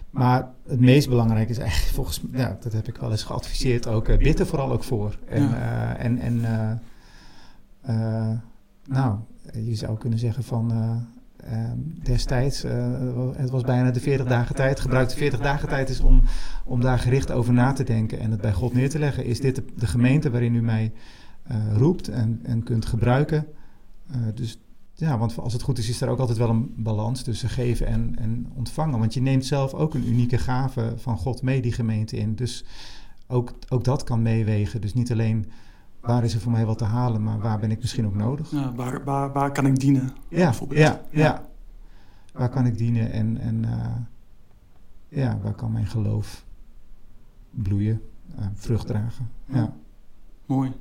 maar 0.10 0.50
het 0.68 0.80
meest 0.80 1.10
belangrijke 1.10 1.52
is 1.52 1.58
eigenlijk 1.58 1.94
volgens 1.94 2.22
mij, 2.22 2.40
ja, 2.40 2.58
dat 2.60 2.74
heb 2.74 2.88
ik 2.88 2.98
wel 2.98 3.12
eens 3.12 3.24
geadviseerd 3.24 3.88
ook, 3.88 4.08
uh, 4.08 4.18
bid 4.18 4.40
er 4.40 4.46
vooral 4.46 4.72
ook 4.72 4.84
voor. 4.84 5.20
En, 5.28 5.42
ja. 5.42 5.98
uh, 5.98 6.06
en, 6.06 6.20
en 6.20 6.38
uh, 7.88 8.32
nou, 8.86 9.18
je 9.54 9.76
zou 9.76 9.98
kunnen 9.98 10.20
zeggen 10.20 10.44
van 10.44 10.72
destijds, 12.04 12.62
het 13.36 13.50
was 13.50 13.62
bijna 13.62 13.92
de 13.92 14.00
40 14.00 14.28
dagen 14.28 14.56
tijd, 14.56 14.80
gebruik 14.80 15.10
de 15.10 15.16
40 15.16 15.40
dagen 15.40 15.70
tijd 15.70 15.90
is 15.90 16.00
om, 16.00 16.22
om 16.66 16.82
daar 16.82 17.00
gericht 17.00 17.32
over 17.32 17.54
na 17.54 17.74
te 17.74 17.84
denken 17.84 18.20
en 18.20 18.32
het 18.32 18.42
bij 18.42 18.54
God 18.54 18.74
neer 18.74 18.90
te 18.90 19.00
leggen. 19.00 19.26
Is 19.26 19.40
dit 19.40 19.56
de, 19.56 19.66
de 19.76 19.88
gemeente 19.88 20.30
waarin 20.30 20.56
u 20.56 20.62
mij 20.62 20.92
roept 21.74 22.08
en, 22.08 22.40
en 22.44 22.64
kunt 22.64 22.86
gebruiken? 22.86 23.46
dus 24.34 24.63
ja, 24.96 25.18
want 25.18 25.38
als 25.38 25.54
het 25.54 25.62
goed 25.62 25.78
is, 25.78 25.90
is 25.90 26.02
er 26.02 26.10
ook 26.10 26.20
altijd 26.20 26.38
wel 26.38 26.50
een 26.50 26.74
balans 26.78 27.24
tussen 27.24 27.50
geven 27.50 27.88
en, 27.88 28.16
en 28.20 28.52
ontvangen. 28.56 29.00
Want 29.00 29.14
je 29.14 29.22
neemt 29.22 29.46
zelf 29.46 29.74
ook 29.74 29.94
een 29.94 30.08
unieke 30.08 30.38
gave 30.38 30.94
van 30.98 31.18
God 31.18 31.42
mee 31.42 31.62
die 31.62 31.72
gemeente 31.72 32.18
in. 32.18 32.36
Dus 32.36 32.66
ook, 33.28 33.54
ook 33.70 33.84
dat 33.84 34.04
kan 34.04 34.22
meewegen. 34.22 34.82
Dus 34.82 34.94
niet 34.94 35.12
alleen 35.12 35.52
waar 36.00 36.24
is 36.24 36.34
er 36.34 36.40
voor 36.40 36.52
mij 36.52 36.66
wat 36.66 36.78
te 36.78 36.84
halen, 36.84 37.24
maar 37.24 37.40
waar 37.40 37.60
ben 37.60 37.72
ik 37.72 37.80
misschien 37.80 38.06
ook 38.06 38.16
nodig. 38.16 38.52
Ja, 38.52 38.74
waar, 38.74 39.04
waar, 39.04 39.32
waar 39.32 39.52
kan 39.52 39.66
ik 39.66 39.80
dienen? 39.80 40.14
Ja, 40.28 40.54
ja, 40.70 40.76
ja, 40.80 41.02
ja. 41.10 41.50
Waar 42.34 42.50
kan 42.50 42.66
ik 42.66 42.78
dienen 42.78 43.12
en, 43.12 43.38
en 43.38 43.64
uh, 43.66 43.96
ja, 45.08 45.40
waar 45.44 45.54
kan 45.54 45.72
mijn 45.72 45.88
geloof 45.88 46.46
bloeien, 47.50 48.02
uh, 48.40 48.46
vrucht 48.54 48.88
dragen. 48.88 49.30
Ja. 49.46 49.56
ja. 49.56 49.74
Mooi. 50.46 50.72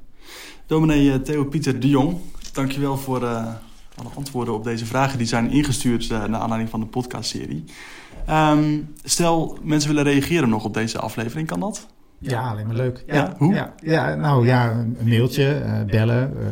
Dominee 0.67 1.23
Theo 1.23 1.45
Pieter 1.45 1.81
de 1.81 1.89
Jong, 1.89 2.17
dankjewel 2.53 2.97
voor... 2.97 3.23
Uh 3.23 3.55
alle 3.95 4.09
antwoorden 4.15 4.55
op 4.55 4.65
deze 4.65 4.87
vragen 4.87 5.19
die 5.19 5.27
zijn 5.27 5.51
ingestuurd 5.51 6.09
uh, 6.11 6.25
naar 6.25 6.41
aanleiding 6.41 6.71
van 6.71 6.81
de 6.81 6.87
podcastserie. 6.87 7.65
Um, 8.31 8.95
stel, 9.03 9.59
mensen 9.63 9.89
willen 9.89 10.05
reageren 10.05 10.49
nog 10.49 10.65
op 10.65 10.75
deze 10.75 10.99
aflevering, 10.99 11.47
kan 11.47 11.61
dat? 11.61 11.87
Ja, 12.19 12.51
alleen 12.51 12.67
maar 12.67 12.77
leuk. 12.77 13.05
Ja, 13.07 13.15
ja 13.15 13.35
hoe? 13.39 13.55
Ja, 13.55 13.75
ja, 13.83 14.15
nou 14.15 14.47
ja, 14.47 14.71
een 14.71 14.97
mailtje, 15.05 15.63
uh, 15.67 15.85
bellen. 15.85 16.37
Uh, 16.41 16.47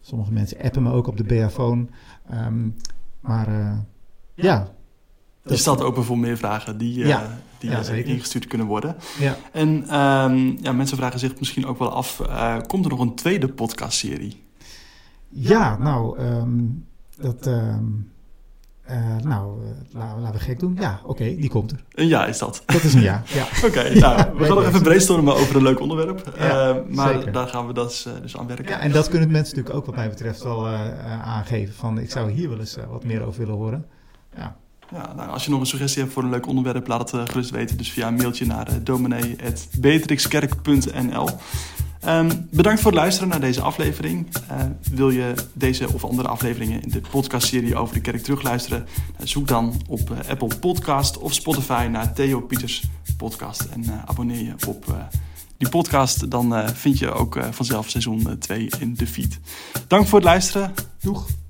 sommige 0.00 0.32
mensen 0.32 0.62
appen 0.62 0.82
me 0.82 0.92
ook 0.92 1.06
op 1.06 1.16
de 1.16 1.24
BA-phone. 1.24 1.86
Um, 2.32 2.76
maar 3.20 3.48
ja. 4.34 4.68
Je 5.44 5.56
staat 5.56 5.82
open 5.82 6.04
voor 6.04 6.18
meer 6.18 6.36
vragen 6.36 6.78
die, 6.78 7.06
ja. 7.06 7.38
die 7.58 7.70
ja, 7.70 7.82
ingestuurd 7.88 8.46
kunnen 8.46 8.66
worden. 8.66 8.96
Ja. 9.18 9.36
En 9.52 9.68
um, 10.00 10.58
ja, 10.60 10.72
mensen 10.72 10.96
vragen 10.96 11.18
zich 11.18 11.38
misschien 11.38 11.66
ook 11.66 11.78
wel 11.78 11.92
af, 11.92 12.22
komt 12.66 12.84
er 12.84 12.90
nog 12.90 13.00
een 13.00 13.14
tweede 13.14 13.48
podcastserie? 13.48 14.43
Ja, 15.34 15.78
nou, 15.78 16.18
um, 16.20 16.84
Dat, 17.16 17.46
ehm, 17.46 17.82
eh, 18.82 19.16
nou, 19.22 19.62
uh, 19.62 19.68
laten, 19.90 20.20
laten 20.20 20.38
we 20.38 20.44
gek 20.44 20.58
doen. 20.58 20.76
Ja, 20.80 21.00
oké, 21.04 21.36
die 21.36 21.48
komt 21.48 21.70
er. 21.70 21.84
Een 21.94 22.06
ja 22.06 22.26
is 22.26 22.38
dat. 22.38 22.62
Dat 22.66 22.82
is 22.82 22.94
een 22.94 23.00
ja, 23.00 23.22
ja. 23.26 23.44
Oké, 23.68 23.94
nou, 23.98 24.36
we 24.38 24.44
gaan 24.44 24.54
nog 24.54 24.66
even 24.66 24.82
brainstormen 24.82 25.34
over 25.34 25.56
een 25.56 25.62
leuk 25.62 25.80
onderwerp. 25.80 26.32
Ja, 26.38 26.68
Uh, 26.68 26.76
maar 26.88 27.14
zeker. 27.14 27.32
daar 27.32 27.48
gaan 27.48 27.66
we 27.66 27.72
dus, 27.72 28.06
dus 28.22 28.36
aan 28.36 28.46
werken. 28.46 28.68
Ja, 28.68 28.80
en 28.80 28.92
dat 28.92 29.08
kunnen 29.08 29.30
mensen 29.30 29.56
natuurlijk 29.56 29.76
ook 29.76 29.86
wat 29.86 29.96
mij 29.96 30.08
betreft 30.08 30.42
wel 30.42 30.68
aangeven. 31.24 31.74
Van, 31.74 31.98
ik 31.98 32.10
zou 32.10 32.30
hier 32.30 32.48
wel 32.48 32.58
eens 32.58 32.76
wat 32.90 33.04
meer 33.04 33.22
over 33.22 33.38
willen 33.38 33.54
horen. 33.54 33.86
Ja. 34.36 34.56
Ja, 34.90 35.12
nou, 35.16 35.30
als 35.30 35.44
je 35.44 35.50
nog 35.50 35.60
een 35.60 35.66
suggestie 35.66 36.02
hebt 36.02 36.14
voor 36.14 36.22
een 36.22 36.30
leuk 36.30 36.46
onderwerp, 36.46 36.86
laat 36.86 37.10
het 37.10 37.20
uh, 37.20 37.26
gerust 37.26 37.50
weten. 37.50 37.76
Dus 37.76 37.90
via 37.92 38.08
een 38.08 38.14
mailtje 38.14 38.46
naar 38.46 38.68
uh, 38.70 38.74
dominee.beatrixkerk.nl 38.82 41.28
um, 42.08 42.48
Bedankt 42.50 42.80
voor 42.80 42.90
het 42.90 43.00
luisteren 43.00 43.28
naar 43.28 43.40
deze 43.40 43.60
aflevering. 43.60 44.26
Uh, 44.50 44.62
wil 44.90 45.10
je 45.10 45.34
deze 45.52 45.92
of 45.92 46.04
andere 46.04 46.28
afleveringen 46.28 46.82
in 46.82 46.88
de 46.88 47.00
podcastserie 47.00 47.76
over 47.76 47.94
de 47.94 48.00
kerk 48.00 48.22
terugluisteren? 48.22 48.86
zoek 49.22 49.48
dan 49.48 49.82
op 49.88 50.12
Apple 50.28 50.58
Podcast 50.60 51.18
of 51.18 51.34
Spotify 51.34 51.88
naar 51.90 52.12
Theo 52.12 52.40
Pieters 52.40 52.82
podcast. 53.16 53.64
En 53.64 53.84
abonneer 54.04 54.42
je 54.42 54.54
op 54.66 54.94
die 55.56 55.68
podcast. 55.68 56.30
Dan 56.30 56.68
vind 56.74 56.98
je 56.98 57.12
ook 57.12 57.38
vanzelf 57.50 57.90
seizoen 57.90 58.38
2 58.38 58.68
in 58.78 58.94
de 58.94 59.06
feed. 59.06 59.40
Dank 59.86 60.06
voor 60.06 60.18
het 60.18 60.28
luisteren. 60.28 60.74
Doeg! 61.00 61.43